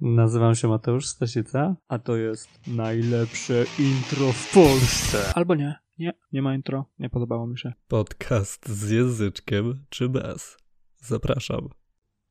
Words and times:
Nazywam 0.00 0.54
się 0.54 0.68
Mateusz 0.68 1.06
Stasica, 1.06 1.76
a 1.88 1.98
to 1.98 2.16
jest 2.16 2.60
najlepsze 2.66 3.64
intro 3.78 4.32
w 4.32 4.54
Polsce. 4.54 5.32
Albo 5.34 5.54
nie, 5.54 5.74
nie, 5.98 6.12
nie 6.32 6.42
ma 6.42 6.54
intro, 6.54 6.84
nie 6.98 7.10
podobało 7.10 7.46
mi 7.46 7.58
się. 7.58 7.72
Podcast 7.88 8.68
z 8.68 8.90
języczkiem 8.90 9.84
czy 9.88 10.08
bez? 10.08 10.56
Zapraszam. 10.96 11.68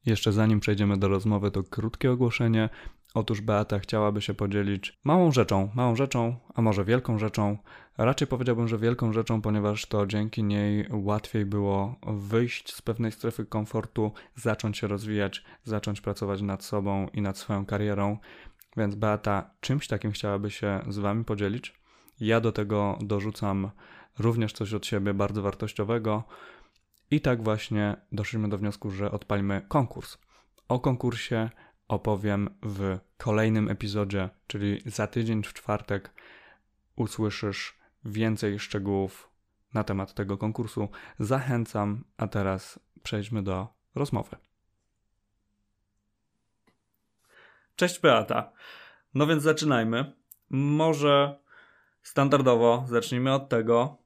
Jeszcze 0.06 0.32
zanim 0.32 0.60
przejdziemy 0.60 0.98
do 0.98 1.08
rozmowy, 1.08 1.52
to 1.52 1.64
krótkie 1.64 2.12
ogłoszenie. 2.12 2.70
Otóż 3.18 3.42
Beata 3.42 3.80
chciałaby 3.80 4.22
się 4.22 4.34
podzielić 4.34 5.00
małą 5.04 5.32
rzeczą, 5.32 5.70
małą 5.76 5.96
rzeczą, 5.96 6.36
a 6.56 6.62
może 6.62 6.86
wielką 6.86 7.20
rzeczą. 7.20 7.58
Raczej 7.98 8.28
powiedziałbym, 8.28 8.68
że 8.68 8.78
wielką 8.78 9.14
rzeczą, 9.14 9.42
ponieważ 9.42 9.86
to 9.86 10.08
dzięki 10.08 10.44
niej 10.44 10.88
łatwiej 10.92 11.46
było 11.46 11.96
wyjść 12.08 12.74
z 12.74 12.82
pewnej 12.82 13.12
strefy 13.12 13.46
komfortu, 13.46 14.12
zacząć 14.36 14.78
się 14.78 14.88
rozwijać, 14.88 15.44
zacząć 15.64 16.02
pracować 16.02 16.42
nad 16.42 16.64
sobą 16.64 17.08
i 17.14 17.22
nad 17.22 17.38
swoją 17.38 17.66
karierą. 17.66 18.18
Więc 18.78 18.96
Beata, 18.96 19.50
czymś 19.60 19.88
takim 19.88 20.12
chciałaby 20.12 20.52
się 20.52 20.80
z 20.88 20.98
Wami 20.98 21.26
podzielić? 21.26 21.74
Ja 22.20 22.42
do 22.42 22.52
tego 22.52 22.98
dorzucam 23.02 23.72
również 24.20 24.54
coś 24.54 24.74
od 24.74 24.86
siebie 24.86 25.14
bardzo 25.14 25.42
wartościowego. 25.42 26.24
I 27.12 27.22
tak 27.22 27.44
właśnie 27.44 27.96
doszliśmy 28.12 28.50
do 28.50 28.58
wniosku, 28.58 28.92
że 28.92 29.12
odpalimy 29.12 29.62
konkurs. 29.68 30.18
O 30.68 30.80
konkursie 30.80 31.50
opowiem 31.88 32.50
w 32.64 33.00
kolejnym 33.18 33.70
epizodzie, 33.70 34.30
czyli 34.48 34.82
za 34.86 35.08
tydzień 35.08 35.44
w 35.44 35.54
czwartek 35.54 36.14
usłyszysz 36.96 37.78
więcej 38.06 38.60
szczegółów 38.60 39.30
na 39.74 39.84
temat 39.84 40.14
tego 40.14 40.38
konkursu. 40.38 40.90
Zachęcam, 41.20 42.04
a 42.18 42.28
teraz 42.28 42.80
przejdźmy 43.04 43.44
do 43.44 43.68
rozmowy. 43.96 44.36
Cześć 47.76 48.00
Beata. 48.00 48.52
No 49.14 49.28
więc 49.28 49.44
zaczynajmy. 49.44 50.14
Może 50.50 51.40
standardowo 52.02 52.86
zacznijmy 52.88 53.34
od 53.34 53.50
tego, 53.50 53.98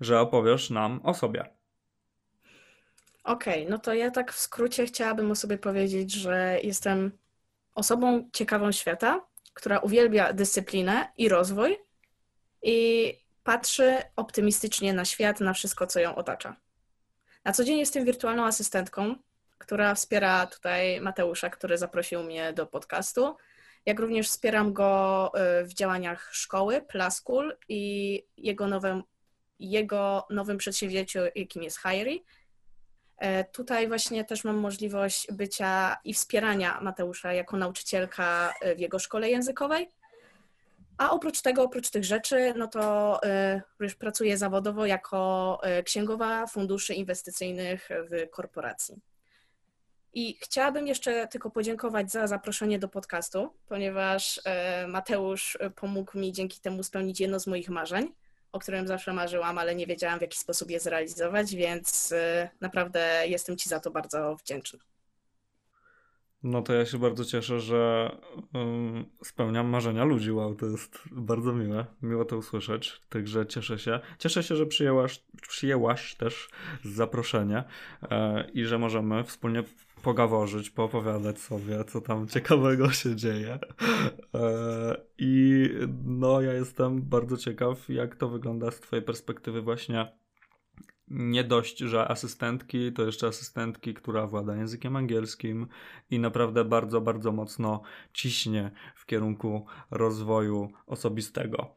że 0.00 0.20
opowiesz 0.20 0.70
nam 0.70 1.00
o 1.02 1.14
sobie. 1.14 1.40
Okej, 3.24 3.62
okay, 3.62 3.70
no 3.70 3.78
to 3.78 3.94
ja 3.94 4.10
tak 4.10 4.32
w 4.32 4.38
skrócie 4.38 4.86
chciałabym 4.86 5.30
o 5.30 5.34
sobie 5.34 5.58
powiedzieć, 5.58 6.12
że 6.12 6.58
jestem 6.62 7.12
osobą 7.76 8.30
ciekawą 8.32 8.72
świata, 8.72 9.26
która 9.54 9.78
uwielbia 9.78 10.32
dyscyplinę 10.32 11.08
i 11.16 11.28
rozwój 11.28 11.78
i 12.62 13.12
patrzy 13.44 13.96
optymistycznie 14.16 14.92
na 14.92 15.04
świat, 15.04 15.40
na 15.40 15.52
wszystko, 15.52 15.86
co 15.86 16.00
ją 16.00 16.14
otacza. 16.14 16.56
Na 17.44 17.52
co 17.52 17.64
dzień 17.64 17.78
jestem 17.78 18.04
wirtualną 18.04 18.44
asystentką, 18.44 19.14
która 19.58 19.94
wspiera 19.94 20.46
tutaj 20.46 21.00
Mateusza, 21.00 21.50
który 21.50 21.78
zaprosił 21.78 22.22
mnie 22.22 22.52
do 22.52 22.66
podcastu, 22.66 23.36
jak 23.86 24.00
również 24.00 24.28
wspieram 24.28 24.72
go 24.72 25.32
y, 25.60 25.64
w 25.64 25.74
działaniach 25.74 26.28
szkoły 26.32 26.82
Plaskul 26.82 27.56
i 27.68 28.22
jego 28.36 28.66
nowym, 28.66 29.02
jego 29.58 30.26
nowym 30.30 30.58
przedsięwzięciu, 30.58 31.18
jakim 31.34 31.62
jest 31.62 31.78
Hiry, 31.82 32.18
tutaj 33.52 33.88
właśnie 33.88 34.24
też 34.24 34.44
mam 34.44 34.56
możliwość 34.56 35.32
bycia 35.32 35.96
i 36.04 36.14
wspierania 36.14 36.80
Mateusza 36.80 37.32
jako 37.32 37.56
nauczycielka 37.56 38.54
e, 38.60 38.74
w 38.74 38.78
jego 38.78 38.98
szkole 38.98 39.30
językowej. 39.30 39.90
A 40.98 41.10
oprócz 41.10 41.40
tego, 41.42 41.62
oprócz 41.62 41.90
tych 41.90 42.04
rzeczy, 42.04 42.54
no 42.56 42.66
to 42.66 43.20
już 43.80 43.92
e, 43.92 43.96
pracuję 43.96 44.38
zawodowo 44.38 44.86
jako 44.86 45.60
księgowa 45.84 46.46
funduszy 46.46 46.94
inwestycyjnych 46.94 47.88
w 48.10 48.30
korporacji. 48.30 49.00
I 50.14 50.38
chciałabym 50.42 50.86
jeszcze 50.86 51.28
tylko 51.28 51.50
podziękować 51.50 52.10
za 52.10 52.26
zaproszenie 52.26 52.78
do 52.78 52.88
podcastu, 52.88 53.54
ponieważ 53.68 54.40
Mateusz 54.88 55.58
pomógł 55.74 56.18
mi 56.18 56.32
dzięki 56.32 56.60
temu 56.60 56.82
spełnić 56.82 57.20
jedno 57.20 57.40
z 57.40 57.46
moich 57.46 57.68
marzeń 57.68 58.12
o 58.52 58.58
którym 58.58 58.86
zawsze 58.86 59.12
marzyłam, 59.12 59.58
ale 59.58 59.74
nie 59.74 59.86
wiedziałam 59.86 60.18
w 60.18 60.22
jaki 60.22 60.38
sposób 60.38 60.70
je 60.70 60.80
zrealizować, 60.80 61.54
więc 61.54 62.12
y, 62.12 62.48
naprawdę 62.60 63.22
jestem 63.26 63.56
Ci 63.56 63.68
za 63.68 63.80
to 63.80 63.90
bardzo 63.90 64.36
wdzięczna. 64.36 64.78
No 66.42 66.62
to 66.62 66.72
ja 66.72 66.86
się 66.86 66.98
bardzo 66.98 67.24
cieszę, 67.24 67.60
że 67.60 68.10
um, 68.54 69.04
spełniam 69.24 69.66
marzenia 69.66 70.04
ludzi. 70.04 70.32
Wow, 70.32 70.54
to 70.54 70.66
jest 70.66 70.98
bardzo 71.12 71.52
miłe. 71.52 71.86
Miło 72.02 72.24
to 72.24 72.36
usłyszeć. 72.36 73.00
Także 73.08 73.46
cieszę 73.46 73.78
się. 73.78 74.00
Cieszę 74.18 74.42
się, 74.42 74.56
że 74.56 74.66
przyjęłaś, 74.66 75.22
przyjęłaś 75.48 76.14
też 76.14 76.48
zaproszenie 76.84 77.64
e, 78.10 78.44
i 78.50 78.64
że 78.64 78.78
możemy 78.78 79.24
wspólnie 79.24 79.62
pogaworzyć, 80.02 80.70
poopowiadać 80.70 81.40
sobie, 81.40 81.84
co 81.84 82.00
tam 82.00 82.28
ciekawego 82.28 82.90
się 82.90 83.16
dzieje. 83.16 83.58
E, 84.34 84.96
I 85.18 85.68
no, 86.04 86.40
ja 86.40 86.52
jestem 86.52 87.02
bardzo 87.02 87.36
ciekaw, 87.36 87.88
jak 87.88 88.16
to 88.16 88.28
wygląda 88.28 88.70
z 88.70 88.80
Twojej 88.80 89.04
perspektywy, 89.04 89.62
właśnie 89.62 90.12
nie 91.08 91.44
dość, 91.44 91.78
że 91.78 92.08
asystentki, 92.08 92.92
to 92.92 93.06
jeszcze 93.06 93.26
asystentki, 93.26 93.94
która 93.94 94.26
włada 94.26 94.56
językiem 94.56 94.96
angielskim 94.96 95.66
i 96.10 96.18
naprawdę 96.18 96.64
bardzo, 96.64 97.00
bardzo 97.00 97.32
mocno 97.32 97.82
ciśnie 98.12 98.70
w 98.94 99.06
kierunku 99.06 99.66
rozwoju 99.90 100.68
osobistego. 100.86 101.76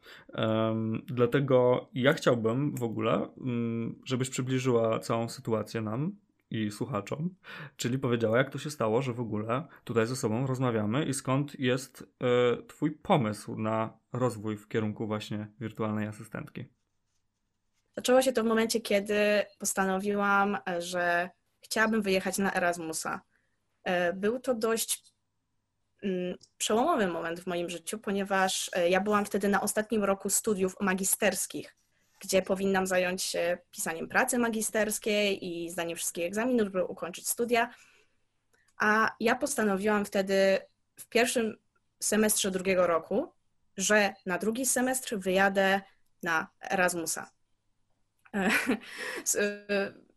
Dlatego 1.06 1.88
ja 1.94 2.12
chciałbym 2.12 2.74
w 2.76 2.82
ogóle, 2.82 3.28
um, 3.36 4.00
żebyś 4.04 4.30
przybliżyła 4.30 4.98
całą 4.98 5.28
sytuację 5.28 5.80
nam, 5.80 6.16
i 6.50 6.70
słuchaczom, 6.70 7.34
czyli 7.76 7.98
powiedziała, 7.98 8.38
jak 8.38 8.50
to 8.50 8.58
się 8.58 8.70
stało, 8.70 9.02
że 9.02 9.12
w 9.12 9.20
ogóle 9.20 9.66
tutaj 9.84 10.06
ze 10.06 10.16
sobą 10.16 10.46
rozmawiamy 10.46 11.04
i 11.04 11.14
skąd 11.14 11.60
jest 11.60 12.02
y, 12.02 12.62
Twój 12.66 12.90
pomysł 12.90 13.56
na 13.56 13.98
rozwój 14.12 14.56
w 14.56 14.68
kierunku 14.68 15.06
właśnie 15.06 15.46
wirtualnej 15.60 16.08
asystentki. 16.08 16.64
Zaczęło 17.96 18.22
się 18.22 18.32
to 18.32 18.42
w 18.42 18.46
momencie, 18.46 18.80
kiedy 18.80 19.14
postanowiłam, 19.58 20.58
że 20.78 21.30
chciałabym 21.60 22.02
wyjechać 22.02 22.38
na 22.38 22.54
Erasmusa. 22.54 23.20
E, 23.84 24.12
był 24.12 24.40
to 24.40 24.54
dość 24.54 25.02
mm, 26.02 26.36
przełomowy 26.58 27.06
moment 27.06 27.40
w 27.40 27.46
moim 27.46 27.70
życiu, 27.70 27.98
ponieważ 27.98 28.70
e, 28.72 28.90
ja 28.90 29.00
byłam 29.00 29.24
wtedy 29.24 29.48
na 29.48 29.60
ostatnim 29.60 30.04
roku 30.04 30.30
studiów 30.30 30.76
magisterskich 30.80 31.79
gdzie 32.20 32.42
powinnam 32.42 32.86
zająć 32.86 33.22
się 33.22 33.58
pisaniem 33.70 34.08
pracy 34.08 34.38
magisterskiej 34.38 35.46
i 35.46 35.70
zdaniem 35.70 35.96
wszystkich 35.96 36.24
egzaminów, 36.24 36.64
żeby 36.64 36.84
ukończyć 36.84 37.28
studia. 37.28 37.74
A 38.76 39.14
ja 39.20 39.34
postanowiłam 39.34 40.04
wtedy 40.04 40.58
w 40.96 41.08
pierwszym 41.08 41.56
semestrze 42.00 42.50
drugiego 42.50 42.86
roku, 42.86 43.32
że 43.76 44.14
na 44.26 44.38
drugi 44.38 44.66
semestr 44.66 45.18
wyjadę 45.18 45.80
na 46.22 46.48
Erasmusa. 46.70 47.30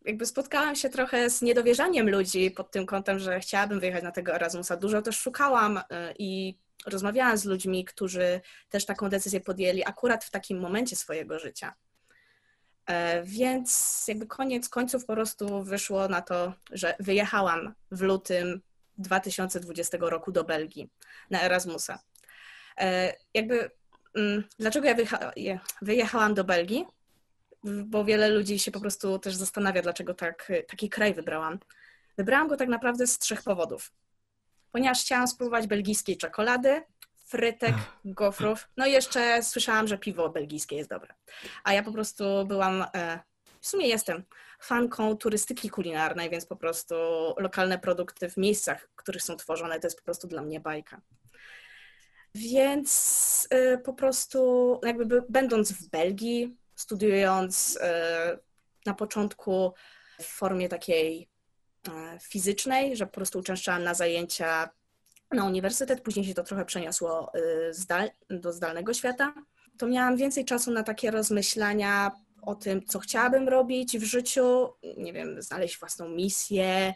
Jakby 0.06 0.25
spotkałam 0.25 0.75
się 0.75 0.90
trochę 0.90 1.30
z 1.30 1.42
niedowierzaniem 1.42 2.09
ludzi 2.09 2.52
pod 2.52 2.72
tym 2.72 2.86
kątem, 2.86 3.19
że 3.19 3.40
chciałabym 3.40 3.80
wyjechać 3.80 4.03
na 4.03 4.12
tego 4.12 4.36
Erasmusa. 4.36 4.78
Dużo 4.78 5.02
też 5.02 5.19
szukałam 5.19 5.78
y, 5.78 5.81
i 6.19 6.58
rozmawiałam 6.86 7.38
z 7.38 7.46
ludźmi, 7.46 7.86
którzy 7.86 8.42
też 8.69 8.86
taką 8.86 9.09
decyzję 9.09 9.42
podjęli 9.42 9.84
akurat 9.86 10.25
w 10.25 10.31
takim 10.31 10.59
momencie 10.59 10.96
swojego 10.96 11.40
życia. 11.40 11.74
E, 12.85 13.23
więc 13.23 14.03
jakby 14.07 14.27
koniec 14.27 14.69
końców 14.69 15.05
po 15.05 15.13
prostu 15.13 15.63
wyszło 15.63 16.07
na 16.07 16.21
to, 16.21 16.53
że 16.71 16.95
wyjechałam 16.99 17.73
w 17.91 18.01
lutym 18.01 18.61
2020 18.97 19.97
roku 20.01 20.31
do 20.31 20.44
Belgii 20.44 20.89
na 21.29 21.41
Erasmusa. 21.41 21.99
E, 22.77 23.13
jakby 23.33 23.71
mm, 24.16 24.44
dlaczego 24.59 24.88
ja 25.35 25.59
wyjechałam 25.81 26.33
do 26.33 26.44
Belgii? 26.44 26.85
Bo 27.63 28.05
wiele 28.05 28.29
ludzi 28.29 28.59
się 28.59 28.71
po 28.71 28.79
prostu 28.79 29.19
też 29.19 29.35
zastanawia, 29.35 29.81
dlaczego 29.81 30.13
tak, 30.13 30.51
taki 30.67 30.89
kraj 30.89 31.13
wybrałam. 31.13 31.59
Wybrałam 32.17 32.47
go 32.47 32.57
tak 32.57 32.69
naprawdę 32.69 33.07
z 33.07 33.19
trzech 33.19 33.44
powodów. 33.44 33.91
Ponieważ 34.71 35.01
chciałam 35.01 35.27
spróbować 35.27 35.67
belgijskiej 35.67 36.17
czekolady, 36.17 36.83
frytek, 37.33 37.75
gofrów. 38.06 38.68
No 38.77 38.85
i 38.85 38.91
jeszcze 38.91 39.44
słyszałam, 39.44 39.88
że 39.88 39.97
piwo 39.97 40.30
belgijskie 40.30 40.75
jest 40.75 40.89
dobre. 40.89 41.13
A 41.63 41.74
ja 41.74 41.83
po 41.83 41.91
prostu 41.91 42.24
byłam, 42.47 42.85
e, 42.95 43.19
w 43.62 43.68
sumie 43.68 43.88
jestem 43.88 44.24
fanką 44.59 45.18
turystyki 45.18 45.69
kulinarnej, 45.69 46.30
więc 46.30 46.45
po 46.45 46.56
prostu 46.56 46.95
lokalne 47.38 47.80
produkty 47.80 48.30
w 48.30 48.38
miejscach, 48.38 48.89
w 48.91 48.95
których 48.95 49.24
są 49.24 49.35
tworzone, 49.35 49.80
to 49.80 49.88
jest 49.88 49.97
po 49.97 50.03
prostu 50.03 50.27
dla 50.27 50.41
mnie 50.41 50.59
bajka. 50.59 51.01
Więc 52.35 53.47
e, 53.50 53.77
po 53.77 53.94
prostu 53.94 54.79
jakby 54.83 55.24
będąc 55.29 55.71
w 55.71 55.89
Belgii, 55.89 56.57
studiując 56.75 57.77
e, 57.81 58.38
na 58.86 58.94
początku 58.94 59.74
w 60.21 60.25
formie 60.25 60.69
takiej 60.69 61.29
fizycznej, 62.21 62.95
że 62.97 63.06
po 63.06 63.12
prostu 63.12 63.39
uczęszczałam 63.39 63.83
na 63.83 63.94
zajęcia 63.94 64.69
na 65.33 65.45
uniwersytet, 65.45 66.01
później 66.01 66.25
się 66.25 66.33
to 66.33 66.44
trochę 66.44 66.65
przeniosło 66.65 67.31
y, 67.35 67.74
zdal, 67.74 68.09
do 68.30 68.53
zdalnego 68.53 68.94
świata, 68.94 69.33
to 69.77 69.88
miałam 69.88 70.18
więcej 70.18 70.45
czasu 70.45 70.71
na 70.71 70.83
takie 70.83 71.12
rozmyślania 71.12 72.12
o 72.41 72.56
tym, 72.56 72.85
co 72.85 73.00
chciałabym 73.00 73.50
robić 73.50 73.97
w 73.97 74.03
życiu, 74.03 74.69
nie 74.97 75.13
wiem, 75.13 75.41
znaleźć 75.41 75.80
własną 75.80 76.09
misję, 76.09 76.94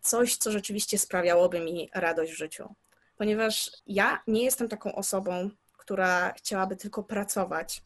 coś, 0.00 0.36
co 0.36 0.52
rzeczywiście 0.52 0.98
sprawiałoby 0.98 1.60
mi 1.60 1.90
radość 1.94 2.32
w 2.32 2.36
życiu. 2.36 2.74
ponieważ 3.16 3.70
ja 3.86 4.22
nie 4.26 4.44
jestem 4.44 4.68
taką 4.68 4.94
osobą, 4.94 5.50
która 5.76 6.32
chciałaby 6.32 6.76
tylko 6.76 7.02
pracować 7.02 7.82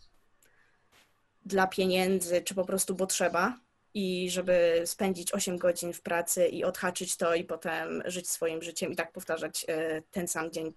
dla 1.45 1.67
pieniędzy, 1.67 2.43
czy 2.43 2.55
po 2.55 2.65
prostu 2.65 2.95
bo 2.95 3.07
trzeba 3.07 3.59
i 3.97 4.31
żeby 4.31 4.83
spędzić 4.85 5.35
8 5.35 5.59
godzin 5.59 5.93
w 5.93 6.01
pracy 6.01 6.47
i 6.47 6.65
odhaczyć 6.65 7.17
to 7.17 7.35
i 7.35 7.45
potem 7.45 8.03
żyć 8.07 8.31
swoim 8.31 8.63
życiem 8.63 8.93
i 8.93 8.97
tak 8.97 9.13
powtarzać 9.13 9.67
e, 9.69 10.03
ten 10.11 10.29
sam 10.29 10.51
dzień 10.51 10.73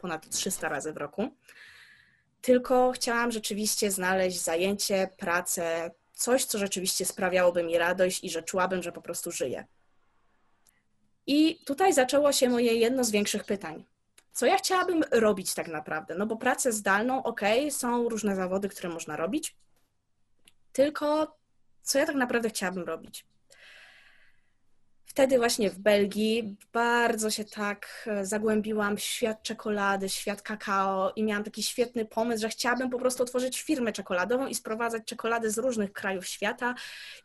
ponad 0.00 0.28
300 0.28 0.68
razy 0.68 0.92
w 0.92 0.96
roku. 0.96 1.28
Tylko 2.40 2.92
chciałam 2.92 3.32
rzeczywiście 3.32 3.90
znaleźć 3.90 4.40
zajęcie, 4.40 5.08
pracę, 5.16 5.90
coś, 6.14 6.44
co 6.44 6.58
rzeczywiście 6.58 7.04
sprawiałoby 7.04 7.62
mi 7.62 7.78
radość 7.78 8.24
i 8.24 8.30
że 8.30 8.42
czułabym, 8.42 8.82
że 8.82 8.92
po 8.92 9.02
prostu 9.02 9.30
żyję. 9.30 9.66
I 11.26 11.64
tutaj 11.64 11.92
zaczęło 11.92 12.32
się 12.32 12.48
moje 12.48 12.74
jedno 12.74 13.04
z 13.04 13.10
większych 13.10 13.44
pytań. 13.44 13.84
Co 14.32 14.46
ja 14.46 14.56
chciałabym 14.56 15.04
robić 15.10 15.54
tak 15.54 15.68
naprawdę? 15.68 16.14
No 16.14 16.26
bo 16.26 16.36
pracę 16.36 16.72
zdalną, 16.72 17.22
ok, 17.22 17.40
są 17.70 18.08
różne 18.08 18.36
zawody, 18.36 18.68
które 18.68 18.88
można 18.88 19.16
robić, 19.16 19.56
tylko 20.72 21.41
co 21.82 21.98
ja 21.98 22.06
tak 22.06 22.16
naprawdę 22.16 22.48
chciałabym 22.48 22.84
robić? 22.84 23.26
Wtedy 25.12 25.38
właśnie 25.38 25.70
w 25.70 25.78
Belgii 25.78 26.56
bardzo 26.72 27.30
się 27.30 27.44
tak 27.44 28.08
e, 28.10 28.26
zagłębiłam 28.26 28.96
w 28.96 29.00
świat 29.00 29.42
czekolady, 29.42 30.08
świat 30.08 30.42
kakao 30.42 31.12
i 31.16 31.24
miałam 31.24 31.44
taki 31.44 31.62
świetny 31.62 32.04
pomysł, 32.04 32.42
że 32.42 32.48
chciałabym 32.48 32.90
po 32.90 32.98
prostu 32.98 33.22
otworzyć 33.22 33.62
firmę 33.62 33.92
czekoladową 33.92 34.46
i 34.46 34.54
sprowadzać 34.54 35.02
czekolady 35.04 35.50
z 35.50 35.58
różnych 35.58 35.92
krajów 35.92 36.26
świata 36.26 36.74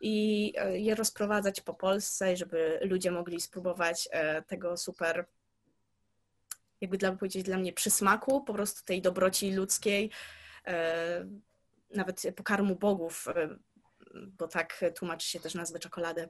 i 0.02 0.54
e, 0.58 0.80
je 0.80 0.96
rozprowadzać 0.96 1.62
po 1.62 1.74
Polsce, 1.74 2.38
żeby 2.38 2.80
ludzie 2.82 3.12
mogli 3.12 3.42
spróbować 3.42 4.08
e, 4.12 4.42
tego 4.42 4.78
super, 4.78 5.26
jakby 6.82 6.98
dla 6.98 7.12
powiedzieć 7.12 7.44
dla 7.44 7.58
mnie, 7.58 7.74
przysmaku, 7.74 8.42
po 8.42 8.54
prostu 8.54 8.86
tej 8.86 9.02
dobroci 9.02 9.52
ludzkiej, 9.52 10.12
nawet 11.96 12.22
pokarmu 12.36 12.76
bogów, 12.76 13.28
bo 14.38 14.48
tak 14.48 14.86
tłumaczy 14.96 15.28
się 15.30 15.40
też 15.40 15.56
nazwę 15.56 15.80
czekolady. 15.80 16.30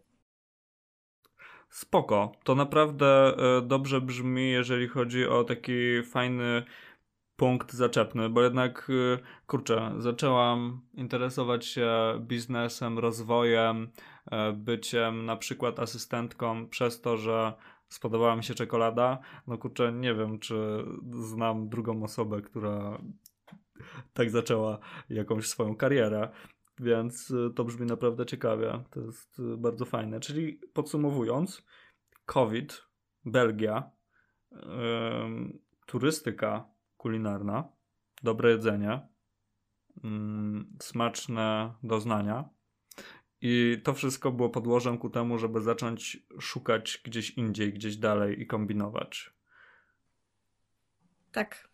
Spoko. 1.69 2.31
To 2.43 2.55
naprawdę 2.55 3.37
e, 3.37 3.61
dobrze 3.61 4.01
brzmi, 4.01 4.51
jeżeli 4.51 4.87
chodzi 4.87 5.27
o 5.27 5.43
taki 5.43 6.03
fajny 6.03 6.63
punkt 7.35 7.73
zaczepny, 7.73 8.29
bo 8.29 8.41
jednak, 8.41 8.87
e, 8.89 9.17
kurczę, 9.47 9.93
zaczęłam 9.97 10.81
interesować 10.93 11.65
się 11.65 11.89
biznesem, 12.19 12.99
rozwojem, 12.99 13.91
e, 14.31 14.53
byciem 14.53 15.25
na 15.25 15.35
przykład 15.35 15.79
asystentką 15.79 16.69
przez 16.69 17.01
to, 17.01 17.17
że 17.17 17.53
spodobała 17.89 18.35
mi 18.35 18.43
się 18.43 18.53
czekolada. 18.53 19.19
No 19.47 19.57
kurczę, 19.57 19.91
nie 19.91 20.15
wiem, 20.15 20.39
czy 20.39 20.85
znam 21.11 21.69
drugą 21.69 22.03
osobę, 22.03 22.41
która 22.41 23.01
tak 24.13 24.29
zaczęła 24.29 24.79
jakąś 25.09 25.47
swoją 25.47 25.75
karierę. 25.75 26.29
Więc 26.79 27.31
y, 27.31 27.51
to 27.55 27.63
brzmi 27.63 27.85
naprawdę 27.85 28.25
ciekawie. 28.25 28.83
To 28.89 29.01
jest 29.01 29.39
y, 29.39 29.57
bardzo 29.57 29.85
fajne. 29.85 30.19
Czyli 30.19 30.61
podsumowując, 30.73 31.65
COVID, 32.25 32.81
Belgia, 33.25 33.91
yy, 34.51 34.59
turystyka 35.85 36.69
kulinarna, 36.97 37.69
dobre 38.23 38.51
jedzenie, 38.51 39.07
yy, 40.03 40.09
smaczne 40.81 41.73
doznania. 41.83 42.49
I 43.41 43.81
to 43.83 43.93
wszystko 43.93 44.31
było 44.31 44.49
podłożem 44.49 44.97
ku 44.97 45.09
temu, 45.09 45.37
żeby 45.37 45.61
zacząć 45.61 46.17
szukać 46.39 47.01
gdzieś 47.03 47.29
indziej, 47.29 47.73
gdzieś 47.73 47.97
dalej 47.97 48.41
i 48.41 48.47
kombinować. 48.47 49.33
Tak, 51.31 51.69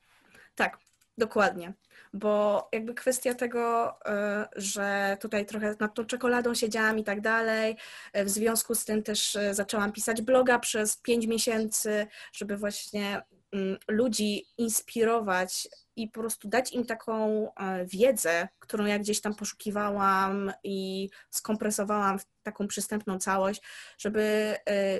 tak, 0.56 0.80
dokładnie 1.18 1.74
bo 2.14 2.70
jakby 2.72 2.94
kwestia 2.94 3.34
tego, 3.34 3.96
e, 4.06 4.48
że 4.56 5.18
tutaj 5.22 5.46
trochę 5.46 5.76
nad 5.80 5.94
tą 5.96 6.06
czekoladą 6.06 6.54
siedziałam 6.54 7.00
i 7.00 7.04
tak 7.04 7.22
dalej, 7.22 7.78
e, 8.14 8.26
w 8.26 8.30
związku 8.30 8.76
z 8.76 8.86
tym 8.86 9.04
też 9.04 9.36
e, 9.36 9.54
zaczęłam 9.54 9.92
pisać 9.92 10.22
bloga 10.22 10.60
przez 10.60 10.98
pięć 10.98 11.28
miesięcy, 11.28 12.08
żeby 12.34 12.58
właśnie 12.58 13.22
mm, 13.52 13.78
ludzi 13.88 14.46
inspirować 14.58 15.68
i 15.96 16.08
po 16.08 16.20
prostu 16.20 16.48
dać 16.48 16.74
im 16.74 16.86
taką 16.86 17.48
wiedzę, 17.86 18.48
którą 18.60 18.86
ja 18.86 19.00
gdzieś 19.00 19.22
tam 19.22 19.36
poszukiwałam 19.36 20.54
i 20.64 21.10
skompresowałam 21.30 22.20
w 22.20 22.26
taką 22.44 22.68
przystępną 22.68 23.20
całość, 23.20 23.62
żeby 23.98 24.56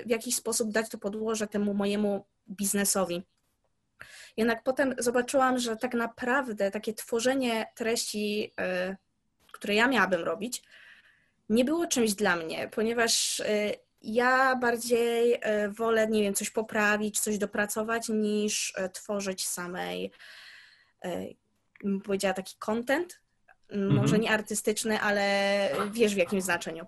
w 0.06 0.10
jakiś 0.10 0.36
sposób 0.36 0.72
dać 0.72 0.88
to 0.88 0.98
podłoże 0.98 1.46
temu 1.46 1.74
mojemu 1.74 2.26
biznesowi. 2.48 3.22
Jednak 4.36 4.62
potem 4.62 4.94
zobaczyłam, 4.98 5.58
że 5.58 5.76
tak 5.76 5.94
naprawdę 5.94 6.70
takie 6.70 6.94
tworzenie 6.94 7.66
treści, 7.74 8.52
y, 8.90 8.96
które 9.52 9.74
ja 9.74 9.88
miałabym 9.88 10.22
robić, 10.22 10.62
nie 11.48 11.64
było 11.64 11.86
czymś 11.86 12.14
dla 12.14 12.36
mnie, 12.36 12.68
ponieważ 12.68 13.40
y, 13.40 13.74
ja 14.02 14.56
bardziej 14.56 15.34
y, 15.34 15.38
wolę, 15.70 16.08
nie 16.08 16.22
wiem, 16.22 16.34
coś 16.34 16.50
poprawić, 16.50 17.20
coś 17.20 17.38
dopracować, 17.38 18.08
niż 18.08 18.74
tworzyć 18.92 19.46
samej, 19.46 20.10
bym 21.82 22.00
powiedziała, 22.00 22.34
taki 22.34 22.54
content. 22.58 23.20
Może 23.72 24.02
mhm. 24.02 24.20
nie 24.20 24.30
artystyczny, 24.30 25.00
ale 25.00 25.68
wiesz 25.92 26.14
w 26.14 26.18
jakim 26.18 26.40
znaczeniu. 26.40 26.86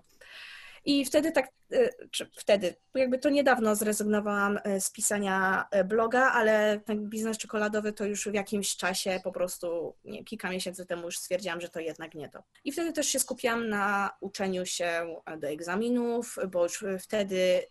I 0.87 1.05
wtedy 1.05 1.31
tak, 1.31 1.49
e, 1.71 1.89
czy 2.11 2.29
wtedy, 2.35 2.75
jakby 2.95 3.19
to 3.19 3.29
niedawno 3.29 3.75
zrezygnowałam 3.75 4.59
e, 4.63 4.81
z 4.81 4.91
pisania 4.91 5.67
e, 5.71 5.83
bloga, 5.83 6.31
ale 6.31 6.79
ten 6.85 7.09
biznes 7.09 7.37
czekoladowy 7.37 7.93
to 7.93 8.05
już 8.05 8.27
w 8.27 8.33
jakimś 8.33 8.75
czasie 8.75 9.19
po 9.23 9.31
prostu, 9.31 9.95
nie, 10.05 10.23
kilka 10.23 10.49
miesięcy 10.49 10.85
temu 10.85 11.05
już 11.05 11.17
stwierdziłam, 11.17 11.61
że 11.61 11.69
to 11.69 11.79
jednak 11.79 12.15
nie 12.15 12.29
to. 12.29 12.43
I 12.63 12.71
wtedy 12.71 12.93
też 12.93 13.07
się 13.07 13.19
skupiłam 13.19 13.69
na 13.69 14.09
uczeniu 14.19 14.65
się 14.65 15.15
do 15.37 15.47
egzaminów, 15.47 16.35
bo 16.51 16.63
już 16.63 16.85
wtedy 16.99 17.63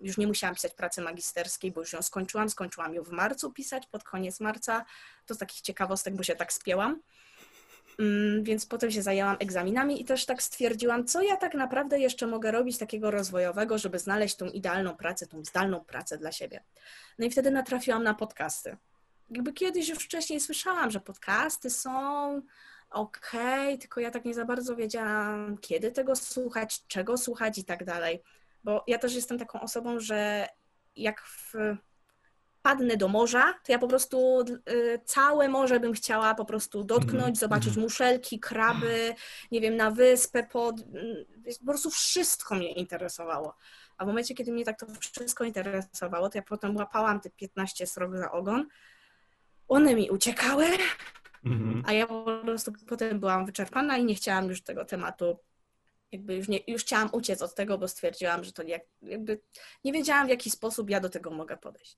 już 0.00 0.18
nie 0.18 0.26
musiałam 0.26 0.54
pisać 0.54 0.74
pracy 0.74 1.02
magisterskiej, 1.02 1.72
bo 1.72 1.80
już 1.80 1.92
ją 1.92 2.02
skończyłam. 2.02 2.50
Skończyłam 2.50 2.94
ją 2.94 3.02
w 3.02 3.10
marcu 3.10 3.52
pisać, 3.52 3.86
pod 3.86 4.04
koniec 4.04 4.40
marca. 4.40 4.84
To 5.26 5.34
z 5.34 5.38
takich 5.38 5.60
ciekawostek, 5.60 6.14
bo 6.14 6.22
się 6.22 6.36
tak 6.36 6.52
spięłam. 6.52 7.00
Mm, 7.98 8.44
więc 8.44 8.66
potem 8.66 8.90
się 8.90 9.02
zajęłam 9.02 9.36
egzaminami 9.38 10.02
i 10.02 10.04
też 10.04 10.26
tak 10.26 10.42
stwierdziłam, 10.42 11.04
co 11.04 11.22
ja 11.22 11.36
tak 11.36 11.54
naprawdę 11.54 11.98
jeszcze 11.98 12.26
mogę 12.26 12.50
robić 12.50 12.78
takiego 12.78 13.10
rozwojowego, 13.10 13.78
żeby 13.78 13.98
znaleźć 13.98 14.36
tą 14.36 14.46
idealną 14.46 14.96
pracę, 14.96 15.26
tą 15.26 15.44
zdalną 15.44 15.84
pracę 15.84 16.18
dla 16.18 16.32
siebie. 16.32 16.60
No 17.18 17.26
i 17.26 17.30
wtedy 17.30 17.50
natrafiłam 17.50 18.02
na 18.02 18.14
podcasty. 18.14 18.76
Jakby 19.30 19.52
kiedyś 19.52 19.88
już 19.88 19.98
wcześniej 19.98 20.40
słyszałam, 20.40 20.90
że 20.90 21.00
podcasty 21.00 21.70
są 21.70 22.42
okej, 22.90 23.66
okay, 23.66 23.78
tylko 23.78 24.00
ja 24.00 24.10
tak 24.10 24.24
nie 24.24 24.34
za 24.34 24.44
bardzo 24.44 24.76
wiedziałam, 24.76 25.58
kiedy 25.58 25.92
tego 25.92 26.16
słuchać, 26.16 26.86
czego 26.86 27.18
słuchać 27.18 27.58
i 27.58 27.64
tak 27.64 27.84
dalej. 27.84 28.22
Bo 28.64 28.84
ja 28.86 28.98
też 28.98 29.14
jestem 29.14 29.38
taką 29.38 29.60
osobą, 29.60 30.00
że 30.00 30.48
jak 30.96 31.20
w 31.20 31.54
padnę 32.66 32.96
do 32.96 33.08
morza, 33.08 33.54
to 33.64 33.72
ja 33.72 33.78
po 33.78 33.88
prostu 33.88 34.44
y, 34.68 35.00
całe 35.04 35.48
morze 35.48 35.80
bym 35.80 35.92
chciała 35.92 36.34
po 36.34 36.44
prostu 36.44 36.84
dotknąć, 36.84 37.22
mm. 37.22 37.36
zobaczyć 37.36 37.68
mhm. 37.68 37.82
muszelki, 37.82 38.40
kraby, 38.40 39.14
nie 39.50 39.60
wiem, 39.60 39.76
na 39.76 39.90
wyspę, 39.90 40.42
pod... 40.42 40.80
Y, 40.80 41.26
po 41.60 41.66
prostu 41.66 41.90
wszystko 41.90 42.54
mnie 42.54 42.72
interesowało. 42.72 43.56
A 43.98 44.04
w 44.04 44.06
momencie, 44.06 44.34
kiedy 44.34 44.52
mnie 44.52 44.64
tak 44.64 44.78
to 44.78 44.86
wszystko 45.00 45.44
interesowało, 45.44 46.28
to 46.28 46.38
ja 46.38 46.42
potem 46.42 46.76
łapałam 46.76 47.20
te 47.20 47.30
15 47.30 47.86
srok 47.86 48.16
za 48.16 48.32
ogon, 48.32 48.66
one 49.68 49.94
mi 49.94 50.10
uciekały, 50.10 50.66
mm. 51.44 51.82
a 51.86 51.92
ja 51.92 52.06
po 52.06 52.40
prostu 52.44 52.72
potem 52.88 53.20
byłam 53.20 53.46
wyczerpana 53.46 53.96
i 53.96 54.04
nie 54.04 54.14
chciałam 54.14 54.48
już 54.48 54.62
tego 54.62 54.84
tematu 54.84 55.38
jakby 56.12 56.34
już, 56.34 56.48
nie, 56.48 56.60
już 56.66 56.82
chciałam 56.82 57.08
uciec 57.12 57.42
od 57.42 57.54
tego, 57.54 57.78
bo 57.78 57.88
stwierdziłam, 57.88 58.44
że 58.44 58.52
to 58.52 58.62
jak, 58.62 58.82
jakby 59.02 59.40
nie 59.84 59.92
wiedziałam, 59.92 60.26
w 60.26 60.30
jaki 60.30 60.50
sposób 60.50 60.90
ja 60.90 61.00
do 61.00 61.08
tego 61.08 61.30
mogę 61.30 61.56
podejść. 61.56 61.96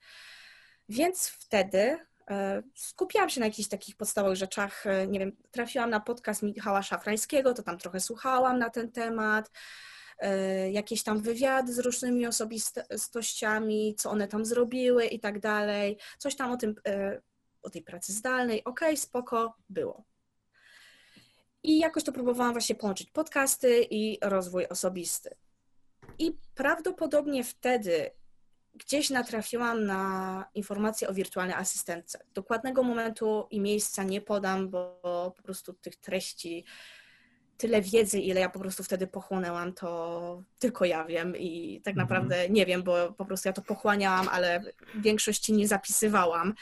Więc 0.88 1.28
wtedy 1.28 1.99
e, 2.30 2.62
skupiałam 2.75 3.30
się 3.30 3.40
na 3.40 3.47
jakichś 3.47 3.68
takich 3.68 3.97
podstawowych 3.97 4.37
rzeczach. 4.37 4.87
E, 4.87 5.07
nie 5.07 5.18
wiem, 5.18 5.37
trafiłam 5.50 5.90
na 5.90 6.00
podcast 6.00 6.42
Michała 6.42 6.83
Szafrańskiego, 6.83 7.54
to 7.54 7.62
tam 7.62 7.78
trochę 7.78 8.00
słuchałam 8.00 8.59
na 8.59 8.71
ten 8.71 8.92
temat. 8.92 9.50
E, 10.18 10.71
jakieś 10.71 11.02
tam 11.02 11.23
wywiady 11.23 11.73
z 11.73 11.78
różnymi 11.78 12.26
osobistościami, 12.26 13.95
co 13.99 14.11
one 14.11 14.28
tam 14.28 14.45
zrobiły 14.45 15.07
i 15.07 15.21
tak 15.21 15.40
dalej. 15.40 15.99
Coś 16.18 16.37
tam 16.37 16.50
o 16.50 16.57
tym, 16.57 16.75
o 17.62 17.71
tej 17.71 17.83
pracy 17.83 18.12
zdalnej. 18.12 18.64
Okay, 18.64 18.97
spoko, 18.97 19.57
było. 19.68 20.04
I 21.62 21.78
jakoś 21.78 22.04
to 22.04 22.12
próbowałam 22.12 22.52
właśnie 22.52 22.75
połączyć 22.75 23.11
podcasty 23.11 23.87
i 23.90 24.18
rozwój 24.23 24.66
osobisty. 24.66 25.30
I 26.18 26.38
prawdopodobnie 26.54 27.45
wtedy 27.45 28.11
gdzieś 28.78 29.11
natrafiłam 29.11 29.85
na 29.85 30.44
informację 30.54 31.08
o 31.08 31.14
wirtualnej 31.14 31.56
asystentce. 31.56 32.18
Dokładnego 32.35 32.82
momentu 32.82 33.47
i 33.50 33.61
miejsca 33.61 34.02
nie 34.02 34.20
podam, 34.20 34.68
bo 34.68 35.00
po 35.37 35.42
prostu 35.42 35.73
tych 35.73 35.97
treści 35.97 36.64
tyle 37.59 37.83
wiedzy, 37.83 38.19
ile 38.21 38.41
ja 38.41 38.49
po 38.49 38.59
prostu 38.59 38.85
wtedy 38.85 39.07
pochłonęłam, 39.07 39.73
to 39.73 40.43
tylko 40.59 40.85
ja 40.85 41.05
wiem 41.05 41.37
i 41.37 41.81
tak 41.85 41.97
naprawdę 41.97 42.49
nie 42.49 42.67
wiem, 42.67 42.83
bo 42.83 43.12
po 43.12 43.25
prostu 43.25 43.49
ja 43.49 43.53
to 43.53 43.62
pochłaniałam, 43.62 44.29
ale 44.29 44.61
większości 44.95 45.53
nie 45.53 45.69
zapisywałam, 45.69 46.55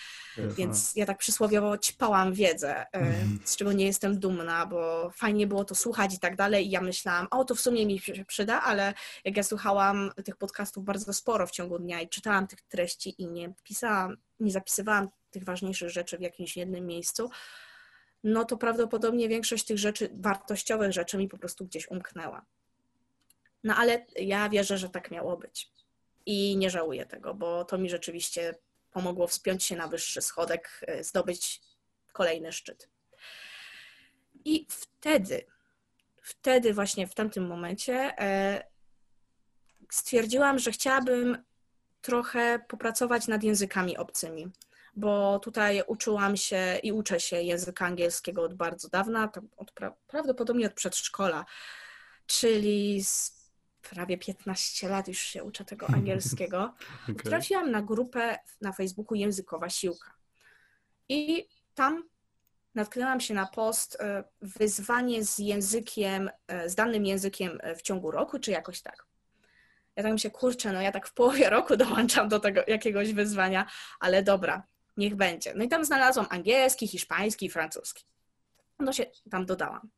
więc 0.57 0.97
ja 0.97 1.07
tak 1.07 1.19
przysłowiowo 1.19 1.79
ćpałam 1.79 2.33
wiedzę, 2.33 2.87
e, 2.93 3.15
z 3.45 3.57
czego 3.57 3.73
nie 3.73 3.87
jestem 3.87 4.19
dumna, 4.19 4.67
bo 4.67 5.11
fajnie 5.15 5.47
było 5.47 5.65
to 5.65 5.75
słuchać 5.75 6.15
i 6.15 6.19
tak 6.19 6.37
dalej 6.37 6.67
i 6.67 6.71
ja 6.71 6.81
myślałam, 6.81 7.26
o 7.31 7.45
to 7.45 7.55
w 7.55 7.61
sumie 7.61 7.87
mi 7.87 7.99
się 7.99 8.25
przyda, 8.25 8.62
ale 8.62 8.95
jak 9.25 9.37
ja 9.37 9.43
słuchałam 9.43 10.11
tych 10.25 10.37
podcastów 10.37 10.85
bardzo 10.85 11.12
sporo 11.12 11.47
w 11.47 11.50
ciągu 11.50 11.79
dnia 11.79 12.00
i 12.00 12.09
czytałam 12.09 12.47
tych 12.47 12.62
treści 12.62 13.23
i 13.23 13.26
nie 13.26 13.53
pisałam, 13.62 14.17
nie 14.41 14.50
zapisywałam 14.50 15.09
tych 15.31 15.45
ważniejszych 15.45 15.91
rzeczy 15.91 16.19
w 16.19 16.21
jakimś 16.21 16.57
jednym 16.57 16.87
miejscu, 16.87 17.31
no 18.26 18.45
to 18.45 18.56
prawdopodobnie 18.56 19.28
większość 19.28 19.64
tych 19.64 19.78
rzeczy, 19.78 20.11
wartościowych 20.14 20.92
rzeczy 20.92 21.18
mi 21.18 21.28
po 21.28 21.38
prostu 21.38 21.64
gdzieś 21.64 21.90
umknęła. 21.90 22.47
No 23.64 23.76
ale 23.76 24.06
ja 24.16 24.49
wierzę, 24.49 24.78
że 24.78 24.88
tak 24.88 25.11
miało 25.11 25.37
być. 25.37 25.71
I 26.26 26.56
nie 26.56 26.71
żałuję 26.71 27.06
tego, 27.06 27.35
bo 27.35 27.64
to 27.64 27.78
mi 27.78 27.90
rzeczywiście 27.90 28.54
pomogło 28.90 29.26
wspiąć 29.26 29.64
się 29.64 29.76
na 29.76 29.88
wyższy 29.88 30.23
schodek, 30.23 30.80
e, 30.87 31.04
zdobyć 31.04 31.61
kolejny 32.12 32.52
szczyt. 32.52 32.88
I 34.45 34.66
wtedy, 34.71 35.47
wtedy 36.23 36.75
właśnie 36.75 37.06
w 37.06 37.14
tamtym 37.14 37.47
momencie 37.47 37.95
e, 38.18 38.64
stwierdziłam, 39.90 40.59
że 40.59 40.73
chciałabym 40.73 41.45
trochę 42.00 42.59
popracować 42.68 43.28
nad 43.28 43.42
językami 43.42 43.97
obcymi 43.97 44.52
bo 44.97 45.38
tutaj 45.38 45.83
uczyłam 45.87 46.37
się 46.37 46.79
i 46.83 46.93
uczę 46.93 47.21
się 47.21 47.43
języka 47.43 47.87
angielskiego 47.87 48.43
od 48.43 48.55
bardzo 48.55 48.88
dawna, 48.88 49.31
od 49.57 49.73
pra 49.73 49.95
prawdopodobnie 50.07 50.67
od 50.67 50.73
przedszkola, 50.73 51.45
czyli 52.26 53.05
z 53.05 53.37
prawie 53.91 54.19
15 54.19 54.88
lat 54.88 55.09
już 55.09 55.19
się 55.19 55.45
uczę 55.45 55.65
tego 55.65 55.87
angielskiego. 55.97 56.75
okay. 57.03 57.15
Trafiłam 57.15 57.71
na 57.71 57.83
grupę 57.83 58.38
na 58.61 58.73
Facebooku 58.73 59.15
Językowa 59.15 59.71
Siłka. 59.71 60.15
I 61.09 61.49
tam 61.75 62.09
natknęłam 62.75 63.21
się 63.21 63.35
na 63.35 63.47
post 63.47 63.97
e, 64.00 64.25
wyzwanie 64.43 65.25
z 65.25 65.38
językiem, 65.38 66.31
e, 66.49 66.71
z 66.71 66.75
danym 66.75 67.07
językiem 67.07 67.59
w 67.76 67.83
ciągu 67.83 68.11
roku, 68.11 68.38
czy 68.38 68.50
jakoś 68.50 68.83
tak. 68.83 69.07
Ja 69.97 70.03
tak 70.03 70.12
myślę, 70.12 70.31
kurczę, 70.31 70.73
no 70.73 70.81
ja 70.81 70.93
tak 70.93 71.09
w 71.09 71.15
połowie 71.15 71.50
roku 71.50 71.76
dołączam 71.87 72.29
do 72.29 72.41
tego 72.41 72.62
jakiegoś 72.67 73.12
wyzwania, 73.12 73.67
ale 74.00 74.23
dobra, 74.23 74.67
niech 74.97 75.15
będzie. 75.15 75.55
No 75.55 75.65
i 75.65 75.69
tam 75.69 75.85
znalazłam 75.85 76.26
angielski, 76.31 76.88
hiszpański, 76.88 77.50
francuski. 77.50 78.05
No 78.79 78.93
się 78.93 79.07
tam 79.31 79.47
dodałam. 79.47 79.91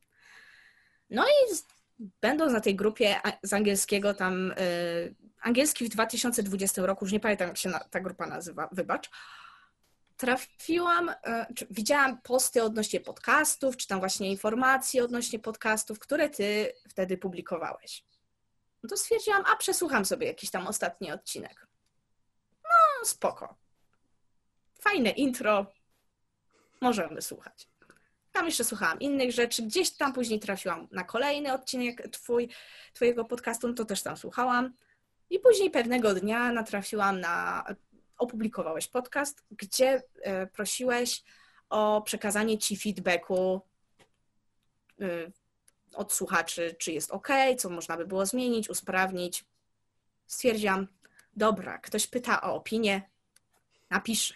No 1.11 1.27
i 1.27 1.55
z, 1.55 1.67
będąc 1.99 2.53
na 2.53 2.61
tej 2.61 2.77
grupie 2.77 3.21
z 3.43 3.53
angielskiego 3.53 4.15
tam, 4.15 4.51
y, 4.51 5.15
angielski 5.41 5.85
w 5.85 5.89
2020 5.89 6.87
roku, 6.87 7.05
już 7.05 7.13
nie 7.13 7.21
pamiętam 7.21 7.49
jak 7.49 7.57
się 7.57 7.69
na, 7.69 7.79
ta 7.79 8.01
grupa 8.01 8.27
nazywa, 8.27 8.69
wybacz, 8.73 9.11
trafiłam, 10.17 11.09
y, 11.09 11.15
widziałam 11.71 12.21
posty 12.23 12.63
odnośnie 12.63 13.01
podcastów, 13.01 13.77
czy 13.77 13.87
tam 13.87 13.99
właśnie 13.99 14.31
informacje 14.31 15.05
odnośnie 15.05 15.39
podcastów, 15.39 15.99
które 15.99 16.29
ty 16.31 16.73
wtedy 16.89 17.19
publikowałeś. 17.19 18.05
No 18.83 18.89
to 18.89 18.97
stwierdziłam, 18.97 19.45
a 19.47 19.57
przesłucham 19.57 20.05
sobie 20.05 20.27
jakiś 20.27 20.51
tam 20.51 20.67
ostatni 20.67 21.13
odcinek. 21.13 21.67
No, 22.65 23.07
spoko 23.07 23.68
fajne 24.81 25.11
intro, 25.11 25.67
możemy 26.81 27.23
słuchać. 27.23 27.69
Tam 28.33 28.47
jeszcze 28.47 28.65
słuchałam 28.65 29.01
innych 29.01 29.33
rzeczy, 29.33 29.63
gdzieś 29.63 29.91
tam 29.91 30.13
później 30.13 30.41
trafiłam 30.41 30.89
na 30.91 31.05
kolejny 31.05 31.53
odcinek 31.53 32.09
twój, 32.11 32.49
twojego 32.93 33.25
podcastu, 33.25 33.69
no 33.69 33.75
to 33.75 33.85
też 33.85 34.03
tam 34.03 34.17
słuchałam. 34.17 34.73
I 35.31 35.39
później 35.39 35.71
pewnego 35.71 36.15
dnia 36.15 36.53
natrafiłam 36.53 37.21
na, 37.21 37.65
opublikowałeś 38.19 38.89
podcast, 38.89 39.45
gdzie 39.51 40.03
e, 40.23 40.47
prosiłeś 40.47 41.23
o 41.71 42.03
przekazanie 42.03 42.59
ci 42.59 42.77
feedbacku 42.77 43.61
e, 45.01 45.05
od 45.95 46.13
słuchaczy, 46.13 46.77
czy 46.79 46.93
jest 46.93 47.11
ok, 47.11 47.29
co 47.59 47.71
można 47.71 47.97
by 47.97 48.07
było 48.07 48.27
zmienić, 48.27 48.71
usprawnić. 48.71 49.45
Stwierdziłam, 50.27 50.87
dobra, 51.37 51.79
ktoś 51.79 52.07
pyta 52.07 52.41
o 52.41 52.55
opinię, 52.55 53.03
napiszę 53.91 54.35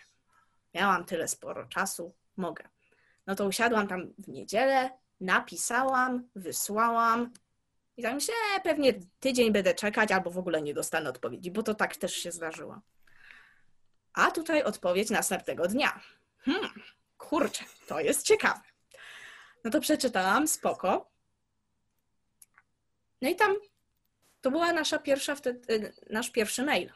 miałam 0.75 1.05
tyle 1.05 1.29
sporo 1.29 1.67
czasu, 1.67 2.15
mogę. 2.37 2.69
No 3.27 3.35
to 3.35 3.47
usiadłam 3.47 3.89
tam 3.89 4.13
w 4.19 4.29
niedzielę, 4.29 4.91
napisałam, 5.21 6.29
wysłałam 6.35 7.33
i 7.97 8.03
tak 8.03 8.15
myślę, 8.15 8.35
e, 8.57 8.61
pewnie 8.61 8.95
tydzień 9.21 9.53
będę 9.53 9.75
czekać 9.75 10.13
albo 10.13 10.31
w 10.31 10.39
ogóle 10.39 10.63
nie 10.63 10.75
dostanę 10.75 11.11
odpowiedzi, 11.11 11.51
bo 11.51 11.63
to 11.63 11.75
tak 11.75 11.97
też 11.97 12.15
się 12.15 12.33
zdarzyło. 12.33 12.81
A 14.13 14.31
tutaj 14.31 14.63
odpowiedź 14.63 15.11
następnego 15.11 15.69
dnia. 15.69 16.01
Hmm, 16.39 16.71
kurczę, 17.19 17.65
to 17.87 18.01
jest 18.01 18.27
ciekawe. 18.27 18.61
No 19.65 19.71
to 19.71 19.81
przeczytałam, 19.81 20.49
spoko. 20.49 21.11
No 23.23 23.29
i 23.29 23.37
tam 23.37 23.57
to 24.41 24.51
była 24.51 24.73
nasza 24.73 24.99
pierwsza 24.99 25.35
wtedy, 25.35 25.93
nasz 26.11 26.31
pierwszy 26.31 26.63
mail. 26.63 26.93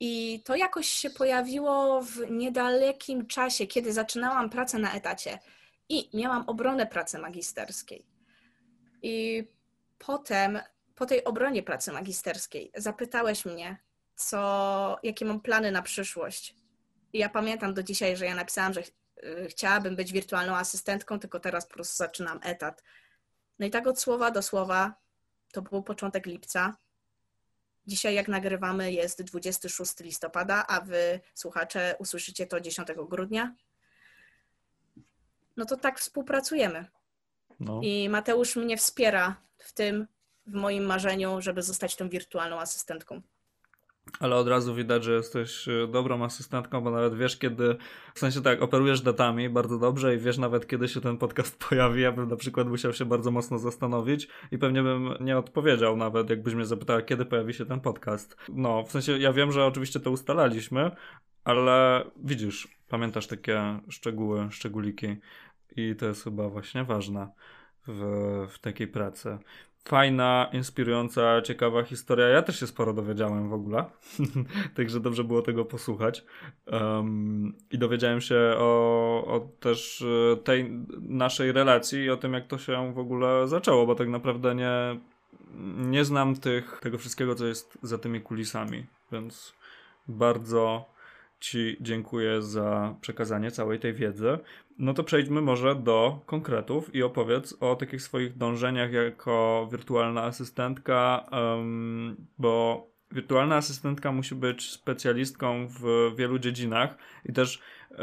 I 0.00 0.42
to 0.44 0.56
jakoś 0.56 0.88
się 0.88 1.10
pojawiło 1.10 2.02
w 2.02 2.30
niedalekim 2.30 3.26
czasie, 3.26 3.66
kiedy 3.66 3.92
zaczynałam 3.92 4.50
pracę 4.50 4.78
na 4.78 4.92
etacie 4.92 5.38
i 5.88 6.10
miałam 6.14 6.44
obronę 6.46 6.86
pracy 6.86 7.18
magisterskiej. 7.18 8.06
I 9.02 9.44
potem, 9.98 10.60
po 10.94 11.06
tej 11.06 11.24
obronie 11.24 11.62
pracy 11.62 11.92
magisterskiej, 11.92 12.70
zapytałeś 12.76 13.44
mnie, 13.44 13.78
co, 14.14 14.98
jakie 15.02 15.24
mam 15.24 15.40
plany 15.40 15.72
na 15.72 15.82
przyszłość. 15.82 16.54
I 17.12 17.18
ja 17.18 17.28
pamiętam 17.28 17.74
do 17.74 17.82
dzisiaj, 17.82 18.16
że 18.16 18.26
ja 18.26 18.34
napisałam, 18.34 18.72
że 18.72 18.82
ch 18.82 18.90
y, 19.24 19.46
chciałabym 19.48 19.96
być 19.96 20.12
wirtualną 20.12 20.56
asystentką, 20.56 21.18
tylko 21.18 21.40
teraz 21.40 21.66
po 21.66 21.74
prostu 21.74 21.96
zaczynam 21.96 22.40
etat. 22.42 22.82
No 23.58 23.66
i 23.66 23.70
tak 23.70 23.86
od 23.86 24.00
słowa 24.00 24.30
do 24.30 24.42
słowa, 24.42 24.94
to 25.52 25.62
był 25.62 25.82
początek 25.82 26.26
lipca, 26.26 26.76
Dzisiaj, 27.86 28.14
jak 28.14 28.28
nagrywamy, 28.28 28.92
jest 28.92 29.22
26 29.22 30.00
listopada, 30.00 30.66
a 30.66 30.80
wy, 30.80 31.20
słuchacze, 31.34 31.94
usłyszycie 31.98 32.46
to 32.46 32.60
10 32.60 32.88
grudnia. 33.08 33.54
No 35.56 35.64
to 35.64 35.76
tak 35.76 36.00
współpracujemy. 36.00 36.86
No. 37.60 37.80
I 37.82 38.08
Mateusz 38.08 38.56
mnie 38.56 38.76
wspiera 38.76 39.36
w 39.58 39.72
tym, 39.72 40.06
w 40.46 40.54
moim 40.54 40.84
marzeniu, 40.84 41.40
żeby 41.40 41.62
zostać 41.62 41.96
tą 41.96 42.08
wirtualną 42.08 42.60
asystentką. 42.60 43.22
Ale 44.20 44.36
od 44.36 44.48
razu 44.48 44.74
widać, 44.74 45.04
że 45.04 45.12
jesteś 45.12 45.68
y, 45.68 45.88
dobrą 45.92 46.24
asystentką, 46.24 46.80
bo 46.80 46.90
nawet 46.90 47.14
wiesz, 47.14 47.36
kiedy, 47.36 47.76
w 48.14 48.18
sensie 48.18 48.42
tak, 48.42 48.62
operujesz 48.62 49.00
datami 49.00 49.48
bardzo 49.48 49.78
dobrze 49.78 50.14
i 50.14 50.18
wiesz 50.18 50.38
nawet, 50.38 50.66
kiedy 50.66 50.88
się 50.88 51.00
ten 51.00 51.18
podcast 51.18 51.58
pojawi. 51.68 52.02
Ja 52.02 52.12
bym 52.12 52.28
na 52.28 52.36
przykład 52.36 52.68
musiał 52.68 52.92
się 52.92 53.04
bardzo 53.04 53.30
mocno 53.30 53.58
zastanowić 53.58 54.28
i 54.50 54.58
pewnie 54.58 54.82
bym 54.82 55.14
nie 55.20 55.38
odpowiedział 55.38 55.96
nawet, 55.96 56.30
jakbyś 56.30 56.54
mnie 56.54 56.66
zapytał, 56.66 57.02
kiedy 57.02 57.24
pojawi 57.24 57.54
się 57.54 57.66
ten 57.66 57.80
podcast. 57.80 58.36
No, 58.48 58.82
w 58.82 58.90
sensie 58.90 59.18
ja 59.18 59.32
wiem, 59.32 59.52
że 59.52 59.64
oczywiście 59.64 60.00
to 60.00 60.10
ustalaliśmy, 60.10 60.90
ale 61.44 62.04
widzisz, 62.16 62.68
pamiętasz 62.88 63.26
takie 63.26 63.80
szczegóły, 63.88 64.48
szczególiki 64.50 65.16
i 65.76 65.96
to 65.96 66.06
jest 66.06 66.24
chyba 66.24 66.48
właśnie 66.48 66.84
ważne 66.84 67.28
w, 67.86 68.02
w 68.50 68.58
takiej 68.58 68.88
pracy 68.88 69.38
fajna, 69.88 70.50
inspirująca, 70.52 71.42
ciekawa 71.42 71.82
historia. 71.82 72.28
Ja 72.28 72.42
też 72.42 72.60
się 72.60 72.66
sporo 72.66 72.92
dowiedziałem 72.92 73.48
w 73.48 73.52
ogóle, 73.52 73.84
także 74.76 75.00
dobrze 75.00 75.24
było 75.24 75.42
tego 75.42 75.64
posłuchać. 75.64 76.24
Um, 76.66 77.54
I 77.70 77.78
dowiedziałem 77.78 78.20
się 78.20 78.36
o, 78.58 79.24
o, 79.26 79.48
też 79.60 80.04
e, 80.32 80.36
tej 80.36 80.70
naszej 81.00 81.52
relacji 81.52 82.02
i 82.02 82.10
o 82.10 82.16
tym, 82.16 82.32
jak 82.32 82.46
to 82.46 82.58
się 82.58 82.92
w 82.94 82.98
ogóle 82.98 83.48
zaczęło, 83.48 83.86
bo 83.86 83.94
tak 83.94 84.08
naprawdę 84.08 84.54
nie, 84.54 85.00
nie 85.76 86.04
znam 86.04 86.36
tych, 86.36 86.80
tego 86.82 86.98
wszystkiego, 86.98 87.34
co 87.34 87.46
jest 87.46 87.78
za 87.82 87.98
tymi 87.98 88.20
kulisami, 88.20 88.86
więc 89.12 89.54
bardzo 90.08 90.93
Ci 91.44 91.76
dziękuję 91.80 92.42
za 92.42 92.96
przekazanie 93.00 93.50
całej 93.50 93.78
tej 93.78 93.94
wiedzy. 93.94 94.38
No 94.78 94.94
to 94.94 95.04
przejdźmy 95.04 95.40
może 95.40 95.74
do 95.74 96.20
konkretów 96.26 96.94
i 96.94 97.02
opowiedz 97.02 97.56
o 97.60 97.76
takich 97.76 98.02
swoich 98.02 98.36
dążeniach 98.36 98.92
jako 98.92 99.68
wirtualna 99.72 100.22
asystentka, 100.22 101.30
bo 102.38 102.86
wirtualna 103.12 103.56
asystentka 103.56 104.12
musi 104.12 104.34
być 104.34 104.70
specjalistką 104.70 105.66
w 105.66 106.12
wielu 106.16 106.38
dziedzinach 106.38 106.96
i 107.24 107.32
też 107.32 107.62
e, 107.90 107.98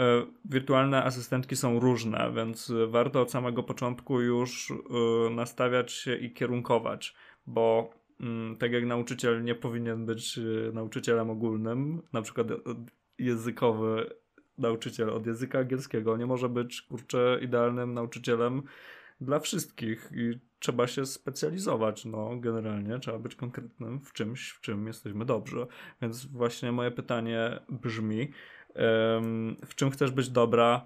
wirtualne 0.45 1.03
asystentki 1.03 1.55
są 1.55 1.79
różne, 1.79 2.31
więc 2.35 2.73
warto 2.87 3.21
od 3.21 3.31
samego 3.31 3.63
początku 3.63 4.21
już 4.21 4.71
e, 4.71 5.29
nastawiać 5.29 5.91
się 5.91 6.15
i 6.15 6.33
kierunkować, 6.33 7.15
bo 7.47 7.89
mm, 8.19 8.57
tak 8.57 8.71
jak 8.71 8.85
nauczyciel 8.85 9.43
nie 9.43 9.55
powinien 9.55 10.05
być 10.05 10.37
e, 10.37 10.71
nauczycielem 10.71 11.29
ogólnym, 11.29 12.01
na 12.13 12.21
przykład 12.21 12.47
językowy 13.25 14.09
nauczyciel 14.57 15.09
od 15.09 15.25
języka 15.25 15.59
angielskiego 15.59 16.17
nie 16.17 16.25
może 16.25 16.49
być 16.49 16.81
kurczę 16.81 17.39
idealnym 17.41 17.93
nauczycielem 17.93 18.63
dla 19.21 19.39
wszystkich 19.39 20.11
i 20.15 20.39
trzeba 20.59 20.87
się 20.87 21.05
specjalizować, 21.05 22.05
no 22.05 22.37
generalnie 22.39 22.99
trzeba 22.99 23.19
być 23.19 23.35
konkretnym 23.35 23.99
w 23.99 24.13
czymś, 24.13 24.49
w 24.49 24.61
czym 24.61 24.87
jesteśmy 24.87 25.25
dobrzy. 25.25 25.67
Więc 26.01 26.25
właśnie 26.25 26.71
moje 26.71 26.91
pytanie 26.91 27.59
brzmi, 27.69 28.31
w 29.65 29.75
czym 29.75 29.91
chcesz 29.91 30.11
być 30.11 30.29
dobra 30.29 30.85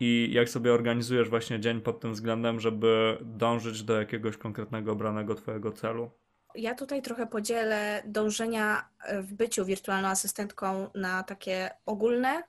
i 0.00 0.30
jak 0.32 0.48
sobie 0.48 0.72
organizujesz 0.72 1.28
właśnie 1.28 1.60
dzień 1.60 1.80
pod 1.80 2.00
tym 2.00 2.12
względem, 2.12 2.60
żeby 2.60 3.18
dążyć 3.20 3.82
do 3.82 3.96
jakiegoś 3.96 4.36
konkretnego 4.36 4.92
obranego 4.92 5.34
twojego 5.34 5.72
celu? 5.72 6.10
Ja 6.56 6.74
tutaj 6.74 7.02
trochę 7.02 7.26
podzielę 7.26 8.02
dążenia 8.06 8.88
w 9.12 9.32
byciu 9.34 9.64
wirtualną 9.64 10.08
asystentką 10.08 10.90
na 10.94 11.22
takie 11.22 11.70
ogólne 11.86 12.42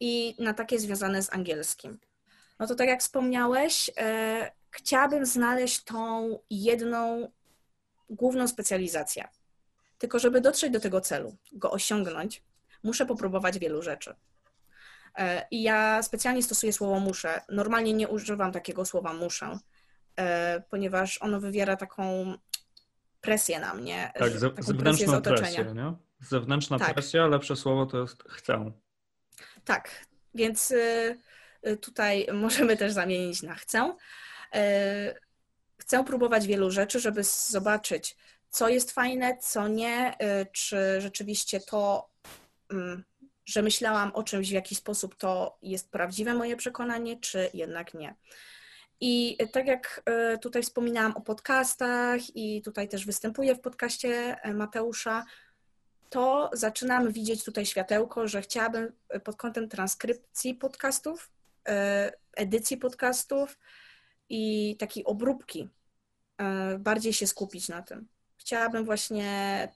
i 0.00 0.36
na 0.38 0.54
takie 0.54 0.78
związane 0.78 1.22
z 1.22 1.32
angielskim. 1.32 1.98
No 2.58 2.66
to 2.66 2.74
tak 2.74 2.88
jak 2.88 3.00
wspomniałeś, 3.00 3.90
e, 3.96 4.52
chciałabym 4.70 5.26
znaleźć 5.26 5.84
tą 5.84 6.38
jedną 6.50 7.30
główną 8.10 8.48
specjalizację. 8.48 9.28
Tylko 9.98 10.18
żeby 10.18 10.40
dotrzeć 10.40 10.72
do 10.72 10.80
tego 10.80 11.00
celu, 11.00 11.36
go 11.52 11.70
osiągnąć, 11.70 12.42
muszę 12.82 13.06
popróbować 13.06 13.58
wielu 13.58 13.82
rzeczy. 13.82 14.14
E, 15.18 15.46
I 15.50 15.62
ja 15.62 16.02
specjalnie 16.02 16.42
stosuję 16.42 16.72
słowo 16.72 17.00
muszę. 17.00 17.40
Normalnie 17.48 17.92
nie 17.92 18.08
używam 18.08 18.52
takiego 18.52 18.84
słowa 18.84 19.12
muszę, 19.12 19.58
e, 20.16 20.62
ponieważ 20.70 21.22
ono 21.22 21.40
wywiera 21.40 21.76
taką 21.76 22.34
presję 23.20 23.60
na 23.60 23.74
mnie. 23.74 24.12
Tak, 24.18 24.30
ze, 24.30 24.50
zewnętrzną 24.58 25.22
presję, 25.22 25.64
presję, 25.64 25.74
nie? 25.74 25.92
Zewnętrzna 26.20 26.78
tak. 26.78 26.94
presja, 26.94 27.26
lepsze 27.26 27.56
słowo 27.56 27.86
to 27.86 28.00
jest 28.00 28.22
chcę. 28.28 28.72
Tak, 29.64 30.06
więc 30.34 30.70
y, 30.70 31.18
y, 31.66 31.76
tutaj 31.76 32.26
możemy 32.32 32.76
też 32.76 32.92
zamienić 32.92 33.42
na 33.42 33.54
chcę. 33.54 33.96
E, 34.54 35.14
chcę 35.78 36.04
próbować 36.04 36.46
wielu 36.46 36.70
rzeczy, 36.70 37.00
żeby 37.00 37.24
zobaczyć, 37.24 38.16
co 38.50 38.68
jest 38.68 38.92
fajne, 38.92 39.38
co 39.38 39.68
nie, 39.68 40.14
y, 40.14 40.46
czy 40.52 41.00
rzeczywiście 41.00 41.60
to, 41.60 42.10
mm, 42.70 43.04
że 43.44 43.62
myślałam 43.62 44.12
o 44.14 44.22
czymś 44.22 44.48
w 44.48 44.52
jakiś 44.52 44.78
sposób, 44.78 45.14
to 45.14 45.58
jest 45.62 45.90
prawdziwe 45.90 46.34
moje 46.34 46.56
przekonanie, 46.56 47.20
czy 47.20 47.50
jednak 47.54 47.94
nie. 47.94 48.14
I 49.00 49.36
tak 49.52 49.66
jak 49.66 50.02
tutaj 50.42 50.62
wspominałam 50.62 51.16
o 51.16 51.20
podcastach 51.20 52.36
i 52.36 52.62
tutaj 52.62 52.88
też 52.88 53.06
występuję 53.06 53.54
w 53.54 53.60
podcaście 53.60 54.36
Mateusza, 54.54 55.24
to 56.10 56.50
zaczynam 56.52 57.12
widzieć 57.12 57.44
tutaj 57.44 57.66
światełko, 57.66 58.28
że 58.28 58.42
chciałabym 58.42 58.92
pod 59.24 59.36
kątem 59.36 59.68
transkrypcji 59.68 60.54
podcastów, 60.54 61.30
e, 61.68 62.12
edycji 62.36 62.76
podcastów 62.76 63.58
i 64.28 64.76
takiej 64.78 65.04
obróbki 65.04 65.68
e, 66.38 66.78
bardziej 66.78 67.12
się 67.12 67.26
skupić 67.26 67.68
na 67.68 67.82
tym. 67.82 68.08
Chciałabym 68.36 68.84
właśnie 68.84 69.68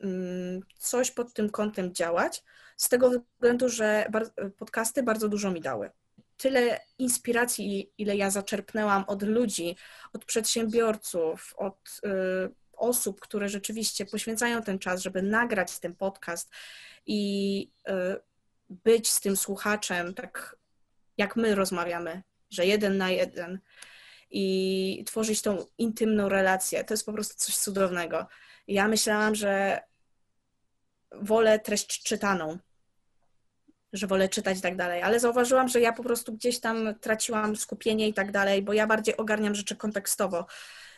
mm, 0.00 0.60
coś 0.78 1.10
pod 1.10 1.32
tym 1.32 1.50
kątem 1.50 1.94
działać, 1.94 2.44
z 2.76 2.88
tego 2.88 3.10
względu, 3.34 3.68
że 3.68 4.06
podcasty 4.58 5.02
bardzo 5.02 5.28
dużo 5.28 5.50
mi 5.50 5.60
dały. 5.60 5.90
Tyle 6.42 6.80
inspiracji, 6.98 7.92
ile 7.98 8.16
ja 8.16 8.30
zaczerpnęłam 8.30 9.04
od 9.06 9.22
ludzi, 9.22 9.76
od 10.12 10.24
przedsiębiorców, 10.24 11.54
od 11.56 12.00
y, 12.04 12.54
osób, 12.72 13.20
które 13.20 13.48
rzeczywiście 13.48 14.06
poświęcają 14.06 14.62
ten 14.62 14.78
czas, 14.78 15.02
żeby 15.02 15.22
nagrać 15.22 15.78
ten 15.78 15.94
podcast 15.94 16.50
i 17.06 17.70
y, 17.88 17.92
być 18.68 19.10
z 19.10 19.20
tym 19.20 19.36
słuchaczem, 19.36 20.14
tak 20.14 20.56
jak 21.18 21.36
my 21.36 21.54
rozmawiamy, 21.54 22.22
że 22.50 22.66
jeden 22.66 22.96
na 22.96 23.10
jeden 23.10 23.58
i 24.30 25.04
tworzyć 25.06 25.42
tą 25.42 25.66
intymną 25.78 26.28
relację. 26.28 26.84
To 26.84 26.94
jest 26.94 27.06
po 27.06 27.12
prostu 27.12 27.34
coś 27.36 27.56
cudownego. 27.56 28.26
Ja 28.66 28.88
myślałam, 28.88 29.34
że 29.34 29.80
wolę 31.12 31.58
treść 31.58 32.02
czytaną, 32.02 32.58
że 33.92 34.06
wolę 34.06 34.28
czytać 34.28 34.58
i 34.58 34.60
tak 34.60 34.76
dalej, 34.76 35.02
ale 35.02 35.20
zauważyłam, 35.20 35.68
że 35.68 35.80
ja 35.80 35.92
po 35.92 36.02
prostu 36.02 36.32
gdzieś 36.32 36.60
tam 36.60 36.94
traciłam 37.00 37.56
skupienie 37.56 38.08
i 38.08 38.14
tak 38.14 38.32
dalej, 38.32 38.62
bo 38.62 38.72
ja 38.72 38.86
bardziej 38.86 39.16
ogarniam 39.16 39.54
rzeczy 39.54 39.76
kontekstowo. 39.76 40.46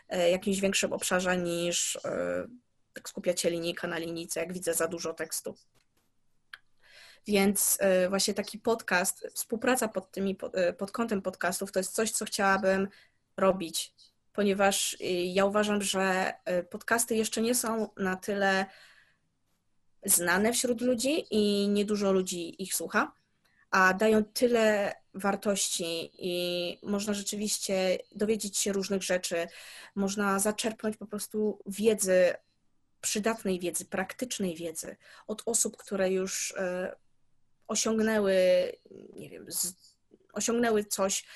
E, 0.08 0.30
jakimś 0.30 0.60
większym 0.60 0.92
obszarze 0.92 1.36
niż 1.36 1.96
e, 1.96 2.46
tak 2.92 3.08
skupia 3.08 3.36
się 3.36 3.50
linijka 3.50 3.88
na 3.88 3.98
linijce, 3.98 4.40
jak 4.40 4.52
widzę 4.52 4.74
za 4.74 4.88
dużo 4.88 5.14
tekstu. 5.14 5.56
Więc 7.26 7.78
e, 7.80 8.08
właśnie 8.08 8.34
taki 8.34 8.58
podcast, 8.58 9.26
współpraca 9.34 9.88
pod, 9.88 10.10
tymi, 10.10 10.36
pod 10.78 10.92
kątem 10.92 11.22
podcastów 11.22 11.72
to 11.72 11.80
jest 11.80 11.94
coś, 11.94 12.10
co 12.10 12.24
chciałabym 12.24 12.88
robić, 13.36 13.94
ponieważ 14.32 14.96
ja 15.24 15.44
uważam, 15.44 15.82
że 15.82 16.32
podcasty 16.70 17.16
jeszcze 17.16 17.42
nie 17.42 17.54
są 17.54 17.88
na 17.96 18.16
tyle 18.16 18.66
znane 20.04 20.52
wśród 20.52 20.80
ludzi 20.80 21.24
i 21.30 21.68
niedużo 21.68 22.12
ludzi 22.12 22.62
ich 22.62 22.74
słucha 22.74 23.12
a 23.74 23.94
dają 23.94 24.24
tyle 24.24 24.94
wartości 25.14 26.10
i 26.18 26.78
można 26.82 27.14
rzeczywiście 27.14 27.98
dowiedzieć 28.14 28.58
się 28.58 28.72
różnych 28.72 29.02
rzeczy, 29.02 29.46
można 29.94 30.38
zaczerpnąć 30.38 30.96
po 30.96 31.06
prostu 31.06 31.58
wiedzy, 31.66 32.34
przydatnej 33.00 33.60
wiedzy, 33.60 33.84
praktycznej 33.84 34.56
wiedzy 34.56 34.96
od 35.26 35.42
osób, 35.46 35.76
które 35.76 36.10
już 36.10 36.54
e, 36.56 36.96
osiągnęły, 37.68 38.36
nie 39.14 39.30
wiem, 39.30 39.46
osiągnęły 40.32 40.84
coś, 40.84 41.26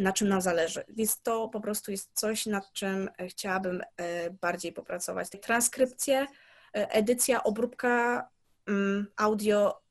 na 0.00 0.12
czym 0.12 0.28
nam 0.28 0.40
zależy. 0.40 0.84
Więc 0.88 1.22
to 1.22 1.48
po 1.48 1.60
prostu 1.60 1.90
jest 1.90 2.10
coś, 2.14 2.46
nad 2.46 2.72
czym 2.72 3.10
chciałabym 3.28 3.82
e, 3.96 4.30
bardziej 4.30 4.72
popracować. 4.72 5.28
Transkrypcje, 5.30 6.26
edycja, 6.72 7.42
obróbka 7.42 8.28
mm, 8.66 9.06
audio, 9.16 9.82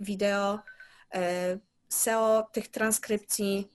wideo, 0.00 0.58
E, 1.14 1.58
SEO 1.88 2.48
tych 2.52 2.68
transkrypcji 2.68 3.68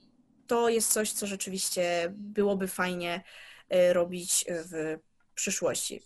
to 0.48 0.70
jest 0.70 0.94
coś, 0.94 1.12
co 1.12 1.28
rzeczywiście 1.28 2.14
byłoby 2.14 2.68
fajnie 2.68 3.24
e, 3.70 3.94
robić 3.94 4.46
w 4.50 4.98
przyszłości. 5.36 6.02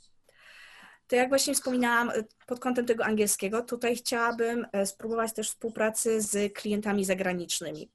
To 1.07 1.15
jak 1.15 1.29
właśnie 1.29 1.53
wspominałam 1.53 2.09
e, 2.09 2.13
pod 2.47 2.59
kątem 2.59 2.85
tego 2.85 3.05
angielskiego, 3.05 3.61
tutaj 3.61 3.95
chciałabym 3.95 4.67
spróbować 4.85 5.33
też 5.33 5.49
współpracy 5.49 6.21
z 6.21 6.53
klientami 6.53 7.05
zagranicznymi. 7.05 7.89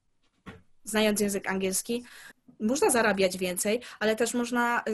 Znając 0.85 1.21
język 1.21 1.49
angielski, 1.49 2.05
można 2.61 2.91
zarabiać 2.91 3.39
więcej, 3.39 3.81
ale 4.01 4.17
też 4.17 4.35
można 4.35 4.85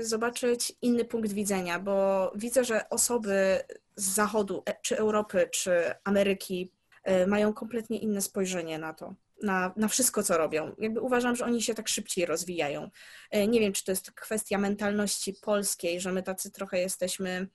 zobaczyć 0.00 0.72
inny 0.82 1.04
punkt 1.04 1.32
widzenia, 1.32 1.78
bo 1.78 2.32
widzę, 2.34 2.64
że 2.64 2.88
osoby 2.88 3.60
z 3.96 4.14
zachodu, 4.14 4.62
czy 4.82 4.98
Europy, 4.98 5.48
czy 5.52 5.94
Ameryki 6.04 6.72
E, 7.04 7.26
mają 7.26 7.52
kompletnie 7.52 7.98
inne 7.98 8.20
spojrzenie 8.20 8.78
na 8.78 8.94
to, 8.94 9.14
na, 9.42 9.72
na 9.76 9.88
wszystko, 9.88 10.22
co 10.22 10.38
robią. 10.38 10.74
Jakby 10.78 11.00
uważam, 11.00 11.36
że 11.36 11.44
oni 11.44 11.62
się 11.62 11.74
tak 11.74 11.88
szybciej 11.88 12.26
rozwijają. 12.26 12.90
E, 13.30 13.46
nie 13.46 13.60
wiem, 13.60 13.72
czy 13.72 13.84
to 13.84 13.92
jest 13.92 14.10
kwestia 14.12 14.58
mentalności 14.58 15.34
polskiej, 15.42 16.00
że 16.00 16.12
my 16.12 16.22
tacy 16.22 16.50
trochę 16.50 16.78
jesteśmy 16.78 17.48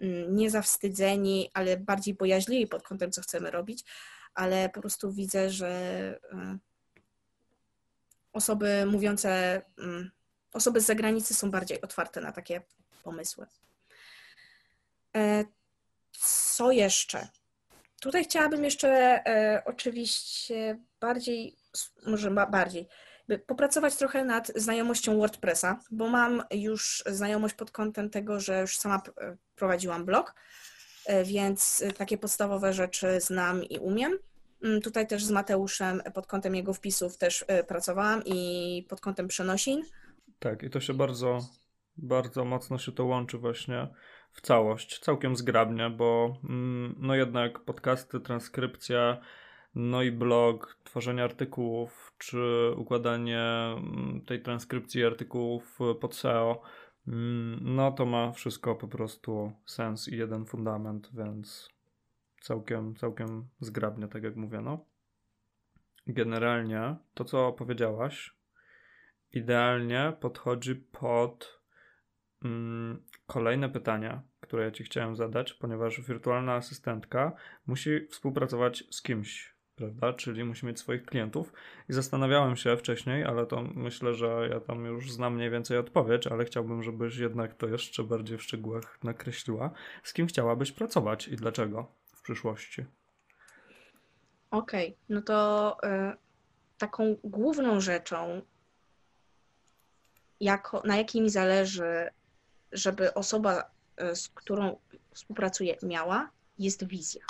mm, 0.00 0.36
niezawstydzeni, 0.36 1.50
ale 1.54 1.76
bardziej 1.76 2.14
bojaźliwi 2.14 2.66
pod 2.66 2.82
kątem, 2.82 3.12
co 3.12 3.22
chcemy 3.22 3.50
robić, 3.50 3.84
ale 4.34 4.68
po 4.68 4.80
prostu 4.80 5.12
widzę, 5.12 5.50
że 5.50 5.68
e, 6.32 6.58
osoby 8.34 8.86
mówiące, 8.86 9.62
mm, 9.78 10.10
osoby 10.52 10.80
z 10.80 10.86
zagranicy 10.86 11.34
są 11.34 11.50
bardziej 11.50 11.80
otwarte 11.80 12.20
na 12.20 12.32
takie 12.32 12.62
pomysły. 13.02 13.46
Co 16.18 16.70
jeszcze? 16.70 17.28
Tutaj 18.00 18.24
chciałabym 18.24 18.64
jeszcze 18.64 18.88
e, 19.26 19.62
oczywiście 19.64 20.78
bardziej, 21.00 21.56
może 22.06 22.30
bardziej, 22.30 22.88
popracować 23.46 23.96
trochę 23.96 24.24
nad 24.24 24.52
znajomością 24.56 25.18
WordPressa, 25.18 25.80
bo 25.90 26.08
mam 26.08 26.42
już 26.50 27.02
znajomość 27.06 27.54
pod 27.54 27.70
kątem 27.70 28.10
tego, 28.10 28.40
że 28.40 28.60
już 28.60 28.78
sama 28.78 29.02
e, 29.20 29.36
prowadziłam 29.56 30.04
blog, 30.04 30.34
e, 31.06 31.24
więc 31.24 31.84
takie 31.96 32.18
podstawowe 32.18 32.72
rzeczy 32.72 33.20
znam 33.20 33.64
i 33.64 33.78
umiem. 33.78 34.18
Mm, 34.62 34.80
tutaj 34.80 35.06
też 35.06 35.24
z 35.24 35.30
Mateuszem 35.30 36.02
pod 36.14 36.26
kątem 36.26 36.54
jego 36.54 36.74
wpisów 36.74 37.18
też 37.18 37.44
e, 37.48 37.64
pracowałam 37.64 38.22
i 38.24 38.86
pod 38.88 39.00
kątem 39.00 39.28
przenosin. 39.28 39.82
Tak, 40.38 40.62
i 40.62 40.70
to 40.70 40.80
się 40.80 40.94
bardzo, 40.94 41.38
bardzo 41.96 42.44
mocno 42.44 42.78
się 42.78 42.92
to 42.92 43.04
łączy 43.04 43.38
właśnie 43.38 43.88
w 44.32 44.40
całość, 44.40 44.98
całkiem 44.98 45.36
zgrabnie, 45.36 45.90
bo 45.90 46.36
mm, 46.44 46.94
no 46.98 47.14
jednak 47.14 47.60
podcasty, 47.60 48.20
transkrypcja, 48.20 49.20
no 49.74 50.02
i 50.02 50.12
blog, 50.12 50.78
tworzenie 50.84 51.24
artykułów, 51.24 52.14
czy 52.18 52.70
układanie 52.76 53.40
mm, 53.40 54.22
tej 54.26 54.42
transkrypcji 54.42 55.04
artykułów 55.04 55.78
pod 56.00 56.14
SEO, 56.14 56.62
no 57.60 57.92
to 57.92 58.06
ma 58.06 58.32
wszystko 58.32 58.74
po 58.74 58.88
prostu 58.88 59.52
sens 59.66 60.08
i 60.08 60.16
jeden 60.16 60.46
fundament, 60.46 61.10
więc 61.12 61.73
całkiem, 62.44 62.96
całkiem 62.96 63.48
zgrabnie, 63.60 64.08
tak 64.08 64.22
jak 64.22 64.36
mówię, 64.36 64.60
no. 64.60 64.84
Generalnie 66.06 66.96
to, 67.14 67.24
co 67.24 67.52
powiedziałaś 67.52 68.34
idealnie 69.32 70.12
podchodzi 70.20 70.74
pod 70.74 71.60
mm, 72.44 73.02
kolejne 73.26 73.68
pytania, 73.68 74.22
które 74.40 74.64
ja 74.64 74.70
Ci 74.70 74.84
chciałem 74.84 75.16
zadać, 75.16 75.54
ponieważ 75.54 76.00
wirtualna 76.00 76.54
asystentka 76.54 77.32
musi 77.66 78.06
współpracować 78.06 78.84
z 78.90 79.02
kimś, 79.02 79.54
prawda? 79.76 80.12
Czyli 80.12 80.44
musi 80.44 80.66
mieć 80.66 80.78
swoich 80.78 81.04
klientów. 81.04 81.52
I 81.88 81.92
zastanawiałem 81.92 82.56
się 82.56 82.76
wcześniej, 82.76 83.24
ale 83.24 83.46
to 83.46 83.62
myślę, 83.62 84.14
że 84.14 84.48
ja 84.50 84.60
tam 84.60 84.84
już 84.84 85.12
znam 85.12 85.34
mniej 85.34 85.50
więcej 85.50 85.78
odpowiedź, 85.78 86.26
ale 86.26 86.44
chciałbym, 86.44 86.82
żebyś 86.82 87.16
jednak 87.16 87.54
to 87.54 87.68
jeszcze 87.68 88.04
bardziej 88.04 88.38
w 88.38 88.42
szczegółach 88.42 88.98
nakreśliła. 89.02 89.70
Z 90.02 90.12
kim 90.12 90.26
chciałabyś 90.26 90.72
pracować 90.72 91.28
i 91.28 91.36
dlaczego 91.36 92.03
przyszłości? 92.24 92.84
Okej, 94.50 94.86
okay. 94.88 94.98
no 95.08 95.22
to 95.22 95.76
y, 95.84 96.16
taką 96.78 97.16
główną 97.24 97.80
rzeczą, 97.80 98.42
jako, 100.40 100.82
na 100.84 100.96
jakiej 100.96 101.22
mi 101.22 101.30
zależy, 101.30 102.10
żeby 102.72 103.14
osoba, 103.14 103.70
y, 104.12 104.16
z 104.16 104.28
którą 104.28 104.80
współpracuję, 105.10 105.76
miała, 105.82 106.30
jest 106.58 106.86
wizja. 106.86 107.22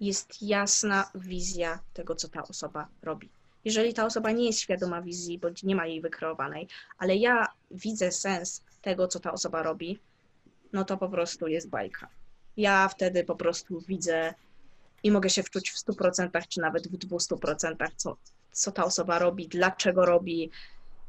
Jest 0.00 0.42
jasna 0.42 1.10
wizja 1.14 1.78
tego, 1.92 2.14
co 2.14 2.28
ta 2.28 2.42
osoba 2.42 2.88
robi. 3.02 3.30
Jeżeli 3.64 3.94
ta 3.94 4.06
osoba 4.06 4.30
nie 4.30 4.46
jest 4.46 4.60
świadoma 4.60 5.02
wizji, 5.02 5.38
bądź 5.38 5.62
nie 5.62 5.76
ma 5.76 5.86
jej 5.86 6.00
wykreowanej, 6.00 6.68
ale 6.98 7.16
ja 7.16 7.46
widzę 7.70 8.12
sens 8.12 8.64
tego, 8.82 9.08
co 9.08 9.20
ta 9.20 9.32
osoba 9.32 9.62
robi, 9.62 10.00
no 10.72 10.84
to 10.84 10.96
po 10.96 11.08
prostu 11.08 11.48
jest 11.48 11.68
bajka. 11.68 12.19
Ja 12.60 12.88
wtedy 12.88 13.24
po 13.24 13.36
prostu 13.36 13.80
widzę 13.80 14.34
i 15.02 15.10
mogę 15.10 15.30
się 15.30 15.42
wczuć 15.42 15.70
w 15.70 15.76
100% 15.76 16.48
czy 16.48 16.60
nawet 16.60 16.88
w 16.88 16.98
200%, 16.98 17.88
co, 17.96 18.16
co 18.52 18.72
ta 18.72 18.84
osoba 18.84 19.18
robi, 19.18 19.48
dlaczego 19.48 20.06
robi 20.06 20.50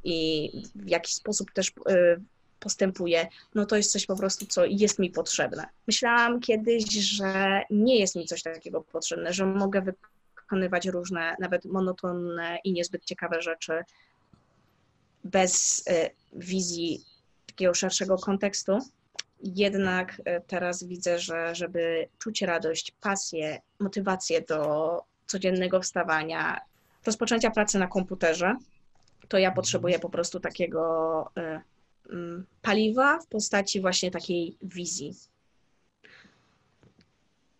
i 0.03 0.49
w 0.75 0.89
jaki 0.89 1.13
sposób 1.13 1.51
też 1.51 1.67
y, 1.67 2.21
postępuje, 2.59 3.27
no 3.55 3.65
to 3.65 3.77
jest 3.77 3.91
coś 3.91 4.05
po 4.05 4.15
prostu, 4.15 4.45
co 4.45 4.65
jest 4.65 4.99
mi 4.99 5.09
potrzebne. 5.09 5.65
Myślałam 5.87 6.39
kiedyś, 6.39 6.85
że 6.93 7.61
nie 7.69 7.99
jest 7.99 8.15
mi 8.15 8.25
coś 8.25 8.43
takiego 8.43 8.81
potrzebne, 8.81 9.33
że 9.33 9.45
mogę 9.45 9.81
wykonywać 9.81 10.87
różne, 10.87 11.35
nawet 11.39 11.65
monotonne 11.65 12.57
i 12.63 12.73
niezbyt 12.73 13.05
ciekawe 13.05 13.41
rzeczy 13.41 13.83
bez 15.23 15.83
y, 15.87 16.09
wizji 16.33 17.03
takiego 17.47 17.73
szerszego 17.73 18.17
kontekstu. 18.17 18.79
Jednak 19.43 20.21
e, 20.25 20.41
teraz 20.41 20.83
widzę, 20.83 21.19
że 21.19 21.55
żeby 21.55 22.07
czuć 22.17 22.41
radość, 22.41 22.91
pasję, 23.01 23.61
motywację 23.79 24.41
do 24.41 25.01
codziennego 25.27 25.81
wstawania, 25.81 26.59
rozpoczęcia 27.05 27.51
pracy 27.51 27.79
na 27.79 27.87
komputerze, 27.87 28.55
to 29.27 29.37
ja 29.37 29.51
potrzebuję 29.51 29.99
po 29.99 30.09
prostu 30.09 30.39
takiego 30.39 31.31
e, 31.37 31.61
mm, 32.09 32.45
paliwa 32.61 33.19
w 33.19 33.27
postaci 33.27 33.81
właśnie 33.81 34.11
takiej 34.11 34.57
wizji. 34.61 35.15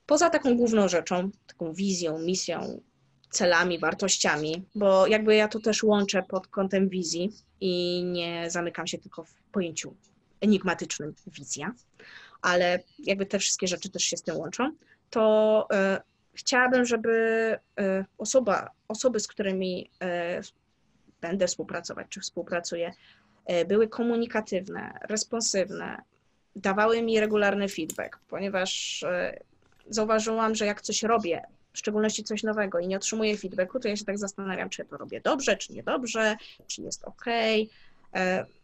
Poza 0.06 0.30
taką 0.30 0.58
główną 0.58 0.88
rzeczą, 0.88 1.30
taką 1.48 1.74
wizją, 1.74 2.20
misją, 2.20 2.82
celami, 3.30 3.80
wartościami, 3.80 4.66
bo 4.76 5.08
jakby 5.08 5.36
ja 5.36 5.48
to 5.48 5.60
też 5.60 5.84
łączę 5.84 6.24
pod 6.24 6.48
kątem 6.48 6.90
wizji 6.90 7.32
i 7.62 8.04
nie 8.04 8.50
zamykam 8.50 8.88
się 8.88 8.98
tylko 8.98 9.24
w 9.24 9.34
pojęciu 9.52 9.96
enigmatycznym 10.42 11.14
wizja, 11.28 11.74
ale 12.42 12.80
jakby 13.00 13.26
te 13.26 13.40
wszystkie 13.40 13.68
rzeczy 13.68 13.90
też 13.90 14.04
się 14.04 14.18
z 14.18 14.22
tym 14.22 14.38
łączą, 14.38 14.72
to 15.10 15.68
e, 15.74 16.02
chciałabym, 16.34 16.86
żeby 16.86 17.12
e, 17.80 18.06
osoba, 18.18 18.70
osoby, 18.88 19.20
z 19.20 19.28
którymi 19.28 19.90
e, 20.02 20.42
będę 21.22 21.48
współpracować, 21.48 22.08
czy 22.10 22.20
współpracuję, 22.20 22.92
były 23.68 23.88
komunikatywne, 23.88 24.94
responsywne, 25.10 26.02
dawały 26.56 27.02
mi 27.02 27.20
regularny 27.20 27.70
feedback, 27.70 28.20
ponieważ 28.28 29.04
zauważyłam, 29.90 30.56
że 30.56 30.66
jak 30.66 30.82
coś 30.82 31.04
robię, 31.04 31.42
w 31.74 31.78
szczególności 31.78 32.24
coś 32.24 32.44
nowego 32.44 32.80
i 32.80 32.88
nie 32.88 32.98
otrzymuję 32.98 33.38
feedbacku, 33.38 33.80
to 33.80 33.88
ja 33.88 33.96
się 33.96 34.06
tak 34.06 34.18
zastanawiam, 34.18 34.70
czy 34.70 34.86
to 34.86 34.98
robię 34.98 35.22
dobrze, 35.22 35.58
czy 35.58 35.74
niedobrze, 35.74 36.36
czy 36.68 36.82
jest 36.82 37.04
ok 37.04 37.26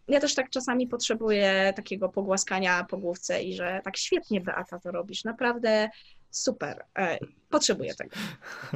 ja 0.07 0.19
też 0.19 0.35
tak 0.35 0.49
czasami 0.49 0.87
potrzebuję 0.87 1.73
takiego 1.75 2.09
pogłaskania 2.09 2.83
po 2.89 2.97
główce 2.97 3.43
i 3.43 3.53
że 3.53 3.81
tak 3.83 3.97
świetnie 3.97 4.41
Beata 4.41 4.79
to 4.79 4.91
robisz, 4.91 5.23
naprawdę 5.23 5.89
super, 6.29 6.85
e, 6.97 7.17
potrzebuję 7.49 7.95
tego. 7.95 8.15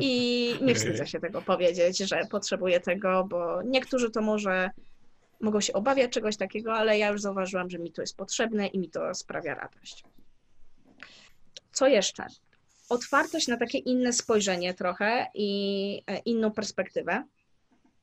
I 0.02 0.56
nie 0.62 0.76
wstydzę 0.80 1.08
się 1.08 1.20
tego 1.20 1.42
powiedzieć, 1.42 1.98
że 1.98 2.22
potrzebuję 2.32 2.80
tego, 2.80 3.26
bo 3.30 3.62
niektórzy 3.64 4.12
to 4.12 4.22
może 4.22 4.70
mogą 5.40 5.62
się 5.62 5.74
obawiać 5.74 6.12
czegoś 6.12 6.38
takiego, 6.38 6.74
ale 6.74 6.98
ja 6.98 7.10
już 7.10 7.22
zauważyłam, 7.22 7.70
że 7.70 7.80
mi 7.80 7.92
to 7.92 8.02
jest 8.02 8.18
potrzebne 8.18 8.68
i 8.68 8.80
mi 8.80 8.90
to 8.90 9.16
sprawia 9.16 9.56
radość. 9.56 10.04
Co 11.72 11.88
jeszcze? 11.88 12.26
Otwartość 12.90 13.48
na 13.48 13.58
takie 13.58 13.78
inne 13.78 14.14
spojrzenie 14.14 14.74
trochę 14.74 15.28
i 15.34 16.02
e, 16.08 16.18
inną 16.18 16.52
perspektywę 16.52 17.24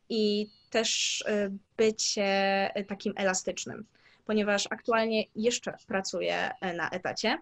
i 0.08 0.46
też 0.70 1.20
y, 1.20 1.52
bycie 1.76 2.70
y, 2.80 2.84
takim 2.84 3.12
elastycznym, 3.16 3.84
ponieważ 4.26 4.66
aktualnie 4.70 5.24
jeszcze 5.36 5.74
pracuję 5.86 6.50
y, 6.50 6.72
na 6.72 6.90
etacie, 6.90 7.38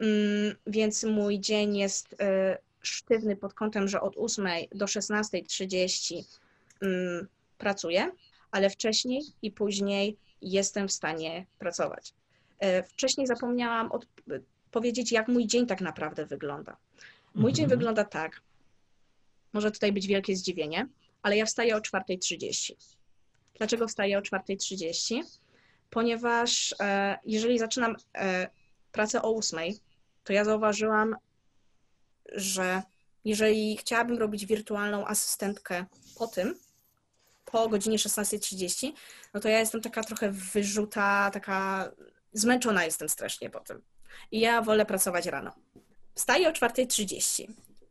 mm, 0.00 0.56
więc 0.66 1.04
mój 1.04 1.40
dzień 1.40 1.76
jest 1.76 2.16
sztywny 2.82 3.36
pod 3.36 3.54
kątem, 3.54 3.88
że 3.88 4.00
od 4.00 4.16
8 4.16 4.48
do 4.74 4.84
16.30 4.84 6.24
mm, 6.82 7.28
pracuję, 7.58 8.10
ale 8.50 8.70
wcześniej 8.70 9.22
i 9.42 9.50
później 9.50 10.16
jestem 10.42 10.88
w 10.88 10.92
stanie 10.92 11.46
pracować. 11.58 12.14
Wcześniej 12.88 13.26
zapomniałam 13.26 13.92
od, 13.92 14.06
powiedzieć, 14.70 15.12
jak 15.12 15.28
mój 15.28 15.46
dzień 15.46 15.66
tak 15.66 15.80
naprawdę 15.80 16.26
wygląda. 16.26 16.76
Mój 17.34 17.50
mhm. 17.50 17.54
dzień 17.54 17.66
wygląda 17.66 18.04
tak, 18.04 18.40
może 19.52 19.70
tutaj 19.70 19.92
być 19.92 20.06
wielkie 20.06 20.36
zdziwienie, 20.36 20.88
ale 21.26 21.36
ja 21.36 21.46
wstaję 21.46 21.76
o 21.76 21.78
4.30. 21.80 22.72
Dlaczego 23.54 23.88
wstaję 23.88 24.18
o 24.18 24.20
4.30? 24.20 25.22
Ponieważ 25.90 26.74
e, 26.80 27.18
jeżeli 27.24 27.58
zaczynam 27.58 27.96
e, 28.14 28.48
pracę 28.92 29.22
o 29.22 29.36
8, 29.36 29.60
to 30.24 30.32
ja 30.32 30.44
zauważyłam, 30.44 31.16
że 32.32 32.82
jeżeli 33.24 33.76
chciałabym 33.76 34.18
robić 34.18 34.46
wirtualną 34.46 35.06
asystentkę 35.06 35.84
po 36.18 36.26
tym, 36.26 36.54
po 37.44 37.68
godzinie 37.68 37.98
16.30, 37.98 38.92
no 39.34 39.40
to 39.40 39.48
ja 39.48 39.58
jestem 39.58 39.80
taka 39.80 40.04
trochę 40.04 40.30
wyrzuta, 40.32 41.30
taka 41.32 41.90
zmęczona 42.32 42.84
jestem 42.84 43.08
strasznie 43.08 43.50
po 43.50 43.60
tym. 43.60 43.82
I 44.30 44.40
ja 44.40 44.62
wolę 44.62 44.86
pracować 44.86 45.26
rano. 45.26 45.52
Wstaję 46.14 46.48
o 46.48 46.52
4.30. 46.52 47.46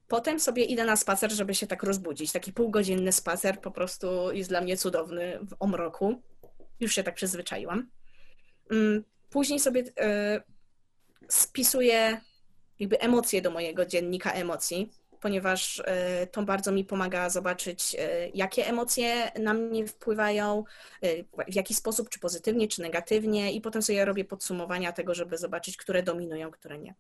Potem 0.08 0.39
sobie 0.39 0.63
idę 0.63 0.86
na 0.86 0.96
spacer, 0.96 1.32
żeby 1.32 1.56
się 1.56 1.68
tak 1.68 1.84
rozbudzić. 1.84 2.32
Taki 2.32 2.54
półgodzinny 2.54 3.12
spacer 3.12 3.62
po 3.62 3.72
prostu 3.72 4.32
jest 4.32 4.50
dla 4.50 4.62
mnie 4.62 4.78
cudowny 4.78 5.39
w 5.41 5.56
omroku. 5.60 6.22
Już 6.80 6.96
się 6.96 7.04
tak 7.04 7.15
przyzwyczaiłam. 7.15 7.89
Mm, 8.72 9.04
później 9.30 9.60
sobie 9.60 9.84
e, 10.00 10.41
spisuję 11.28 12.22
jakby 12.80 13.00
emocje 13.00 13.41
do 13.41 13.52
mojego 13.52 13.86
dziennika 13.86 14.32
emocji, 14.32 14.91
ponieważ 15.22 15.82
e, 15.86 16.28
to 16.28 16.44
bardzo 16.44 16.72
mi 16.72 16.86
pomaga 16.86 17.30
zobaczyć, 17.30 17.96
e, 18.00 18.30
jakie 18.30 18.68
emocje 18.68 19.32
na 19.39 19.54
mnie 19.54 19.88
wpływają, 19.88 20.63
w 21.48 21.56
jaki 21.56 21.74
sposób, 21.74 22.10
czy 22.10 22.20
pozytywnie, 22.20 22.68
czy 22.68 22.82
negatywnie, 22.82 23.52
i 23.52 23.62
potem 23.62 23.82
sobie 23.82 24.06
robię 24.06 24.26
podsumowania 24.26 24.91
tego, 24.91 25.13
żeby 25.13 25.38
zobaczyć, 25.38 25.78
które 25.78 26.04
dominują, 26.04 26.52
które 26.52 26.80
nie. 26.80 26.96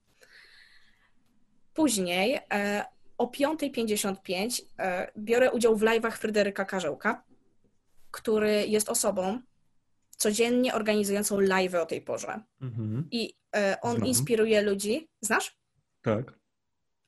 Później 1.73 2.39
o 3.17 3.25
5.55 3.27 4.61
e, 4.79 5.11
biorę 5.17 5.51
udział 5.51 5.75
w 5.77 5.81
live'ach 5.81 6.11
Fryderyka 6.11 6.65
Karzełka, 6.65 7.23
który 8.11 8.67
jest 8.67 8.89
osobą 8.89 9.39
codziennie 10.17 10.73
organizującą 10.73 11.37
live'y 11.37 11.77
o 11.77 11.85
tej 11.85 12.01
porze. 12.01 12.39
Mhm. 12.61 13.07
I 13.11 13.33
e, 13.55 13.77
on 13.81 13.95
Znam. 13.95 14.07
inspiruje 14.07 14.61
ludzi. 14.61 15.09
Znasz? 15.21 15.57
Tak. 16.01 16.33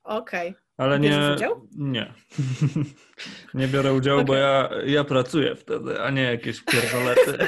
Okej. 0.03 0.49
Okay. 0.49 0.66
Ale 0.77 0.99
nie. 0.99 1.31
Udział? 1.35 1.67
Nie. 1.75 2.13
nie 3.53 3.67
biorę 3.67 3.93
udziału, 3.93 4.17
okay. 4.17 4.25
bo 4.25 4.35
ja, 4.35 4.69
ja 4.85 5.03
pracuję 5.03 5.55
wtedy, 5.55 6.01
a 6.01 6.09
nie 6.09 6.21
jakieś 6.21 6.61
pierdolety. 6.61 7.37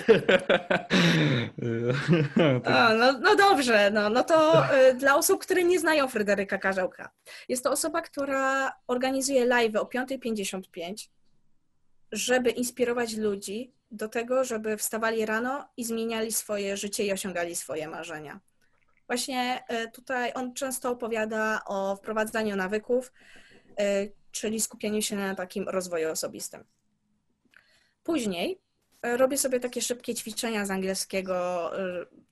a, 2.65 2.93
no, 2.93 3.19
no 3.19 3.35
dobrze, 3.35 3.91
no, 3.91 4.09
no 4.09 4.23
to 4.23 4.63
y, 4.89 4.93
dla 4.93 5.15
osób, 5.15 5.41
które 5.41 5.63
nie 5.63 5.79
znają 5.79 6.07
Fryderyka 6.07 6.57
Karzełka. 6.57 7.11
Jest 7.49 7.63
to 7.63 7.71
osoba, 7.71 8.01
która 8.01 8.71
organizuje 8.87 9.45
live 9.45 9.75
o 9.75 9.83
5.55, 9.83 11.09
żeby 12.11 12.49
inspirować 12.49 13.15
ludzi 13.15 13.73
do 13.91 14.07
tego, 14.07 14.43
żeby 14.43 14.77
wstawali 14.77 15.25
rano 15.25 15.69
i 15.77 15.83
zmieniali 15.83 16.31
swoje 16.31 16.77
życie 16.77 17.05
i 17.05 17.11
osiągali 17.11 17.55
swoje 17.55 17.87
marzenia. 17.87 18.39
Właśnie 19.09 19.63
e, 19.67 19.87
tutaj 19.91 20.31
on 20.35 20.53
często 20.53 20.89
opowiada 20.89 21.61
o 21.65 21.95
wprowadzaniu 21.95 22.55
nawyków, 22.55 23.11
e, 23.79 24.07
czyli 24.31 24.61
skupieniu 24.61 25.01
się 25.01 25.15
na 25.15 25.35
takim 25.35 25.69
rozwoju 25.69 26.11
osobistym. 26.11 26.63
Później 28.03 28.61
e, 29.01 29.17
robię 29.17 29.37
sobie 29.37 29.59
takie 29.59 29.81
szybkie 29.81 30.15
ćwiczenia 30.15 30.65
z 30.65 30.71
angielskiego. 30.71 31.71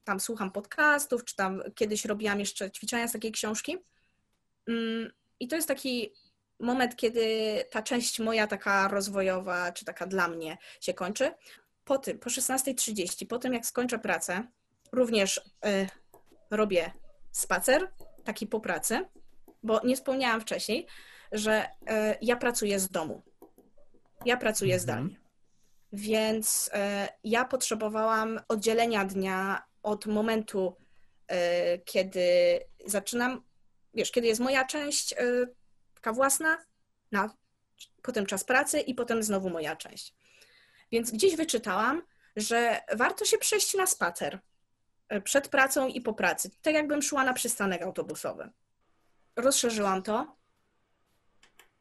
Tam 0.03 0.19
słucham 0.19 0.51
podcastów, 0.51 1.25
czy 1.25 1.35
tam 1.35 1.61
kiedyś 1.75 2.05
robiłam 2.05 2.39
jeszcze 2.39 2.71
ćwiczenia 2.71 3.07
z 3.07 3.11
takiej 3.11 3.31
książki. 3.31 3.77
Mm, 4.67 5.11
I 5.39 5.47
to 5.47 5.55
jest 5.55 5.67
taki 5.67 6.13
moment, 6.59 6.95
kiedy 6.95 7.25
ta 7.71 7.81
część 7.81 8.19
moja 8.19 8.47
taka 8.47 8.87
rozwojowa, 8.87 9.71
czy 9.71 9.85
taka 9.85 10.07
dla 10.07 10.27
mnie 10.27 10.57
się 10.81 10.93
kończy. 10.93 11.31
Po 11.85 11.97
tym, 11.97 12.19
po 12.19 12.29
16.30, 12.29 13.27
po 13.27 13.39
tym 13.39 13.53
jak 13.53 13.65
skończę 13.65 13.99
pracę, 13.99 14.47
również 14.91 15.41
robię 16.51 16.91
spacer, 17.31 17.91
taki 18.23 18.47
po 18.47 18.59
pracy, 18.59 19.05
bo 19.63 19.81
nie 19.83 19.95
wspomniałam 19.95 20.41
wcześniej, 20.41 20.87
że 21.31 21.69
e, 21.87 22.17
ja 22.21 22.35
pracuję 22.35 22.79
z 22.79 22.89
domu. 22.89 23.23
Ja 24.25 24.37
pracuję 24.37 24.73
Mhm. 24.73 24.81
zdalnie. 24.81 25.19
Więc 25.93 26.69
e, 26.73 27.09
ja 27.23 27.45
potrzebowałam 27.45 28.39
oddzielenia 28.47 29.05
dnia 29.05 29.63
od 29.83 30.05
momentu, 30.05 30.75
e, 31.27 31.77
kiedy 31.77 32.23
zaczynam, 32.85 33.43
wiesz, 33.93 34.11
kiedy 34.11 34.27
jest 34.27 34.41
moja 34.41 34.65
część 34.65 35.15
taka 35.93 36.13
własna, 36.13 36.57
na, 37.11 37.33
potem 38.01 38.25
czas 38.25 38.43
pracy 38.43 38.79
i 38.79 38.95
potem 38.95 39.23
znowu 39.23 39.49
moja 39.49 39.75
część. 39.75 40.13
Więc 40.91 41.11
gdzieś 41.11 41.35
wyczytałam, 41.35 42.01
że 42.35 42.81
warto 42.93 43.25
się 43.25 43.37
przejść 43.37 43.73
na 43.73 43.87
spacer 43.87 44.39
przed 45.23 45.47
pracą 45.47 45.87
i 45.87 46.01
po 46.01 46.13
pracy, 46.13 46.49
tak 46.61 46.73
jakbym 46.73 47.01
szła 47.01 47.23
na 47.23 47.33
przystanek 47.33 47.81
autobusowy. 47.81 48.49
Rozszerzyłam 49.35 50.03
to 50.03 50.37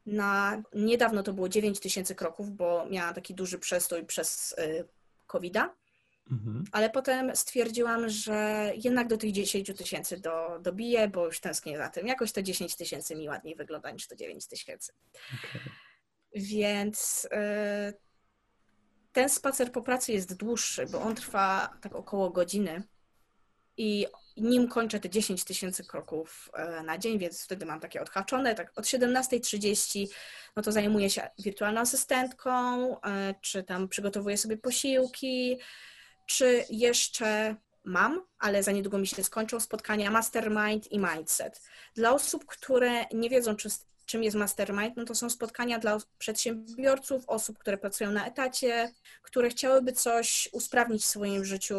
na 0.05 0.61
niedawno 0.73 1.23
to 1.23 1.33
było 1.33 1.49
9 1.49 1.79
tysięcy 1.79 2.15
kroków, 2.15 2.51
bo 2.51 2.85
miałam 2.89 3.13
taki 3.13 3.33
duży 3.33 3.59
przestój 3.59 4.05
przez 4.05 4.55
y, 4.59 4.87
COVID-a, 5.27 5.75
Mhm. 6.31 6.63
ale 6.71 6.89
potem 6.89 7.35
stwierdziłam, 7.35 8.09
że 8.09 8.71
jednak 8.75 9.07
do 9.07 9.17
tych 9.17 9.31
10 9.31 9.77
tysięcy 9.77 10.17
do, 10.17 10.59
dobiję, 10.61 11.07
bo 11.07 11.25
już 11.25 11.39
tęsknię 11.39 11.77
za 11.77 11.89
tym. 11.89 12.07
Jakoś 12.07 12.31
to 12.31 12.41
10 12.41 12.75
tysięcy 12.75 13.15
mi 13.15 13.29
ładniej 13.29 13.55
wygląda 13.55 13.91
niż 13.91 14.07
to 14.07 14.15
9 14.15 14.47
tysięcy. 14.47 14.93
Okej. 15.39 15.61
Więc 16.35 17.25
y, 17.25 17.93
ten 19.13 19.29
spacer 19.29 19.71
po 19.71 19.81
pracy 19.81 20.11
jest 20.11 20.37
dłuższy, 20.37 20.85
bo 20.85 21.01
on 21.01 21.15
trwa 21.15 21.77
tak 21.81 21.95
około 21.95 22.29
godziny 22.29 22.83
i 23.77 24.07
nim 24.37 24.67
kończę 24.67 24.99
te 24.99 25.09
10 25.09 25.43
tysięcy 25.43 25.83
kroków 25.83 26.49
e, 26.53 26.83
na 26.83 26.97
dzień, 26.97 27.19
więc 27.19 27.43
wtedy 27.43 27.65
mam 27.65 27.79
takie 27.79 28.01
odhaczone. 28.01 28.55
Tak 28.55 28.71
od 28.75 28.85
17.30 28.85 30.07
no 30.55 30.63
to 30.63 30.71
zajmuję 30.71 31.09
się 31.09 31.29
wirtualną 31.39 31.81
asystentką, 31.81 32.51
e, 33.01 33.35
czy 33.41 33.63
tam 33.63 33.87
przygotowuję 33.87 34.37
sobie 34.37 34.57
posiłki, 34.57 35.59
czy 36.25 36.63
jeszcze 36.69 37.55
mam, 37.83 38.25
ale 38.39 38.63
za 38.63 38.71
niedługo 38.71 38.97
mi 38.97 39.07
się 39.07 39.23
skończą 39.23 39.59
spotkania 39.59 40.11
Mastermind 40.11 40.91
i 40.91 40.99
Mindset. 40.99 41.61
Dla 41.95 42.13
osób, 42.13 42.45
które 42.45 43.05
nie 43.13 43.29
wiedzą, 43.29 43.55
czy, 43.55 43.69
czym 44.05 44.23
jest 44.23 44.37
Mastermind, 44.37 44.97
no 44.97 45.05
to 45.05 45.15
są 45.15 45.29
spotkania 45.29 45.79
dla 45.79 45.97
przedsiębiorców, 46.17 47.23
osób, 47.27 47.57
które 47.57 47.77
pracują 47.77 48.11
na 48.11 48.27
etacie, 48.27 48.93
które 49.21 49.49
chciałyby 49.49 49.93
coś 49.93 50.49
usprawnić 50.51 51.03
w 51.03 51.05
swoim 51.05 51.45
życiu, 51.45 51.77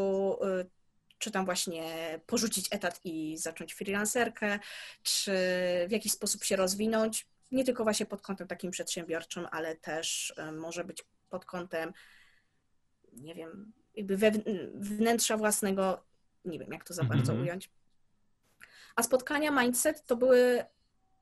y, 0.61 0.78
czy 1.19 1.31
tam 1.31 1.45
właśnie 1.45 1.85
porzucić 2.27 2.69
etat 2.71 3.01
i 3.05 3.37
zacząć 3.37 3.75
freelancerkę, 3.75 4.59
czy 5.03 5.33
w 5.89 5.91
jakiś 5.91 6.13
sposób 6.13 6.45
się 6.45 6.57
rozwinąć, 6.57 7.27
nie 7.53 7.65
tylko 7.65 7.85
właśnie 7.85 8.07
pod 8.07 8.23
kątem 8.23 8.49
takim 8.49 8.71
przedsiębiorczym, 8.71 9.47
ale 9.51 9.77
też 9.77 10.35
y, 10.49 10.53
może 10.53 10.85
być 10.85 11.05
pod 11.29 11.45
kątem, 11.45 11.93
nie 13.13 13.35
wiem, 13.35 13.73
jakby 13.95 14.17
wnętrza 14.75 15.37
własnego, 15.37 16.05
nie 16.45 16.59
wiem 16.59 16.73
jak 16.73 16.85
to 16.85 16.95
za 16.95 17.05
bardzo 17.05 17.35
ująć. 17.35 17.71
A 18.97 19.03
spotkania 19.03 19.51
mindset 19.51 20.07
to 20.07 20.17
były, 20.17 20.65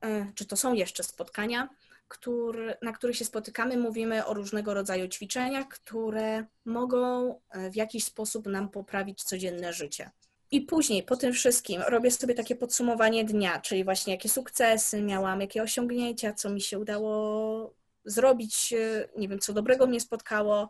y, 0.04 0.32
czy 0.34 0.44
to 0.44 0.56
są 0.56 0.74
jeszcze 0.74 1.02
spotkania, 1.02 1.68
który, 2.08 2.74
na 2.82 2.92
których 2.92 3.16
się 3.16 3.24
spotykamy, 3.24 3.76
mówimy 3.76 4.26
o 4.26 4.34
różnego 4.34 4.74
rodzaju 4.74 5.08
ćwiczeniach, 5.08 5.68
które 5.68 6.44
mogą 6.64 7.34
e, 7.50 7.70
w 7.70 7.76
jakiś 7.76 8.04
sposób 8.04 8.46
nam 8.46 8.68
poprawić 8.68 9.22
codzienne 9.24 9.72
życie. 9.72 10.10
I 10.50 10.60
później, 10.60 11.02
po 11.02 11.16
tym 11.16 11.32
wszystkim, 11.32 11.82
robię 11.82 12.10
sobie 12.10 12.34
takie 12.34 12.56
podsumowanie 12.56 13.24
dnia, 13.24 13.60
czyli 13.60 13.84
właśnie 13.84 14.12
jakie 14.12 14.28
sukcesy 14.28 15.02
miałam, 15.02 15.40
jakie 15.40 15.62
osiągnięcia, 15.62 16.32
co 16.32 16.50
mi 16.50 16.60
się 16.60 16.78
udało 16.78 17.74
zrobić, 18.04 18.72
e, 18.72 19.08
nie 19.16 19.28
wiem, 19.28 19.38
co 19.38 19.52
dobrego 19.52 19.86
mnie 19.86 20.00
spotkało. 20.00 20.68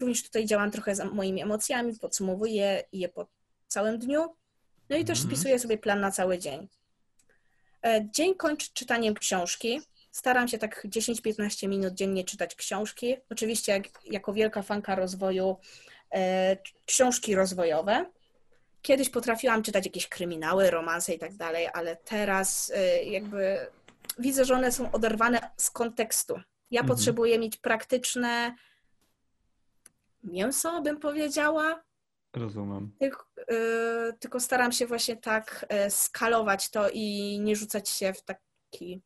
Również 0.00 0.22
tutaj 0.22 0.46
działam 0.46 0.70
trochę 0.70 0.94
z 0.94 1.04
moimi 1.12 1.42
emocjami, 1.42 1.98
podsumowuję 1.98 2.82
je 2.92 3.08
po 3.08 3.26
całym 3.68 3.98
dniu. 3.98 4.34
No 4.90 4.96
i 4.96 5.04
też 5.04 5.18
Mhm. 5.18 5.34
spisuję 5.36 5.58
sobie 5.58 5.78
plan 5.78 6.00
na 6.00 6.10
cały 6.10 6.38
dzień. 6.38 6.68
E, 7.84 8.08
Dzień 8.10 8.34
kończę 8.34 8.66
czytaniem 8.74 9.14
książki. 9.14 9.80
Staram 10.14 10.48
się 10.48 10.58
tak 10.58 10.84
10-15 10.86 11.68
minut 11.68 11.94
dziennie 11.94 12.24
czytać 12.24 12.54
książki. 12.54 13.16
Oczywiście, 13.30 13.72
jak, 13.72 13.84
jako 14.04 14.32
wielka 14.32 14.62
fanka 14.62 14.94
rozwoju, 14.94 15.56
e, 16.14 16.56
książki 16.86 17.34
rozwojowe. 17.34 18.06
Kiedyś 18.82 19.10
potrafiłam 19.10 19.62
czytać 19.62 19.84
jakieś 19.86 20.08
kryminały, 20.08 20.70
romanse 20.70 21.14
i 21.14 21.18
tak 21.18 21.34
dalej, 21.36 21.68
ale 21.72 21.96
teraz 21.96 22.72
e, 22.74 23.04
jakby 23.04 23.66
widzę, 24.18 24.44
że 24.44 24.54
one 24.54 24.72
są 24.72 24.92
oderwane 24.92 25.50
z 25.56 25.70
kontekstu. 25.70 26.34
Ja 26.70 26.80
Mhm. 26.80 26.96
potrzebuję 26.96 27.38
mieć 27.38 27.56
praktyczne 27.56 28.54
mięso, 30.24 30.82
bym 30.82 31.00
powiedziała, 31.00 31.82
Rozumiem. 32.36 32.92
tylko, 32.98 33.26
y, 34.10 34.12
tylko 34.20 34.40
staram 34.40 34.72
się 34.72 34.86
właśnie 34.86 35.16
tak 35.16 35.66
y, 35.86 35.90
skalować 35.90 36.70
to 36.70 36.90
i 36.92 37.38
nie 37.40 37.56
rzucać 37.56 37.88
się 37.88 38.12
w 38.12 38.22
taki 38.22 39.02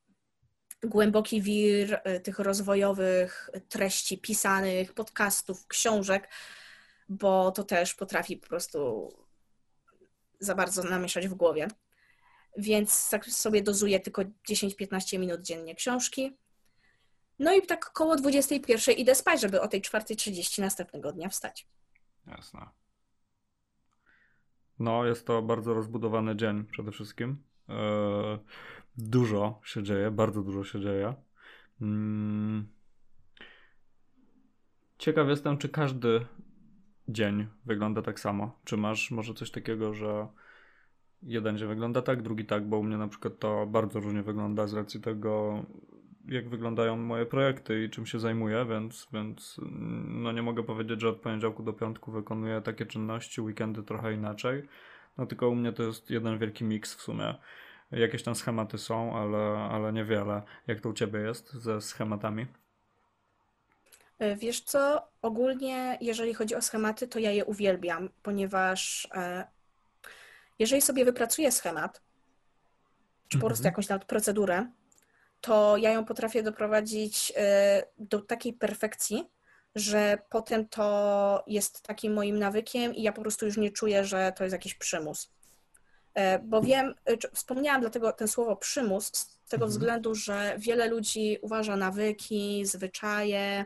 głęboki 0.83 1.43
wir 1.43 2.01
y, 2.17 2.21
tych 2.21 2.39
rozwojowych 2.39 3.51
treści 3.69 4.19
pisanych, 4.19 4.93
podcastów, 4.93 5.67
książek, 5.67 6.29
bo 7.09 7.53
to 7.53 7.65
też 7.65 7.95
potrafi 7.95 8.37
po 8.37 8.47
prostu 8.47 9.09
za 10.41 10.55
bardzo 10.55 10.83
namieszać 10.83 11.29
w 11.29 11.35
głowie. 11.35 11.69
Więc 12.57 13.11
tak 13.11 13.27
sobie 13.27 13.63
dozuję 13.63 14.01
tylko 14.01 14.23
10-15 14.51 15.19
minut 15.19 15.43
dziennie 15.43 15.75
książki. 15.75 16.37
No 17.39 17.55
i 17.55 17.63
tak 17.67 17.93
koło 17.93 18.17
21 18.17 18.97
idę 18.97 19.15
spać, 19.15 19.41
żeby 19.41 19.61
o 19.61 19.69
tej 19.69 19.83
4.30 19.83 20.61
następnego 20.61 21.13
dnia 21.13 21.29
wstać. 21.29 21.67
Jasne. 22.27 22.69
No, 24.79 25.07
jest 25.07 25.27
to 25.27 25.43
bardzo 25.43 25.75
rozbudowany 25.75 26.37
dzień 26.37 26.65
przede 26.65 26.93
wszystkim. 26.93 27.43
Dużo 28.99 29.61
się 29.65 29.83
dzieje, 29.83 30.11
bardzo 30.11 30.43
dużo 30.43 30.65
się 30.65 30.81
dzieje. 30.81 31.15
Mm. 31.81 32.67
Ciekaw 34.99 35.29
jestem, 35.29 35.59
czy 35.59 35.69
każdy 35.69 36.27
dzień 37.09 37.47
wygląda 37.67 38.03
tak 38.03 38.21
samo. 38.21 38.59
Czy 38.65 38.77
masz 38.77 39.11
może 39.11 39.35
coś 39.35 39.51
takiego, 39.51 39.95
że 39.95 40.27
jeden 41.23 41.59
dzień 41.59 41.69
wygląda 41.69 42.03
tak, 42.03 42.23
drugi 42.23 42.45
tak, 42.45 42.69
bo 42.69 42.79
u 42.79 42.83
mnie 42.83 42.97
na 42.97 43.09
przykład 43.09 43.39
to 43.39 43.67
bardzo 43.67 44.01
różnie 44.01 44.23
wygląda 44.23 44.67
z 44.67 44.75
racji 44.75 45.01
tego, 45.01 45.63
jak 46.29 46.49
wyglądają 46.49 46.97
moje 46.97 47.27
projekty 47.27 47.85
i 47.85 47.91
czym 47.91 48.07
się 48.07 48.19
zajmuję, 48.19 48.67
więc, 48.71 49.09
więc 49.13 49.61
mm, 49.63 50.23
no 50.23 50.33
nie 50.33 50.43
mogę 50.43 50.63
powiedzieć, 50.63 51.01
że 51.01 51.09
od 51.09 51.17
poniedziałku 51.17 51.63
do 51.63 51.73
piątku 51.73 52.13
wykonuję 52.13 52.61
takie 52.61 52.87
czynności, 52.87 53.41
weekendy 53.41 53.83
trochę 53.83 54.15
inaczej. 54.15 54.63
No 55.19 55.27
tylko 55.27 55.49
u 55.49 55.55
mnie 55.55 55.73
to 55.73 55.83
jest 55.83 56.11
jeden 56.11 56.39
wielki 56.39 56.65
miks 56.65 56.95
w 56.95 57.01
sumie. 57.01 57.35
Jakieś 57.91 58.23
tam 58.23 58.35
schematy 58.35 58.79
są, 58.79 59.17
ale, 59.17 59.39
ale 59.59 59.93
niewiele. 59.93 60.43
Jak 60.67 60.81
to 60.81 60.89
u 60.89 60.93
ciebie 60.93 61.21
jest 61.21 61.53
ze 61.53 61.81
schematami? 61.81 62.47
E, 64.19 64.37
Wiesz 64.37 64.61
co, 64.61 65.09
ogólnie 65.23 65.99
jeżeli 66.01 66.35
chodzi 66.35 66.55
o 66.55 66.63
schematy, 66.63 67.09
to 67.09 67.19
ja 67.19 67.31
je 67.31 67.45
uwielbiam, 67.45 68.09
ponieważ 68.23 69.09
e, 69.15 69.45
jeżeli 70.59 70.83
sobie 70.83 71.05
wypracuję 71.05 71.53
schemat, 71.53 72.03
czy 73.29 73.39
po 73.39 73.47
prostu 73.47 73.63
Mhm. 73.63 73.73
jakąś 73.73 73.89
nawet 73.89 74.05
procedurę, 74.05 74.67
to 75.41 75.77
ja 75.77 75.91
ją 75.91 76.05
potrafię 76.05 76.43
doprowadzić 76.43 77.33
e, 77.37 77.83
do 77.99 78.21
takiej 78.21 78.53
perfekcji, 78.53 79.25
że 79.75 80.19
potem 80.31 80.69
to 80.69 81.45
jest 81.47 81.83
takim 81.83 82.13
moim 82.13 82.39
nawykiem 82.39 82.95
i 82.95 83.03
ja 83.03 83.13
po 83.13 83.23
prostu 83.23 83.47
już 83.47 83.57
nie 83.57 83.71
czuję, 83.71 84.05
że 84.05 84.33
to 84.37 84.45
jest 84.45 84.53
jakiś 84.53 84.75
przymus. 84.75 85.33
E, 86.15 86.39
Bo 86.39 86.61
wiem, 86.63 86.95
e, 87.05 87.17
wspomniałam 87.35 87.81
dlatego 87.81 88.13
ten 88.13 88.29
słowo 88.29 88.57
przymus 88.57 89.05
z 89.07 89.39
tego 89.49 89.65
Mhm. 89.65 89.71
względu, 89.71 90.15
że 90.15 90.55
wiele 90.59 90.89
ludzi 90.89 91.39
uważa 91.43 91.77
nawyki, 91.77 92.67
zwyczaje, 92.67 93.65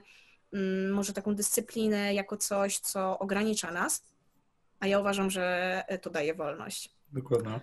mm, 0.52 0.90
może 0.92 1.12
taką 1.12 1.34
dyscyplinę 1.34 2.14
jako 2.14 2.36
coś, 2.36 2.78
co 2.78 3.18
ogranicza 3.18 3.70
nas, 3.72 4.02
a 4.80 4.86
ja 4.86 4.98
uważam, 5.00 5.30
że 5.30 5.82
e, 5.88 5.98
to 5.98 6.10
daje 6.10 6.34
wolność. 6.34 6.90
Dokładnie. 7.12 7.60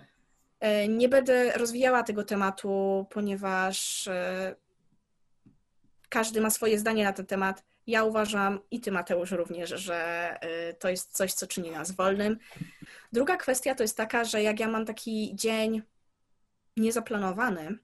Nie 0.88 1.08
będę 1.08 1.52
rozwijała 1.52 2.02
tego 2.02 2.24
tematu, 2.24 3.06
ponieważ 3.10 4.08
każdy 6.08 6.40
ma 6.40 6.50
swoje 6.50 6.78
zdanie 6.78 7.04
na 7.04 7.12
ten 7.12 7.26
temat. 7.26 7.64
Ja 7.90 8.04
uważam, 8.04 8.60
i 8.70 8.80
ty 8.80 8.92
Mateusz 8.92 9.30
również, 9.30 9.70
że 9.70 10.38
y, 10.70 10.74
to 10.74 10.88
jest 10.88 11.16
coś, 11.16 11.32
co 11.32 11.46
czyni 11.46 11.70
nas 11.70 11.90
wolnym. 11.90 12.38
Druga 13.12 13.36
kwestia 13.36 13.74
to 13.74 13.82
jest 13.84 13.96
taka, 13.96 14.24
że 14.24 14.42
jak 14.42 14.60
ja 14.60 14.68
mam 14.68 14.86
taki 14.86 15.32
dzień 15.34 15.82
niezaplanowany, 16.76 17.78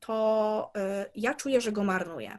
to 0.00 0.72
y, 0.76 1.10
ja 1.14 1.34
czuję, 1.34 1.60
że 1.60 1.72
go 1.72 1.84
marnuję. 1.84 2.38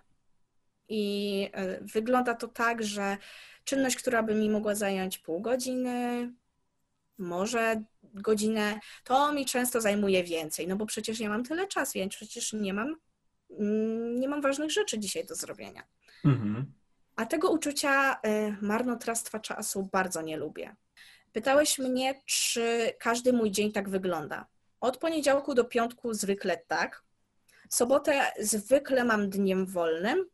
I 0.89 1.43
y, 1.57 1.79
wygląda 1.81 2.33
to 2.33 2.47
tak, 2.47 2.83
że 2.83 3.17
czynność, 3.63 3.95
która 3.95 4.23
by 4.23 4.35
mi 4.35 4.49
mogła 4.49 4.75
zająć 4.75 5.17
pół 5.17 5.41
godziny, 5.41 6.31
może 7.17 7.83
godzinę, 8.03 8.79
to 9.03 9.33
mi 9.33 9.45
często 9.45 9.81
zajmuje 9.81 10.23
więcej, 10.23 10.67
no 10.67 10.75
bo 10.75 10.85
przecież 10.85 11.19
ja 11.19 11.29
mam 11.29 11.43
tyle 11.43 11.67
czasu, 11.67 11.91
więc 11.95 12.15
przecież 12.15 12.53
nie 12.53 12.73
mam, 12.73 12.95
mm, 13.59 14.19
nie 14.19 14.27
mam 14.27 14.41
ważnych 14.41 14.71
rzeczy 14.71 14.99
dzisiaj 14.99 15.25
do 15.25 15.35
zrobienia. 15.35 15.83
Mhm. 16.25 16.73
A 17.15 17.25
tego 17.25 17.51
uczucia 17.51 18.13
y, 18.13 18.55
marnotrawstwa 18.61 19.39
czasu 19.39 19.89
bardzo 19.91 20.21
nie 20.21 20.37
lubię. 20.37 20.75
Pytałeś 21.31 21.79
mnie, 21.79 22.21
czy 22.25 22.93
każdy 22.99 23.33
mój 23.33 23.51
dzień 23.51 23.71
tak 23.71 23.89
wygląda. 23.89 24.47
Od 24.81 24.97
poniedziałku 24.97 25.53
do 25.53 25.65
piątku 25.65 26.13
zwykle 26.13 26.57
tak. 26.67 27.03
Sobotę 27.69 28.31
zwykle 28.39 29.03
mam 29.03 29.29
dniem 29.29 29.65
wolnym, 29.65 30.25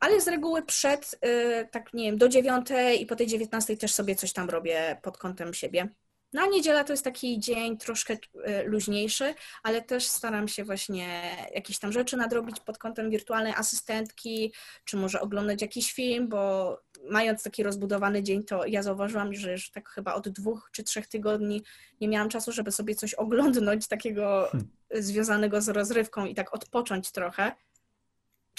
ale 0.00 0.20
z 0.20 0.28
reguły 0.28 0.62
przed, 0.62 1.18
y, 1.24 1.68
tak 1.70 1.94
nie 1.94 2.04
wiem, 2.04 2.18
do 2.18 2.28
dziewiątej 2.28 3.02
i 3.02 3.06
po 3.06 3.16
tej 3.16 3.26
dziewiętnastej 3.26 3.78
też 3.78 3.94
sobie 3.94 4.16
coś 4.16 4.32
tam 4.32 4.50
robię 4.50 5.00
pod 5.02 5.18
kątem 5.18 5.54
siebie. 5.54 5.88
Na 6.32 6.46
niedziela 6.46 6.84
to 6.84 6.92
jest 6.92 7.04
taki 7.04 7.40
dzień 7.40 7.78
troszkę 7.78 8.14
y, 8.14 8.18
luźniejszy, 8.64 9.34
ale 9.62 9.82
też 9.82 10.06
staram 10.06 10.48
się 10.48 10.64
właśnie 10.64 11.36
jakieś 11.54 11.78
tam 11.78 11.92
rzeczy 11.92 12.16
nadrobić 12.16 12.60
pod 12.60 12.78
kątem 12.78 13.10
wirtualnej 13.10 13.52
asystentki, 13.56 14.52
czy 14.84 14.96
może 14.96 15.20
oglądać 15.20 15.62
jakiś 15.62 15.92
film, 15.92 16.28
bo 16.28 16.80
mając 17.10 17.42
taki 17.42 17.62
rozbudowany 17.62 18.22
dzień, 18.22 18.44
to 18.44 18.66
ja 18.66 18.82
zauważyłam, 18.82 19.34
że 19.34 19.52
już 19.52 19.70
tak 19.70 19.88
chyba 19.88 20.14
od 20.14 20.28
dwóch 20.28 20.68
czy 20.72 20.82
trzech 20.82 21.06
tygodni 21.06 21.62
nie 22.00 22.08
miałam 22.08 22.28
czasu, 22.28 22.52
żeby 22.52 22.72
sobie 22.72 22.94
coś 22.94 23.14
oglądnąć 23.14 23.88
takiego 23.88 24.48
hmm. 24.52 24.70
związanego 24.94 25.60
z 25.60 25.68
rozrywką 25.68 26.26
i 26.26 26.34
tak 26.34 26.54
odpocząć 26.54 27.10
trochę. 27.10 27.52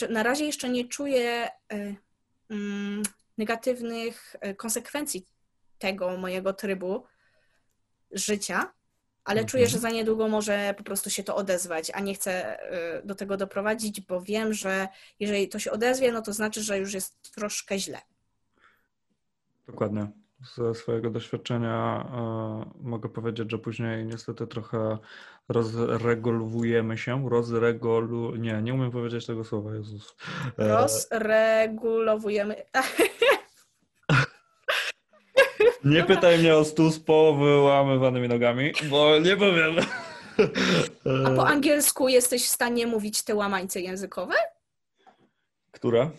Na 0.10 0.24
razie 0.24 0.46
jeszcze 0.46 0.70
nie 0.70 0.88
czuję 0.88 1.50
y, 1.74 1.96
mm, 2.50 3.04
negatywnych 3.38 4.36
y, 4.48 4.56
konsekwencji 4.56 5.26
tego 5.80 6.18
mojego 6.18 6.54
trybu, 6.54 7.04
życia, 8.12 8.72
ale 9.30 9.46
czuję, 9.46 9.68
że 9.68 9.78
mhm. 9.78 9.82
za 9.82 9.98
niedługo 9.98 10.28
może 10.28 10.74
po 10.78 10.84
prostu 10.84 11.10
się 11.10 11.24
to 11.24 11.36
odezwać, 11.36 11.92
a 11.94 12.00
nie 12.00 12.14
chcę 12.14 12.60
y, 13.00 13.08
do 13.08 13.16
tego 13.16 13.38
doprowadzić, 13.38 14.02
bo 14.02 14.22
wiem, 14.22 14.54
że 14.54 14.88
jeżeli 15.20 15.50
to 15.50 15.60
się 15.60 15.72
odezwie, 15.72 16.12
no 16.12 16.22
to 16.22 16.34
znaczy, 16.34 16.64
że 16.64 16.80
już 16.80 16.94
jest 16.94 17.32
troszkę 17.36 17.80
źle. 17.80 18.02
Dokładnie. 19.68 20.08
Ze 20.56 20.76
swojego 20.76 21.10
doświadczenia 21.10 22.06
y, 22.82 22.84
mogę 22.84 23.10
powiedzieć, 23.10 23.52
że 23.52 23.58
później 23.58 24.06
niestety 24.06 24.48
trochę 24.48 24.98
rozregulujemy 25.50 26.98
się, 26.98 27.30
rozregulu... 27.30 28.36
Nie, 28.36 28.62
nie 28.62 28.74
umiem 28.74 28.92
powiedzieć 28.92 29.26
tego 29.26 29.44
słowa, 29.44 29.76
Jezus. 29.76 30.16
E, 30.58 30.68
Rozregulowujemy. 30.68 32.56
Nie 35.90 36.04
pytaj 36.04 36.40
mnie 36.40 36.56
o 36.56 36.66
stół 36.66 36.92
z 36.92 37.00
powyłamywanymi 37.00 38.28
nogami, 38.28 38.72
bo 38.90 39.20
nie 39.20 39.38
powiem. 39.38 39.76
A 41.28 41.30
po 41.36 41.48
angielsku 41.48 42.08
jesteś 42.10 42.46
w 42.46 42.50
stanie 42.50 42.88
mówić 42.88 43.24
te 43.24 43.36
łamańce 43.36 43.82
językowe? 43.82 44.36
Która? 45.72 46.12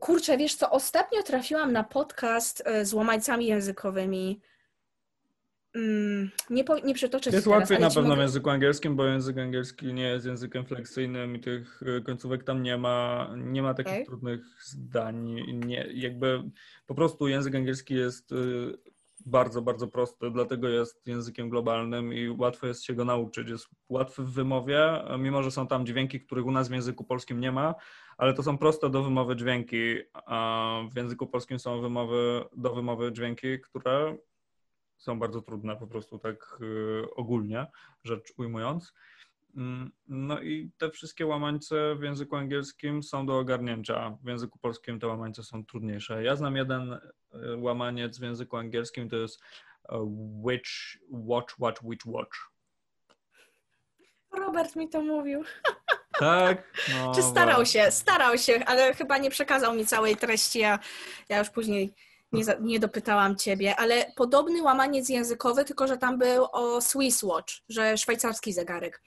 Kurczę, 0.00 0.36
wiesz 0.36 0.54
co, 0.54 0.70
ostatnio 0.70 1.22
trafiłam 1.22 1.72
na 1.72 1.84
podcast 1.84 2.62
e, 2.66 2.84
z 2.84 2.94
łamańcami 2.94 3.46
językowymi 3.46 4.40
Mm, 5.74 6.30
nie, 6.50 6.64
po, 6.64 6.78
nie 6.78 6.94
przytoczę 6.94 7.30
Jest 7.30 7.46
łatwiej 7.46 7.78
na 7.78 7.88
pewno 7.88 8.02
mogę... 8.02 8.16
w 8.16 8.18
języku 8.18 8.50
angielskim, 8.50 8.96
bo 8.96 9.04
język 9.04 9.38
angielski 9.38 9.94
nie 9.94 10.02
jest 10.02 10.26
językiem 10.26 10.64
fleksyjnym 10.64 11.36
i 11.36 11.40
tych 11.40 11.82
y, 11.82 12.02
końcówek 12.02 12.44
tam 12.44 12.62
nie 12.62 12.78
ma. 12.78 13.28
Nie 13.36 13.62
ma 13.62 13.74
takich 13.74 13.92
okay. 13.92 14.04
trudnych 14.04 14.40
zdań. 14.62 15.40
Nie, 15.66 15.88
jakby 15.94 16.42
po 16.86 16.94
prostu 16.94 17.28
język 17.28 17.54
angielski 17.54 17.94
jest 17.94 18.32
y, 18.32 18.78
bardzo, 19.26 19.62
bardzo 19.62 19.88
prosty, 19.88 20.30
dlatego 20.30 20.68
jest 20.68 21.06
językiem 21.06 21.48
globalnym 21.48 22.12
i 22.12 22.28
łatwo 22.28 22.66
jest 22.66 22.84
się 22.84 22.94
go 22.94 23.04
nauczyć. 23.04 23.48
Jest 23.48 23.66
łatwy 23.88 24.22
w 24.22 24.30
wymowie, 24.30 25.04
mimo 25.18 25.42
że 25.42 25.50
są 25.50 25.66
tam 25.66 25.86
dźwięki, 25.86 26.20
których 26.20 26.46
u 26.46 26.50
nas 26.50 26.68
w 26.68 26.72
języku 26.72 27.04
polskim 27.04 27.40
nie 27.40 27.52
ma, 27.52 27.74
ale 28.18 28.34
to 28.34 28.42
są 28.42 28.58
proste 28.58 28.90
do 28.90 29.02
wymowy 29.02 29.36
dźwięki, 29.36 29.96
a 30.14 30.80
w 30.92 30.96
języku 30.96 31.26
polskim 31.26 31.58
są 31.58 31.80
wymowy, 31.80 32.44
do 32.56 32.74
wymowy 32.74 33.12
dźwięki, 33.12 33.60
które 33.60 34.16
są 35.00 35.18
bardzo 35.18 35.42
trudne 35.42 35.76
po 35.76 35.86
prostu 35.86 36.18
tak 36.18 36.58
y, 36.60 37.14
ogólnie 37.16 37.66
rzecz 38.04 38.32
ujmując. 38.36 38.92
Mm, 39.56 39.90
no 40.08 40.40
i 40.40 40.70
te 40.78 40.90
wszystkie 40.90 41.26
łamańce 41.26 41.94
w 41.94 42.02
języku 42.02 42.36
angielskim 42.36 43.02
są 43.02 43.26
do 43.26 43.38
ogarnięcia. 43.38 44.16
W 44.22 44.28
języku 44.28 44.58
polskim 44.58 45.00
te 45.00 45.06
łamańce 45.06 45.42
są 45.42 45.64
trudniejsze. 45.64 46.24
Ja 46.24 46.36
znam 46.36 46.56
jeden 46.56 46.92
y, 46.92 46.98
łamaniec 47.56 48.18
w 48.18 48.22
języku 48.22 48.56
angielskim, 48.56 49.08
to 49.08 49.16
jest 49.16 49.40
y, 49.40 49.96
which, 50.44 50.98
watch, 51.10 51.54
watch, 51.58 51.82
which, 51.82 52.06
watch. 52.06 52.50
Robert 54.32 54.76
mi 54.76 54.88
to 54.88 55.02
mówił. 55.02 55.42
Tak? 56.18 56.72
No, 56.94 57.14
Czy 57.14 57.22
starał 57.22 57.66
się, 57.66 57.90
starał 57.90 58.38
się, 58.38 58.64
ale 58.66 58.94
chyba 58.94 59.18
nie 59.18 59.30
przekazał 59.30 59.74
mi 59.74 59.86
całej 59.86 60.16
treści, 60.16 60.58
ja, 60.58 60.78
ja 61.28 61.38
już 61.38 61.50
później 61.50 61.94
nie, 62.32 62.44
nie 62.60 62.80
dopytałam 62.80 63.36
ciebie, 63.36 63.76
ale 63.76 64.06
podobny 64.16 64.62
łamaniec 64.62 65.08
językowy, 65.08 65.64
tylko 65.64 65.86
że 65.86 65.98
tam 65.98 66.18
był 66.18 66.46
o 66.52 66.80
Swiss 66.80 67.22
Watch, 67.22 67.54
że 67.68 67.98
szwajcarski 67.98 68.52
zegarek. 68.52 69.02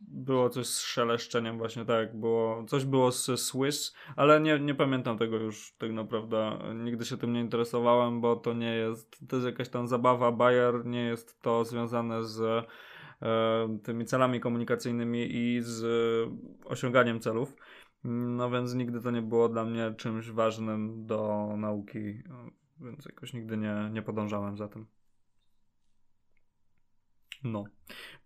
Było 0.00 0.50
coś 0.50 0.66
z 0.66 0.80
szeleszczeniem 0.80 1.58
właśnie, 1.58 1.84
tak, 1.84 2.16
było, 2.16 2.64
coś 2.64 2.84
było 2.84 3.12
z 3.12 3.40
Swiss, 3.40 3.94
ale 4.16 4.40
nie, 4.40 4.58
nie 4.58 4.74
pamiętam 4.74 5.18
tego 5.18 5.36
już 5.36 5.74
tak 5.78 5.92
naprawdę, 5.92 6.58
nigdy 6.74 7.04
się 7.04 7.16
tym 7.16 7.32
nie 7.32 7.40
interesowałem, 7.40 8.20
bo 8.20 8.36
to 8.36 8.52
nie 8.52 8.74
jest, 8.74 9.18
to 9.28 9.36
jest 9.36 9.46
jakaś 9.46 9.68
tam 9.68 9.88
zabawa, 9.88 10.32
Bayer, 10.32 10.86
nie 10.86 11.02
jest 11.02 11.42
to 11.42 11.64
związane 11.64 12.24
z 12.24 12.40
e, 13.22 13.78
tymi 13.82 14.04
celami 14.04 14.40
komunikacyjnymi 14.40 15.36
i 15.36 15.58
z 15.62 15.84
osiąganiem 16.64 17.20
celów. 17.20 17.56
No 18.04 18.50
więc 18.50 18.74
nigdy 18.74 19.00
to 19.00 19.10
nie 19.10 19.22
było 19.22 19.48
dla 19.48 19.64
mnie 19.64 19.94
czymś 19.96 20.30
ważnym 20.30 21.06
do 21.06 21.48
nauki, 21.56 22.22
więc 22.80 23.04
jakoś 23.04 23.32
nigdy 23.32 23.56
nie, 23.56 23.90
nie 23.92 24.02
podążałem 24.02 24.56
za 24.56 24.68
tym. 24.68 24.86
No, 27.44 27.64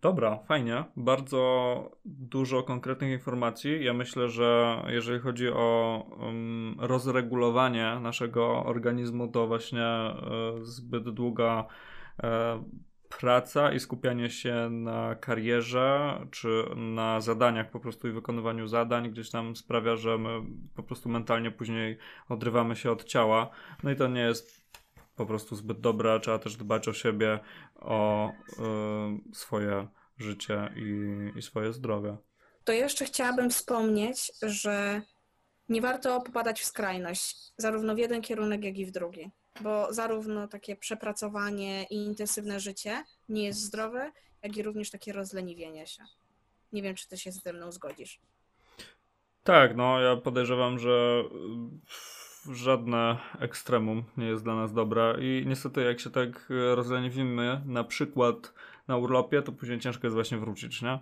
dobra, 0.01 0.37
fajnie. 0.37 0.83
Bardzo 0.97 1.91
dużo 2.05 2.63
konkretnych 2.63 3.11
informacji. 3.11 3.83
Ja 3.83 3.93
myślę, 3.93 4.29
że 4.29 4.81
jeżeli 4.87 5.19
chodzi 5.19 5.49
o 5.49 6.03
um, 6.19 6.75
rozregulowanie 6.79 7.99
naszego 8.01 8.65
organizmu, 8.65 9.27
to 9.27 9.47
właśnie 9.47 10.13
y, 10.61 10.65
zbyt 10.65 11.09
długa 11.09 11.65
y, 12.19 12.25
praca 13.19 13.73
i 13.73 13.79
skupianie 13.79 14.29
się 14.29 14.69
na 14.69 15.15
karierze 15.15 16.19
czy 16.31 16.63
na 16.75 17.21
zadaniach 17.21 17.71
po 17.71 17.79
prostu 17.79 18.07
i 18.07 18.11
wykonywaniu 18.11 18.67
zadań 18.67 19.11
gdzieś 19.11 19.29
tam 19.29 19.55
sprawia, 19.55 19.95
że 19.95 20.17
my 20.17 20.29
po 20.75 20.83
prostu 20.83 21.09
mentalnie 21.09 21.51
później 21.51 21.97
odrywamy 22.29 22.75
się 22.75 22.91
od 22.91 23.03
ciała. 23.03 23.49
No 23.83 23.91
i 23.91 23.95
to 23.95 24.07
nie 24.07 24.21
jest 24.21 24.65
po 25.15 25.25
prostu 25.25 25.55
zbyt 25.55 25.79
dobre. 25.79 26.19
Trzeba 26.19 26.39
też 26.39 26.55
dbać 26.55 26.87
o 26.87 26.93
siebie, 26.93 27.39
o 27.75 28.29
y, 28.29 29.35
swoje 29.35 29.87
życie 30.17 30.73
i, 30.75 31.39
i 31.39 31.41
swoje 31.41 31.73
zdrowie. 31.73 32.17
To 32.63 32.71
jeszcze 32.71 33.05
chciałabym 33.05 33.49
wspomnieć, 33.49 34.31
że 34.41 35.01
nie 35.69 35.81
warto 35.81 36.21
popadać 36.21 36.61
w 36.61 36.65
skrajność, 36.65 37.53
zarówno 37.57 37.95
w 37.95 37.97
jeden 37.97 38.21
kierunek, 38.21 38.63
jak 38.63 38.77
i 38.77 38.85
w 38.85 38.91
drugi 38.91 39.31
bo 39.61 39.93
zarówno 39.93 40.47
takie 40.47 40.75
przepracowanie 40.75 41.83
i 41.83 41.95
intensywne 41.95 42.59
życie 42.59 43.03
nie 43.29 43.43
jest 43.43 43.61
zdrowe, 43.61 44.11
jak 44.43 44.57
i 44.57 44.63
również 44.63 44.91
takie 44.91 45.13
rozleniwienie 45.13 45.87
się. 45.87 46.03
Nie 46.73 46.81
wiem, 46.81 46.95
czy 46.95 47.07
ty 47.07 47.17
się 47.17 47.31
ze 47.31 47.53
mną 47.53 47.71
zgodzisz. 47.71 48.19
Tak, 49.43 49.75
no 49.75 49.99
ja 49.99 50.15
podejrzewam, 50.15 50.79
że 50.79 51.23
żadne 52.51 53.17
ekstremum 53.39 54.03
nie 54.17 54.25
jest 54.25 54.43
dla 54.43 54.55
nas 54.55 54.73
dobre 54.73 55.15
i 55.19 55.43
niestety 55.47 55.83
jak 55.83 55.99
się 55.99 56.09
tak 56.09 56.49
rozleniwimy 56.75 57.61
na 57.65 57.83
przykład 57.83 58.53
na 58.87 58.97
urlopie, 58.97 59.41
to 59.41 59.51
później 59.51 59.79
ciężko 59.79 60.07
jest 60.07 60.15
właśnie 60.15 60.37
wrócić, 60.37 60.81
nie? 60.81 60.99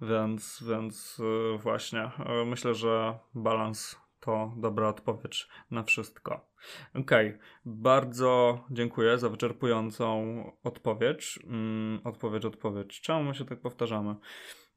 Więc, 0.00 0.64
więc 0.68 1.18
y, 1.54 1.58
właśnie 1.58 2.10
y, 2.42 2.44
myślę, 2.46 2.74
że 2.74 3.18
balans 3.34 3.96
to 4.20 4.54
dobra 4.56 4.88
odpowiedź 4.88 5.48
na 5.70 5.82
wszystko. 5.82 6.50
Okej, 6.94 7.28
okay. 7.28 7.40
bardzo 7.64 8.64
dziękuję 8.70 9.18
za 9.18 9.28
wyczerpującą 9.28 10.42
odpowiedź. 10.64 11.38
Mm, 11.44 12.00
odpowiedź, 12.04 12.44
odpowiedź. 12.44 13.00
Czemu 13.00 13.22
my 13.22 13.34
się 13.34 13.44
tak 13.44 13.60
powtarzamy? 13.60 14.14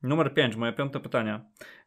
Numer 0.04 0.34
5, 0.34 0.56
moje 0.56 0.74
piąte 0.74 1.00
pytanie. 1.00 1.40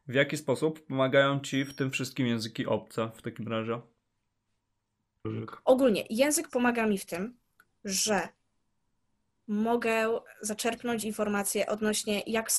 W 0.07 0.13
jaki 0.13 0.37
sposób 0.37 0.85
pomagają 0.85 1.39
ci 1.39 1.65
w 1.65 1.75
tym 1.75 1.91
wszystkim 1.91 2.27
języki 2.27 2.65
obce 2.65 3.11
w 3.15 3.21
takim 3.21 3.47
razie? 3.47 3.81
Ogólnie 5.65 6.03
język 6.09 6.49
pomaga 6.49 6.87
mi 6.87 6.97
w 6.97 7.05
tym, 7.05 7.37
że 7.85 8.27
mogę 9.47 10.19
zaczerpnąć 10.41 11.03
informacje 11.03 11.67
odnośnie 11.67 12.23
jak 12.27 12.49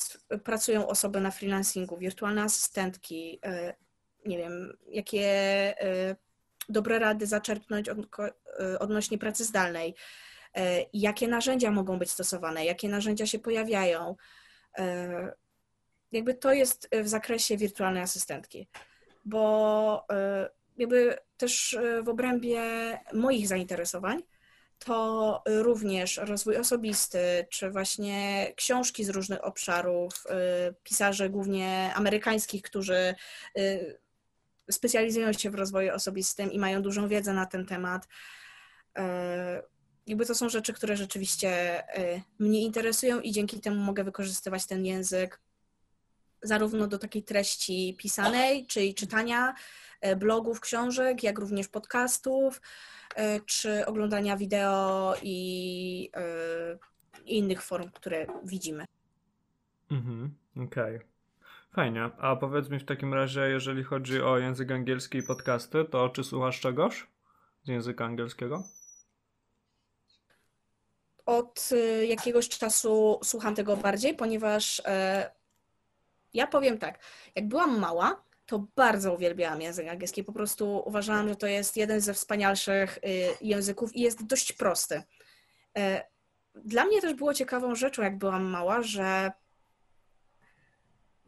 pracują 0.45 0.87
osoby 0.87 1.21
na 1.21 1.31
freelancingu, 1.31 1.97
wirtualne 1.99 2.43
asystentki, 2.43 3.39
e, 3.45 3.75
nie 4.27 4.39
wiem, 4.39 4.77
jakie 4.89 5.27
e, 5.81 6.17
dobre 6.69 6.99
rady 6.99 7.27
zaczerpnąć 7.27 7.89
e, 7.89 8.79
odnośnie 8.79 9.19
pracy 9.19 9.45
zdalnej, 9.45 9.95
jakie 10.93 11.29
narzędzia 11.29 11.71
mogą 11.71 11.99
być 11.99 12.11
stosowane, 12.11 12.65
jakie 12.65 12.89
narzędzia 12.89 13.27
się 13.27 13.39
pojawiają. 13.39 14.17
Jakby 16.13 16.35
to 16.35 16.53
jest 16.53 16.89
w 16.93 17.09
zakresie 17.09 17.57
wirtualnej 17.57 18.03
asystentki, 18.03 18.69
bo 19.25 20.07
jakby 20.79 21.19
też 21.37 21.79
w 22.03 22.09
obrębie 22.09 22.61
moich 23.13 23.49
zainteresowań 23.49 24.23
to 24.79 25.43
również 25.47 26.17
rozwój 26.17 26.57
osobisty, 26.57 27.47
czy 27.51 27.71
właśnie 27.71 28.53
książki 28.57 29.05
z 29.05 29.09
różnych 29.09 29.45
obszarów, 29.45 30.25
pisarze 30.83 31.31
głównie 31.31 31.93
amerykańskich, 31.95 32.63
którzy 32.63 33.15
specjalizują 34.71 35.33
się 35.33 35.51
w 35.51 35.55
rozwoju 35.55 35.95
osobistym 35.95 36.53
i 36.53 36.59
mają 36.59 36.83
dużą 36.83 37.09
wiedzę 37.09 37.33
na 37.33 37.47
ten 37.47 37.67
temat. 37.67 38.05
Y, 38.99 39.03
jakby 40.07 40.27
to 40.27 40.35
są 40.35 40.49
rzeczy, 40.49 40.73
które 40.73 40.97
rzeczywiście 40.97 41.83
mnie 42.39 42.63
interesują 42.63 43.21
i 43.21 43.33
dzięki 43.33 43.61
temu 43.61 43.77
mogę 43.77 44.05
wykorzystywać 44.05 44.67
ten 44.67 44.87
język 44.87 45.41
zarówno 46.43 46.87
do 46.87 46.99
takiej 46.99 47.23
treści 47.23 47.97
pisanej, 47.99 48.67
czyli 48.67 48.95
czytania 48.95 49.55
blogów, 50.17 50.61
książek, 50.61 51.23
jak 51.23 51.39
również 51.39 51.69
podcastów, 51.69 52.61
E, 53.15 53.41
czy 53.41 53.87
oglądania 53.87 54.37
wideo 54.37 55.15
i 55.23 56.11
e, 56.17 56.23
innych 57.27 57.63
form, 57.63 57.91
które 57.91 58.27
widzimy. 58.45 58.85
Mhm, 59.91 60.35
okej. 60.57 60.97
Okay. 60.97 61.14
Fajnie. 61.75 62.11
A 62.19 62.37
powiedz 62.37 62.69
mi 62.69 62.79
w 62.79 62.85
takim 62.85 63.15
razie, 63.15 63.41
jeżeli 63.41 63.85
chodzi 63.85 64.23
o 64.23 64.39
język 64.39 64.71
angielski 64.71 65.19
i 65.19 65.23
podcasty, 65.23 65.85
to 65.85 66.09
czy 66.09 66.25
słuchasz 66.25 66.61
czegoś 66.61 67.07
z 67.65 67.69
języka 67.69 68.05
angielskiego? 68.05 68.65
Od 71.27 71.71
e, 71.73 72.07
jakiegoś 72.07 72.49
czasu 72.49 73.21
słucham 73.23 73.55
tego 73.55 73.77
bardziej, 73.77 74.15
ponieważ 74.15 74.83
ja 76.35 76.47
powiem 76.47 76.79
tak, 76.79 76.99
jak 77.35 77.49
byłam 77.49 77.79
mała, 77.79 78.25
to 78.47 78.67
bardzo 78.77 79.15
uwielbiałam 79.15 79.61
język 79.61 79.89
angielski. 79.89 80.25
Po 80.25 80.33
prostu 80.33 80.83
uważałam, 80.87 81.29
że 81.29 81.37
to 81.37 81.47
jest 81.47 81.77
jeden 81.77 82.01
ze 82.01 82.15
wspanialszych 82.15 82.99
y, 82.99 83.01
języków 83.41 83.97
i 83.97 84.01
jest 84.01 84.27
dość 84.27 84.53
prosty. 84.53 85.03
E, 85.77 86.05
dla 86.55 86.85
mnie 86.85 87.01
też 87.01 87.15
było 87.15 87.35
ciekawą 87.35 87.75
rzeczą, 87.75 88.03
jak 88.03 88.19
byłam 88.19 88.45
mała, 88.45 88.83
że 88.83 89.33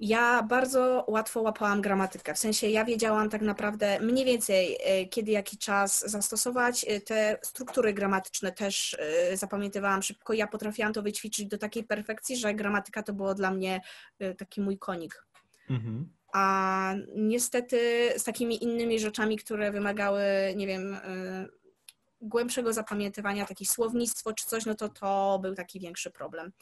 ja 0.01 0.42
bardzo 0.42 1.05
łatwo 1.09 1.40
łapałam 1.40 1.80
gramatykę. 1.80 2.34
W 2.34 2.38
sensie 2.38 2.66
ja 2.66 2.84
wiedziałam 2.84 3.30
tak 3.30 3.42
naprawdę 3.42 4.01
mniej 4.01 4.24
więcej, 4.24 4.78
e, 4.84 5.07
kiedy 5.07 5.30
jaki 5.30 5.59
czas 5.59 6.11
zastosować. 6.11 6.84
E, 6.88 7.01
te 7.01 7.38
struktury 7.42 7.94
gramatyczne 7.94 8.53
też 8.53 8.97
zapamiętywałam 9.34 10.03
szybko. 10.03 10.32
Ja 10.32 10.47
potrafiłam 10.47 10.92
to 10.92 11.03
wyćwiczyć 11.03 11.47
do 11.47 11.59
takiej 11.59 11.84
perfekcji, 11.84 12.36
że 12.36 12.55
gramatyka 12.55 13.03
to 13.03 13.12
było 13.12 13.34
dla 13.34 13.51
mnie 13.51 13.80
taki 14.38 14.61
mój 14.61 14.78
konik. 14.78 15.26
Mhm. 15.70 16.09
A 16.32 16.94
niestety 17.16 18.11
z 18.16 18.24
takimi 18.24 18.64
innymi 18.64 19.01
rzeczami, 19.01 19.38
które 19.38 19.72
wymagały, 19.72 20.22
nie 20.57 20.66
wiem, 20.66 20.97
głębszego 22.20 22.72
zapamiętywania, 22.72 23.47
takie 23.47 23.66
słownictwo 23.66 24.32
czy 24.32 24.47
coś, 24.47 24.66
no 24.66 24.74
to 24.74 24.88
to 24.88 25.38
był 25.42 25.55
taki 25.55 25.80
większy 25.80 26.11
problem. 26.11 26.53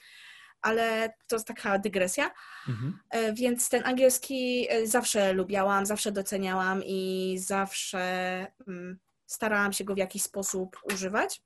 Ale 0.65 1.15
to 1.27 1.37
jest 1.37 1.47
taka 1.47 1.79
dygresja. 1.79 2.31
Mhm. 2.69 2.99
E, 3.11 3.33
więc 3.33 3.69
ten 3.69 3.87
angielski 3.87 4.67
e, 4.71 4.87
zawsze 4.87 5.33
lubiałam, 5.33 5.87
zawsze 5.87 6.12
doceniałam 6.12 6.83
i 6.85 7.37
zawsze 7.39 8.01
mm, 8.69 8.99
starałam 9.27 9.73
się 9.73 9.85
go 9.85 9.95
w 9.95 9.99
jakiś 9.99 10.23
sposób 10.23 10.81
używać. 10.93 11.43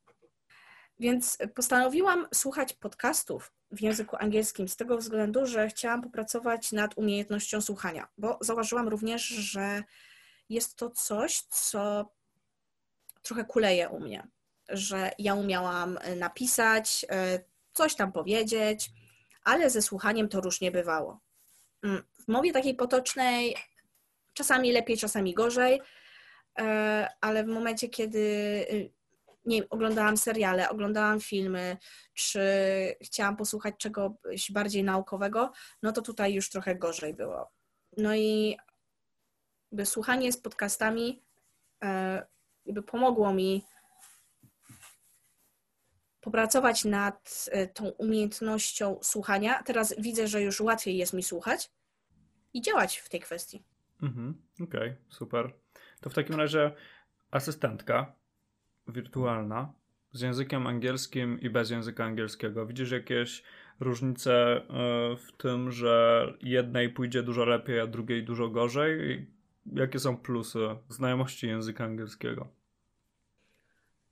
Więc 1.00 1.38
postanowiłam 1.54 2.26
słuchać 2.34 2.72
podcastów 2.72 3.52
w 3.70 3.80
języku 3.82 4.16
angielskim 4.20 4.68
z 4.68 4.76
tego 4.76 4.98
względu, 4.98 5.46
że 5.46 5.68
chciałam 5.68 6.02
popracować 6.02 6.72
nad 6.72 6.98
umiejętnością 6.98 7.60
słuchania, 7.60 8.08
bo 8.18 8.38
zauważyłam 8.40 8.88
również, 8.88 9.22
że 9.22 9.82
jest 10.48 10.76
to 10.76 10.90
coś, 10.90 11.40
co 11.40 12.12
trochę 13.22 13.44
kuleje 13.44 13.88
u 13.88 14.00
mnie, 14.00 14.28
że 14.68 15.10
ja 15.18 15.34
umiałam 15.34 15.98
napisać, 16.16 17.06
e, 17.10 17.40
coś 17.72 17.94
tam 17.94 18.12
powiedzieć, 18.12 18.90
ale 19.48 19.70
ze 19.70 19.82
słuchaniem 19.82 20.28
to 20.28 20.40
różnie 20.40 20.70
bywało. 20.70 21.20
Mm, 21.82 22.02
w 22.24 22.28
mowie 22.28 22.52
takiej 22.52 22.74
potocznej 22.74 23.56
czasami 24.34 24.72
lepiej, 24.72 24.96
czasami 24.96 25.34
gorzej, 25.34 25.80
e, 26.58 27.08
ale 27.20 27.44
w 27.44 27.46
momencie, 27.46 27.88
kiedy 27.88 28.18
y, 28.18 28.90
nie 29.44 29.60
wiem, 29.60 29.66
oglądałam 29.70 30.16
seriale, 30.16 30.70
oglądałam 30.70 31.20
filmy, 31.20 31.76
czy 32.14 32.40
chciałam 33.02 33.36
posłuchać 33.36 33.74
czegoś 33.78 34.52
bardziej 34.52 34.84
naukowego, 34.84 35.52
no 35.82 35.92
to 35.92 36.02
tutaj 36.02 36.34
już 36.34 36.50
trochę 36.50 36.76
gorzej 36.76 37.14
było. 37.14 37.50
No 37.96 38.14
i 38.14 38.56
słuchanie 39.84 40.32
z 40.32 40.36
podcastami 40.40 41.22
e, 41.84 42.26
pomogło 42.86 43.32
mi 43.32 43.64
popracować 46.28 46.84
nad 46.84 47.48
e, 47.52 47.66
tą 47.66 47.88
umiejętnością 47.88 48.98
słuchania. 49.02 49.62
Teraz 49.62 49.94
widzę, 49.98 50.28
że 50.28 50.42
już 50.42 50.60
łatwiej 50.60 50.96
jest 50.96 51.12
mi 51.12 51.22
słuchać 51.22 51.70
i 52.54 52.62
działać 52.62 52.96
w 52.96 53.08
tej 53.08 53.20
kwestii. 53.20 53.62
Mhm, 54.02 54.34
Okej, 54.54 54.80
okay, 54.80 54.96
super. 55.08 55.52
To 56.00 56.10
w 56.10 56.14
takim 56.14 56.36
razie 56.36 56.72
asystentka 57.30 58.12
wirtualna 58.88 59.72
z 60.12 60.20
językiem 60.20 60.66
angielskim 60.66 61.40
i 61.40 61.50
bez 61.50 61.70
języka 61.70 62.04
angielskiego. 62.04 62.66
Widzisz 62.66 62.90
jakieś 62.90 63.42
różnice 63.80 64.56
e, 64.56 64.62
w 65.16 65.32
tym, 65.38 65.72
że 65.72 66.26
jednej 66.40 66.88
pójdzie 66.88 67.22
dużo 67.22 67.44
lepiej, 67.44 67.80
a 67.80 67.86
drugiej 67.86 68.24
dużo 68.24 68.48
gorzej? 68.48 69.26
Jakie 69.66 69.98
są 69.98 70.16
plusy 70.16 70.58
znajomości 70.88 71.46
języka 71.46 71.84
angielskiego? 71.84 72.57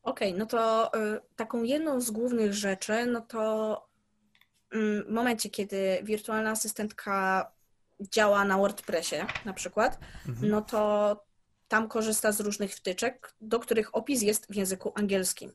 Okej, 0.06 0.28
okay, 0.28 0.38
no 0.38 0.46
to 0.46 0.90
y, 0.94 1.20
taką 1.36 1.62
jedną 1.62 2.00
z 2.00 2.10
głównych 2.10 2.54
rzeczy, 2.54 3.06
no 3.06 3.20
to 3.20 3.88
y, 4.74 5.04
w 5.04 5.10
momencie, 5.10 5.50
kiedy 5.50 5.98
wirtualna 6.02 6.50
asystentka 6.50 7.46
działa 8.00 8.44
na 8.44 8.58
WordPressie 8.58 9.16
na 9.44 9.52
przykład, 9.52 9.98
mhm. 10.28 10.50
no 10.50 10.62
to 10.62 11.24
tam 11.68 11.88
korzysta 11.88 12.32
z 12.32 12.40
różnych 12.40 12.74
wtyczek, 12.74 13.34
do 13.40 13.60
których 13.60 13.94
opis 13.94 14.22
jest 14.22 14.46
w 14.52 14.54
języku 14.54 14.92
angielskim. 14.94 15.52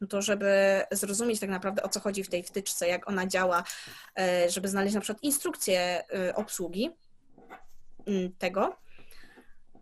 No 0.00 0.06
to 0.06 0.22
żeby 0.22 0.82
zrozumieć 0.92 1.40
tak 1.40 1.50
naprawdę 1.50 1.82
o 1.82 1.88
co 1.88 2.00
chodzi 2.00 2.24
w 2.24 2.28
tej 2.28 2.42
wtyczce, 2.42 2.88
jak 2.88 3.08
ona 3.08 3.26
działa, 3.26 3.64
e, 4.18 4.50
żeby 4.50 4.68
znaleźć 4.68 4.94
na 4.94 5.00
przykład 5.00 5.22
instrukcję 5.22 6.04
e, 6.14 6.34
obsługi 6.34 6.90
mm, 8.06 8.32
tego, 8.32 8.76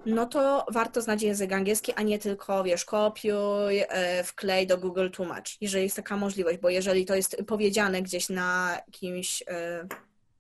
no 0.07 0.27
to 0.27 0.67
warto 0.71 1.03
znać 1.03 1.23
język 1.23 1.53
angielski, 1.53 1.93
a 1.93 2.03
nie 2.03 2.19
tylko, 2.19 2.65
wiesz, 2.65 2.85
kopiuj, 2.85 3.79
e, 3.89 4.25
wklej 4.25 4.67
do 4.67 4.79
Google 4.79 5.11
Tłumacz, 5.11 5.57
jeżeli 5.61 5.85
jest 5.85 5.97
taka 5.97 6.17
możliwość, 6.17 6.59
bo 6.59 6.71
jeżeli 6.71 7.05
to 7.05 7.15
jest 7.15 7.37
powiedziane 7.47 8.03
gdzieś 8.03 8.29
na 8.29 8.79
jakimś 8.87 9.43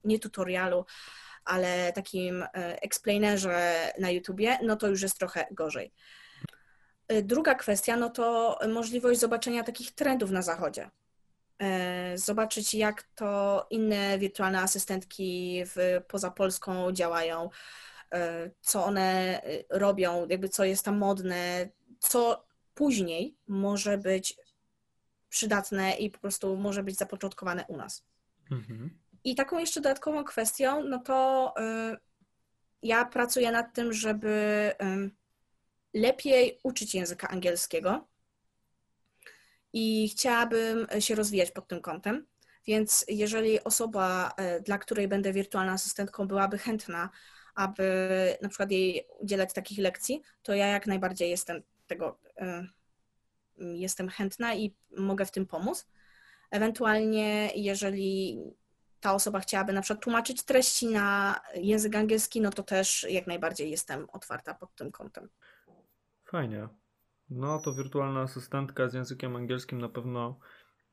nie 0.04 0.18
tutorialu, 0.18 0.84
ale 1.44 1.92
takim 1.92 2.42
e, 2.42 2.82
explainerze 2.82 3.92
na 3.98 4.10
YouTubie, 4.10 4.58
no 4.62 4.76
to 4.76 4.88
już 4.88 5.02
jest 5.02 5.18
trochę 5.18 5.46
gorzej. 5.50 5.92
E, 7.08 7.22
druga 7.22 7.54
kwestia, 7.54 7.96
no 7.96 8.10
to 8.10 8.58
możliwość 8.68 9.20
zobaczenia 9.20 9.64
takich 9.64 9.94
trendów 9.94 10.30
na 10.30 10.42
zachodzie. 10.42 10.90
E, 11.58 12.18
zobaczyć, 12.18 12.74
jak 12.74 13.02
to 13.14 13.66
inne 13.70 14.18
wirtualne 14.18 14.60
asystentki 14.60 15.62
w, 15.66 16.00
poza 16.08 16.30
Polską 16.30 16.92
działają, 16.92 17.50
co 18.60 18.84
one 18.84 19.40
robią, 19.70 20.26
jakby 20.28 20.48
co 20.48 20.64
jest 20.64 20.84
tam 20.84 20.98
modne, 20.98 21.68
co 21.98 22.46
później 22.74 23.36
może 23.48 23.98
być 23.98 24.36
przydatne 25.28 25.92
i 25.92 26.10
po 26.10 26.18
prostu 26.18 26.56
może 26.56 26.82
być 26.82 26.96
zapoczątkowane 26.96 27.64
u 27.68 27.76
nas. 27.76 28.04
Mhm. 28.50 28.98
I 29.24 29.34
taką 29.34 29.58
jeszcze 29.58 29.80
dodatkową 29.80 30.24
kwestią, 30.24 30.84
no 30.84 30.98
to 30.98 31.54
y, 31.92 31.96
ja 32.82 33.04
pracuję 33.04 33.52
nad 33.52 33.74
tym, 33.74 33.92
żeby 33.92 34.72
lepiej 35.94 36.58
uczyć 36.62 36.94
języka 36.94 37.28
angielskiego 37.28 38.08
i 39.72 40.08
chciałabym 40.08 40.86
się 41.00 41.14
rozwijać 41.14 41.50
pod 41.50 41.68
tym 41.68 41.80
kątem. 41.80 42.26
Więc 42.66 43.04
jeżeli 43.08 43.64
osoba, 43.64 44.34
e, 44.36 44.60
dla 44.60 44.78
której 44.78 45.08
będę 45.08 45.32
wirtualną 45.32 45.72
asystentką, 45.72 46.28
byłaby 46.28 46.58
chętna, 46.58 47.10
aby 47.58 47.88
na 48.42 48.48
przykład 48.48 48.70
jej 48.70 49.06
udzielać 49.20 49.52
takich 49.52 49.78
lekcji, 49.78 50.22
to 50.42 50.54
ja 50.54 50.66
jak 50.66 50.86
najbardziej 50.86 51.30
jestem 51.30 51.62
tego, 51.86 52.18
jestem 53.58 54.08
chętna 54.08 54.54
i 54.54 54.74
mogę 54.96 55.26
w 55.26 55.30
tym 55.30 55.46
pomóc. 55.46 55.88
Ewentualnie, 56.50 57.50
jeżeli 57.54 58.38
ta 59.00 59.14
osoba 59.14 59.40
chciałaby 59.40 59.72
na 59.72 59.82
przykład 59.82 60.04
tłumaczyć 60.04 60.42
treści 60.42 60.86
na 60.86 61.40
język 61.54 61.96
angielski, 61.96 62.40
no 62.40 62.50
to 62.50 62.62
też 62.62 63.06
jak 63.10 63.26
najbardziej 63.26 63.70
jestem 63.70 64.06
otwarta 64.12 64.54
pod 64.54 64.74
tym 64.74 64.92
kątem. 64.92 65.28
Fajnie. 66.24 66.68
No 67.30 67.58
to 67.58 67.72
wirtualna 67.72 68.20
asystentka 68.20 68.88
z 68.88 68.94
językiem 68.94 69.36
angielskim 69.36 69.80
na 69.80 69.88
pewno 69.88 70.38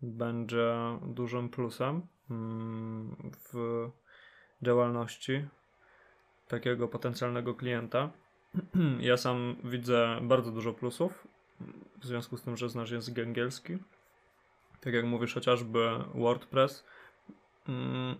będzie 0.01 0.73
dużym 1.01 1.49
plusem 1.49 2.07
mm, 2.29 3.31
w 3.53 3.53
działalności 4.61 5.47
takiego 6.47 6.87
potencjalnego 6.87 7.53
klienta. 7.53 8.09
Ja 8.99 9.17
sam 9.17 9.55
widzę 9.63 10.19
bardzo 10.21 10.51
dużo 10.51 10.73
plusów 10.73 11.27
w 12.01 12.05
związku 12.05 12.37
z 12.37 12.41
tym, 12.41 12.57
że 12.57 12.69
znasz 12.69 12.91
język 12.91 13.19
angielski. 13.19 13.77
Tak 14.81 14.93
jak 14.93 15.05
mówisz, 15.05 15.33
chociażby 15.33 15.89
WordPress. 16.15 16.85
Mm, 17.67 18.15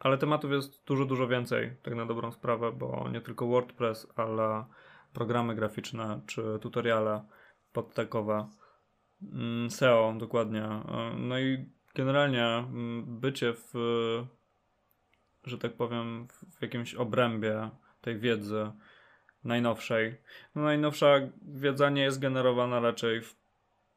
ale 0.00 0.18
tematów 0.18 0.52
jest 0.52 0.84
dużo, 0.86 1.04
dużo 1.04 1.28
więcej, 1.28 1.76
tak 1.82 1.94
na 1.94 2.06
dobrą 2.06 2.32
sprawę, 2.32 2.72
bo 2.72 3.08
nie 3.12 3.20
tylko 3.20 3.46
WordPress, 3.46 4.06
ale 4.16 4.64
programy 5.12 5.54
graficzne 5.54 6.20
czy 6.26 6.42
tutoriale 6.60 7.24
podtekowe. 7.72 8.48
Mm, 9.22 9.70
SEO, 9.70 10.14
dokładnie. 10.18 10.64
E, 10.64 11.14
no 11.18 11.38
i 11.38 11.66
generalnie 11.94 12.44
mm, 12.44 13.20
bycie 13.20 13.52
w, 13.54 13.72
że 15.48 15.58
tak 15.58 15.72
powiem, 15.72 16.28
w 16.58 16.62
jakimś 16.62 16.94
obrębie 16.94 17.70
tej 18.00 18.18
wiedzy 18.18 18.70
najnowszej. 19.44 20.20
No 20.54 20.62
najnowsza 20.62 21.14
wiedza 21.42 21.90
nie 21.90 22.02
jest 22.02 22.20
generowana 22.20 22.80
raczej 22.80 23.22
w 23.22 23.36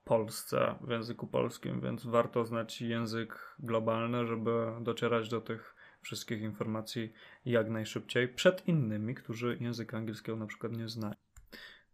Polsce, 0.03 0.75
w 0.81 0.89
języku 0.89 1.27
polskim, 1.27 1.81
więc 1.81 2.05
warto 2.05 2.45
znać 2.45 2.81
język 2.81 3.55
globalny, 3.59 4.27
żeby 4.27 4.71
docierać 4.81 5.29
do 5.29 5.41
tych 5.41 5.75
wszystkich 6.01 6.41
informacji 6.41 7.13
jak 7.45 7.69
najszybciej 7.69 8.27
przed 8.27 8.67
innymi, 8.67 9.15
którzy 9.15 9.57
języka 9.61 9.97
angielskiego 9.97 10.37
na 10.37 10.47
przykład 10.47 10.71
nie 10.71 10.89
znają. 10.89 11.15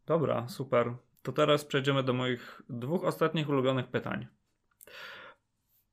Dobra, 0.05 0.47
super. 0.47 0.93
To 1.21 1.31
teraz 1.31 1.65
przejdziemy 1.65 2.03
do 2.03 2.13
moich 2.13 2.61
dwóch 2.69 3.03
ostatnich 3.03 3.49
ulubionych 3.49 3.87
pytań. 3.87 4.27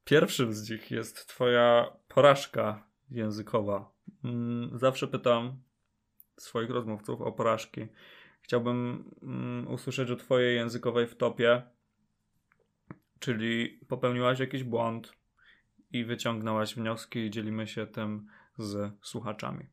Pierwszym 0.05 0.53
z 0.53 0.71
nich 0.71 0.91
jest 0.91 1.27
Twoja 1.27 1.97
porażka 2.09 2.87
językowa. 3.11 3.91
Mm, 4.25 4.79
zawsze 4.79 5.09
pytam 5.09 5.63
swoich 6.39 6.71
rozmówców 6.71 7.21
o 7.21 7.33
porażki. 7.33 7.87
Chciałbym 8.41 9.11
mm, 9.23 9.69
usłyszeć 9.69 10.11
o 10.11 10.17
Twojej 10.17 10.57
językowej 10.57 11.07
w 11.07 11.17
topie, 11.17 11.63
czyli 13.19 13.81
popełniłaś 13.89 14.41
jakiś 14.41 14.65
błąd 14.65 15.13
i 15.93 16.05
wyciągnęłaś 16.05 16.75
wnioski 16.75 17.19
i 17.19 17.31
dzielimy 17.31 17.67
się 17.67 17.87
tym 17.87 18.27
z 18.59 18.93
słuchaczami. 19.03 19.67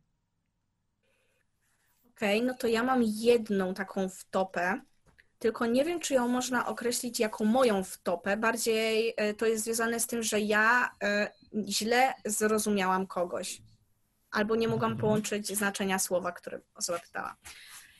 Okej, 2.09 2.37
okay, 2.37 2.47
no 2.47 2.53
to 2.53 2.67
ja 2.67 2.83
mam 2.83 3.03
jedną 3.03 3.73
taką 3.73 4.09
wtopę, 4.09 4.81
tylko 5.41 5.65
nie 5.65 5.85
wiem, 5.85 5.99
czy 5.99 6.13
ją 6.13 6.27
można 6.27 6.67
określić 6.67 7.19
jako 7.19 7.43
moją 7.43 7.83
wtopę. 7.83 8.37
Bardziej 8.37 9.13
e, 9.17 9.33
to 9.33 9.45
jest 9.45 9.63
związane 9.63 9.99
z 9.99 10.07
tym, 10.07 10.23
że 10.23 10.39
ja 10.39 10.89
e, 11.03 11.31
źle 11.67 12.13
zrozumiałam 12.25 13.07
kogoś 13.07 13.61
albo 14.31 14.55
nie 14.55 14.67
mogłam 14.67 14.91
mhm. 14.91 15.01
połączyć 15.01 15.57
znaczenia 15.57 15.99
słowa, 15.99 16.31
które 16.31 16.59
osoba 16.75 16.99
pytała. 16.99 17.35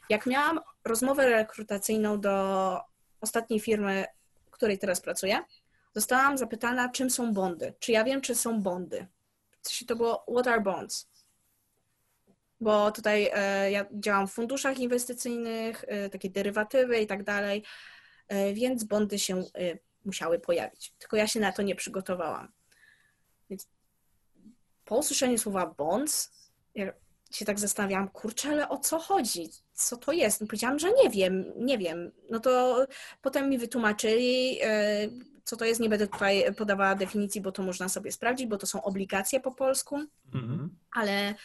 Jak 0.09 0.25
miałam 0.25 0.59
rozmowę 0.85 1.29
rekrutacyjną 1.29 2.19
do 2.19 2.79
ostatniej 3.21 3.59
firmy, 3.59 4.05
w 4.47 4.49
której 4.51 4.79
teraz 4.79 5.01
pracuję, 5.01 5.39
zostałam 5.95 6.37
zapytana, 6.37 6.89
czym 6.89 7.09
są 7.09 7.33
bondy. 7.33 7.73
Czy 7.79 7.91
ja 7.91 8.03
wiem, 8.03 8.21
czy 8.21 8.35
są 8.35 8.61
bondy? 8.61 9.07
To 9.87 9.95
było 9.95 10.25
what 10.33 10.47
are 10.47 10.61
bonds? 10.61 11.09
Bo 12.61 12.91
tutaj 12.91 13.29
e, 13.33 13.71
ja 13.71 13.85
działam 13.91 14.27
w 14.27 14.33
funduszach 14.33 14.79
inwestycyjnych, 14.79 15.85
e, 15.87 16.09
takie 16.09 16.29
derywatywy 16.29 16.99
i 16.99 17.07
tak 17.07 17.23
dalej, 17.23 17.63
e, 18.27 18.53
więc 18.53 18.83
bondy 18.83 19.19
się 19.19 19.43
musiały 20.05 20.39
pojawić. 20.39 20.93
Tylko 20.99 21.17
ja 21.17 21.27
się 21.27 21.39
na 21.39 21.51
to 21.51 21.61
nie 21.61 21.75
przygotowałam. 21.75 22.51
Więc 23.49 23.67
po 24.85 24.97
usłyszeniu 24.97 25.37
słowa 25.37 25.65
bonds, 25.77 26.31
ja 26.75 26.93
się 27.31 27.45
tak 27.45 27.59
zastanawiałam, 27.59 28.09
kurczę, 28.09 28.49
ale 28.49 28.69
o 28.69 28.77
co 28.77 28.99
chodzi? 28.99 29.49
Co 29.73 29.97
to 29.97 30.11
jest? 30.11 30.41
No 30.41 30.47
powiedziałam, 30.47 30.79
że 30.79 30.91
nie 31.03 31.09
wiem, 31.09 31.53
nie 31.57 31.77
wiem. 31.77 32.11
No 32.29 32.39
to 32.39 32.85
potem 33.21 33.49
mi 33.49 33.57
wytłumaczyli, 33.57 34.59
co 35.43 35.57
to 35.57 35.65
jest. 35.65 35.79
Nie 35.79 35.89
będę 35.89 36.07
tutaj 36.07 36.53
podawała 36.55 36.95
definicji, 36.95 37.41
bo 37.41 37.51
to 37.51 37.63
można 37.63 37.89
sobie 37.89 38.11
sprawdzić, 38.11 38.47
bo 38.47 38.57
to 38.57 38.67
są 38.67 38.83
obligacje 38.83 39.39
po 39.39 39.51
polsku. 39.51 39.95
Mhm. 40.33 40.77
Ale 40.91 41.11
e, 41.29 41.35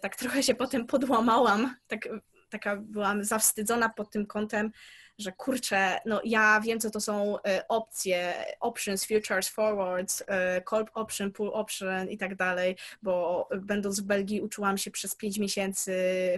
tak 0.00 0.16
trochę 0.16 0.42
się 0.42 0.54
potem 0.54 0.86
podłamałam, 0.86 1.76
tak, 1.86 2.08
taka 2.52 2.76
byłam 2.76 3.24
zawstydzona 3.24 3.88
pod 3.88 4.10
tym 4.10 4.26
kątem, 4.26 4.70
że 5.18 5.32
kurczę, 5.32 6.00
no 6.06 6.20
ja 6.24 6.60
wiem, 6.60 6.80
co 6.80 6.90
to 6.90 7.00
są 7.00 7.42
e, 7.42 7.68
opcje, 7.68 8.34
options, 8.60 9.06
futures, 9.06 9.48
forwards, 9.48 10.24
e, 10.26 10.62
call 10.70 10.86
option, 10.94 11.32
pull 11.32 11.50
option 11.52 12.10
i 12.10 12.18
tak 12.18 12.34
dalej, 12.34 12.76
bo 13.02 13.48
będąc 13.60 14.00
w 14.00 14.04
Belgii 14.04 14.40
uczyłam 14.40 14.78
się 14.78 14.90
przez 14.90 15.16
5 15.16 15.38
miesięcy 15.38 15.94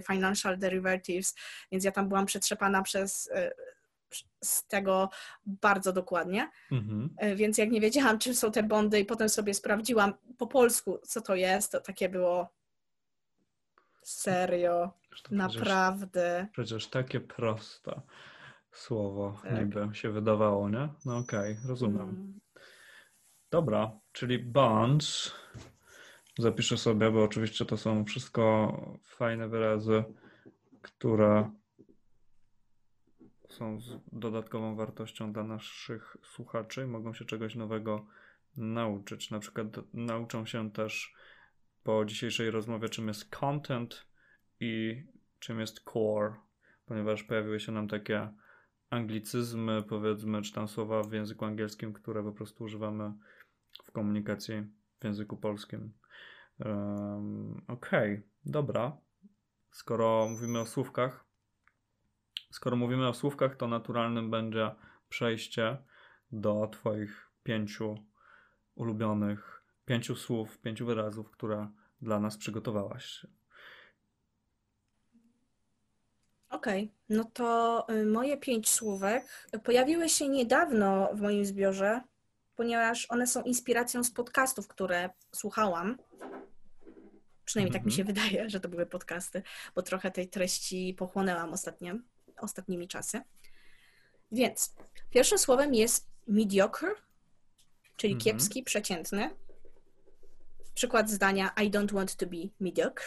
financial 0.07 0.57
derivatives, 0.57 1.35
więc 1.71 1.83
ja 1.83 1.91
tam 1.91 2.07
byłam 2.07 2.25
przetrzepana 2.25 2.81
przez 2.81 3.29
e, 3.33 3.51
z 4.43 4.67
tego 4.67 5.09
bardzo 5.45 5.93
dokładnie. 5.93 6.49
Mhm. 6.71 7.15
Więc 7.35 7.57
jak 7.57 7.71
nie 7.71 7.81
wiedziałam, 7.81 8.19
czym 8.19 8.35
są 8.35 8.51
te 8.51 8.63
bondy 8.63 8.99
i 8.99 9.05
potem 9.05 9.29
sobie 9.29 9.53
sprawdziłam 9.53 10.13
po 10.37 10.47
polsku, 10.47 10.99
co 11.03 11.21
to 11.21 11.35
jest, 11.35 11.71
to 11.71 11.81
takie 11.81 12.09
było 12.09 12.54
serio, 14.05 14.91
naprawdę. 15.31 16.47
Przecież, 16.51 16.87
takie 16.87 17.19
proste 17.19 18.01
słowo 18.71 19.39
tak. 19.43 19.59
niby 19.59 19.95
się 19.95 20.09
wydawało, 20.11 20.69
nie? 20.69 20.89
No 21.05 21.17
okej, 21.17 21.53
okay, 21.53 21.67
rozumiem. 21.67 22.01
Mm. 22.01 22.39
Dobra, 23.51 23.91
czyli 24.11 24.39
bonds. 24.39 25.35
Zapiszę 26.37 26.77
sobie, 26.77 27.11
bo 27.11 27.23
oczywiście 27.23 27.65
to 27.65 27.77
są 27.77 28.05
wszystko 28.05 28.71
fajne 29.03 29.49
wyrazy, 29.49 30.03
które 30.81 31.51
są 33.49 33.79
z 33.79 33.99
dodatkową 34.11 34.75
wartością 34.75 35.33
dla 35.33 35.43
naszych 35.43 36.17
słuchaczy 36.23 36.83
i 36.83 36.87
mogą 36.87 37.13
się 37.13 37.25
czegoś 37.25 37.55
nowego 37.55 38.05
nauczyć. 38.57 39.31
Na 39.31 39.39
przykład 39.39 39.67
nauczą 39.93 40.45
się 40.45 40.71
też 40.71 41.14
po 41.85 42.05
dzisiejszej 42.05 42.51
rozmowie, 42.51 42.89
czym 42.89 43.07
jest 43.07 43.29
content 43.29 44.05
i 44.59 45.03
czym 45.39 45.59
jest 45.59 45.79
core, 45.79 46.33
ponieważ 46.85 47.23
pojawiły 47.23 47.59
się 47.59 47.71
nam 47.71 47.87
takie 47.87 48.29
anglicyzmy, 48.89 49.83
powiedzmy, 49.83 50.41
czy 50.41 50.53
tam 50.53 50.67
słowa 50.67 51.03
w 51.03 51.13
języku 51.13 51.45
angielskim, 51.45 51.93
które 51.93 52.23
po 52.23 52.31
prostu 52.31 52.63
używamy 52.63 53.13
w 53.85 53.91
komunikacji 53.91 54.63
w 54.99 55.03
języku 55.03 55.37
polskim. 55.37 55.93
Um, 56.59 57.61
Okej, 57.67 58.13
okay, 58.13 58.23
dobra. 58.45 58.97
Skoro 59.71 60.27
mówimy 60.29 60.59
o 60.59 60.65
słówkach, 60.65 61.25
skoro 62.51 62.75
mówimy 62.75 63.07
o 63.07 63.13
słówkach, 63.13 63.55
to 63.55 63.67
naturalnym 63.67 64.31
będzie 64.31 64.71
przejście 65.09 65.77
do 66.31 66.67
Twoich 66.67 67.31
pięciu 67.43 67.95
ulubionych, 68.75 69.54
pięciu 69.85 70.15
słów, 70.15 70.57
pięciu 70.57 70.85
wyrazów, 70.85 71.31
które 71.31 71.67
dla 72.01 72.19
nas 72.19 72.37
przygotowałaś. 72.37 73.25
Okej, 76.49 76.83
okay. 76.83 77.17
no 77.17 77.23
to 77.23 77.85
y, 77.89 78.05
moje 78.05 78.37
pięć 78.37 78.69
słówek 78.69 79.49
pojawiły 79.63 80.09
się 80.09 80.29
niedawno 80.29 81.09
w 81.13 81.21
moim 81.21 81.45
zbiorze, 81.45 82.01
ponieważ 82.55 83.05
one 83.09 83.27
są 83.27 83.43
inspiracją 83.43 84.03
z 84.03 84.11
podcastów, 84.11 84.67
które 84.67 85.09
słuchałam. 85.31 85.97
Przynajmniej 87.45 87.69
mm 87.69 87.81
-hmm. 87.81 87.83
tak 87.83 87.85
mi 87.85 87.91
się 87.91 88.01
mhm. 88.01 88.15
wydaje, 88.15 88.49
że 88.49 88.59
to 88.59 88.69
były 88.69 88.85
podcasty, 88.85 89.43
bo 89.75 89.81
trochę 89.81 90.11
tej 90.11 90.27
treści 90.27 90.95
pochłonęłam 90.97 91.53
ostatnio, 91.53 91.93
ostatnimi 92.37 92.87
czasy. 92.87 93.21
Więc 94.31 94.75
pierwszym 95.09 95.37
słowem 95.37 95.73
jest 95.73 96.07
mediocre, 96.27 96.89
czyli 97.97 98.13
mm 98.13 98.21
-hmm. 98.21 98.23
kiepski, 98.23 98.63
przeciętny. 98.63 99.29
Przykład 100.75 101.09
zdania 101.09 101.51
I 101.63 101.71
don't 101.71 101.93
want 101.93 102.15
to 102.15 102.25
be 102.25 102.37
mediocre. 102.59 103.05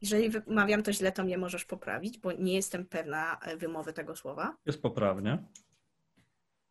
Jeżeli 0.00 0.30
wymawiam 0.30 0.82
to 0.82 0.92
źle, 0.92 1.12
to 1.12 1.24
mnie 1.24 1.38
możesz 1.38 1.64
poprawić, 1.64 2.18
bo 2.18 2.32
nie 2.32 2.54
jestem 2.54 2.86
pewna 2.86 3.38
e, 3.42 3.56
wymowy 3.56 3.92
tego 3.92 4.16
słowa. 4.16 4.56
Jest 4.66 4.82
poprawnie. 4.82 5.38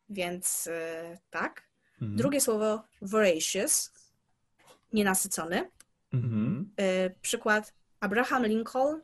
Więc 0.08 0.66
e, 0.66 1.18
tak. 1.30 1.62
Mhm. 1.92 2.16
Drugie 2.16 2.40
słowo 2.40 2.82
voracious, 3.02 3.92
nienasycony. 4.92 5.70
Mhm. 6.12 6.70
Y, 6.80 7.14
przykład 7.20 7.74
Abraham 8.00 8.46
Lincoln 8.46 9.00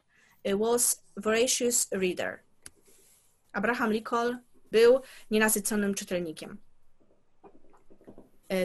was 0.58 1.04
voracious 1.16 1.88
reader. 1.92 2.38
Abraham 3.52 3.92
Lincoln 3.92 4.38
był 4.70 5.00
nienasyconym 5.30 5.94
czytelnikiem. 5.94 6.58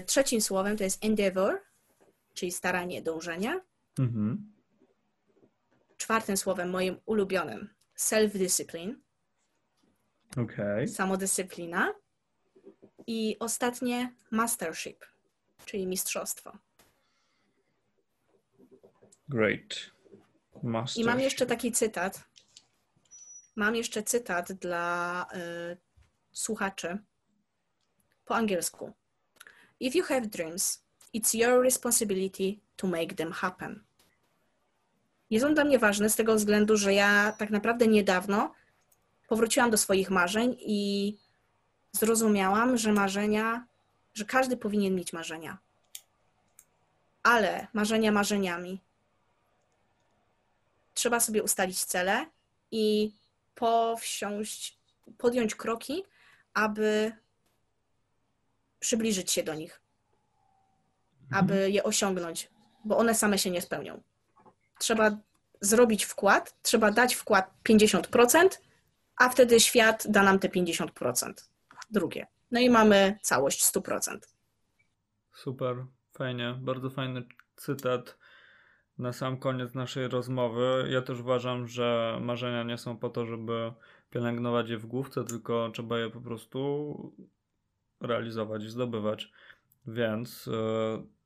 Trzecim 0.05 0.41
słowem 0.41 0.78
to 0.78 0.84
jest 0.84 1.05
endeavor, 1.05 1.66
czyli 2.38 2.52
staranie, 2.52 3.02
dążenie. 3.02 3.62
Mhm. 4.00 4.54
Czwartym 5.98 6.38
słowem, 6.38 6.70
moim 6.70 7.00
ulubionym, 7.06 7.70
self-discipline, 7.96 8.96
Okej. 10.38 10.88
samodyscyplina. 10.88 11.94
I 13.08 13.36
ostatnie, 13.40 14.16
mastership, 14.32 15.06
czyli 15.66 15.88
mistrzostwo. 15.88 16.58
Great. 19.30 19.92
Master. 20.64 21.04
I 21.04 21.06
mam 21.06 21.20
jeszcze 21.20 21.46
taki 21.46 21.72
cytat. 21.72 22.24
Mam 23.56 23.76
jeszcze 23.76 24.04
cytat 24.04 24.54
dla 24.54 25.26
y, 25.72 25.78
słuchaczy 26.32 26.98
po 28.26 28.36
angielsku. 28.36 28.94
If 29.80 29.98
you 29.98 30.04
have 30.04 30.22
dreams, 30.22 30.87
it's 31.14 31.38
your 31.38 31.64
responsibility 31.64 32.60
to 32.76 32.88
make 32.88 33.14
them 33.16 33.32
happen. 33.32 33.84
Jest 35.30 35.45
on 35.45 35.53
dla 35.53 35.64
mnie 35.64 35.80
ważny 35.80 36.10
z 36.10 36.16
tego 36.16 36.36
względu, 36.36 36.78
że 36.78 36.93
ja 36.93 37.32
tak 37.32 37.49
naprawdę 37.49 37.88
niedawno 37.88 38.53
powróciłam 39.28 39.72
do 39.72 39.78
swoich 39.78 40.10
marzeń 40.10 40.55
i 40.60 41.18
zrozumiałam, 41.91 42.78
że 42.78 42.93
marzenia, 42.93 43.68
że 44.14 44.26
każdy 44.26 44.58
powinien 44.58 44.95
mieć 44.95 45.14
marzenia. 45.14 45.58
Ale 47.24 47.68
marzenia 47.74 48.12
marzeniami, 48.12 48.82
trzeba 50.93 51.20
sobie 51.20 51.43
ustalić 51.43 51.86
cele 51.86 52.26
i 52.72 53.12
powsiąść, 53.55 54.78
podjąć 55.18 55.55
kroki, 55.55 56.03
aby 56.53 57.12
przybliżyć 58.80 59.32
się 59.32 59.43
do 59.43 59.53
nich, 59.53 59.82
aby 61.32 61.72
je 61.72 61.84
osiągnąć, 61.84 62.50
bo 62.86 62.98
one 62.98 63.16
same 63.16 63.38
się 63.38 63.50
nie 63.50 63.62
spełnią. 63.62 64.02
Trzeba 64.80 65.18
zrobić 65.62 66.06
wkład, 66.06 66.62
trzeba 66.62 66.92
dać 66.92 67.16
wkład 67.16 67.54
50%, 67.70 68.50
a 69.18 69.30
wtedy 69.30 69.60
świat 69.60 70.06
da 70.10 70.24
nam 70.24 70.40
te 70.40 70.50
50% 70.50 71.34
drugie. 71.90 72.28
No 72.52 72.60
i 72.60 72.70
mamy 72.70 73.20
całość 73.22 73.66
100%. 73.66 74.18
Super, 75.34 75.86
fajnie, 76.12 76.56
bardzo 76.62 76.90
fajny 76.90 77.24
cytat 77.56 78.18
na 78.98 79.14
sam 79.14 79.38
koniec 79.38 79.74
naszej 79.74 80.08
rozmowy. 80.08 80.88
Ja 80.90 81.02
też 81.02 81.20
uważam, 81.20 81.68
że 81.68 82.18
marzenia 82.22 82.64
nie 82.64 82.78
są 82.78 82.98
po 82.98 83.10
to, 83.10 83.26
żeby 83.26 83.74
pielęgnować 84.10 84.70
je 84.70 84.78
w 84.78 84.86
główce, 84.86 85.24
tylko 85.24 85.70
trzeba 85.74 86.00
je 86.00 86.10
po 86.10 86.22
prostu 86.22 87.14
realizować 88.02 88.64
i 88.64 88.70
zdobywać. 88.70 89.32
Więc 89.88 90.48
e, 90.48 91.16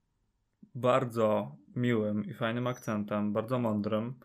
bardzo 0.76 1.56
miłym 1.76 2.26
i 2.26 2.34
fajnym 2.34 2.68
akcentem, 2.68 3.34
bardzo 3.34 3.60
mądrym 3.60 4.20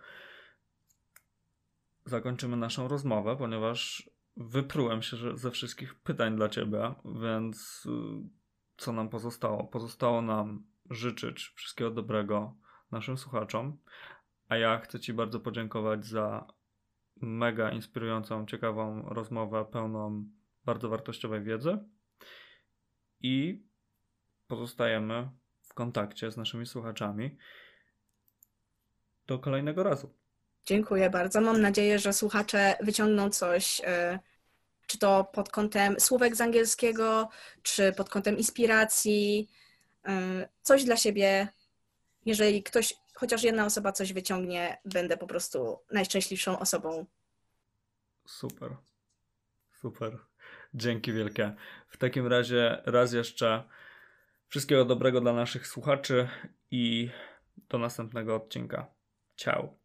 zakończymy 2.04 2.56
naszą 2.56 2.88
rozmowę, 2.88 3.36
ponieważ 3.36 4.10
wyprułem 4.36 5.02
się 5.02 5.16
ze 5.36 5.50
wszystkich 5.50 5.94
pytań 5.94 6.36
dla 6.36 6.48
Ciebie, 6.48 6.94
więc 7.22 7.86
y, 7.86 7.90
co 8.76 8.92
nam 8.92 9.08
pozostało? 9.08 9.64
Pozostało 9.64 10.22
nam 10.22 10.66
życzyć 10.90 11.52
wszystkiego 11.56 11.90
dobrego 11.90 12.54
naszym 12.90 13.18
słuchaczom, 13.18 13.78
a 14.48 14.56
ja 14.56 14.78
chcę 14.78 15.00
Ci 15.00 15.12
bardzo 15.12 15.40
podziękować 15.40 16.06
za 16.06 16.46
mega 17.16 17.70
inspirującą, 17.70 18.46
ciekawą 18.46 19.02
rozmowę, 19.02 19.64
pełną 19.72 20.24
bardzo 20.64 20.88
wartościowej 20.88 21.42
wiedzy 21.42 21.78
i 23.20 23.64
pozostajemy 24.46 25.30
kontakcie 25.76 26.30
z 26.30 26.36
naszymi 26.36 26.66
słuchaczami 26.66 27.36
do 29.26 29.38
kolejnego 29.38 29.82
razu. 29.82 30.12
Dziękuję 30.66 31.10
bardzo. 31.10 31.40
Mam 31.40 31.60
nadzieję, 31.60 31.98
że 31.98 32.12
słuchacze 32.12 32.76
wyciągną 32.80 33.30
coś, 33.30 33.80
e, 33.84 34.18
czy 34.86 34.98
to 34.98 35.24
pod 35.24 35.50
kątem 35.50 36.00
słówek 36.00 36.36
z 36.36 36.40
angielskiego, 36.40 37.28
czy 37.62 37.92
pod 37.92 38.08
kątem 38.08 38.38
inspiracji, 38.38 39.50
e, 40.06 40.48
coś 40.62 40.84
dla 40.84 40.96
siebie. 40.96 41.48
Jeżeli 42.26 42.62
ktoś, 42.62 42.94
chociaż 43.14 43.42
jedna 43.42 43.66
osoba 43.66 43.92
coś 43.92 44.12
wyciągnie, 44.12 44.78
będę 44.84 45.16
po 45.16 45.26
prostu 45.26 45.78
najszczęśliwszą 45.92 46.58
osobą. 46.58 47.06
Super. 48.26 48.76
Super. 49.72 50.18
Dzięki 50.74 51.12
wielkie. 51.12 51.54
W 51.88 51.96
takim 51.96 52.26
razie 52.26 52.82
raz 52.86 53.12
jeszcze 53.12 53.64
wszystkiego 54.48 54.84
dobrego 54.84 55.20
dla 55.20 55.32
naszych 55.32 55.66
słuchaczy 55.66 56.28
i 56.70 57.10
do 57.68 57.78
następnego 57.78 58.36
odcinka. 58.36 58.94
Ciao. 59.36 59.78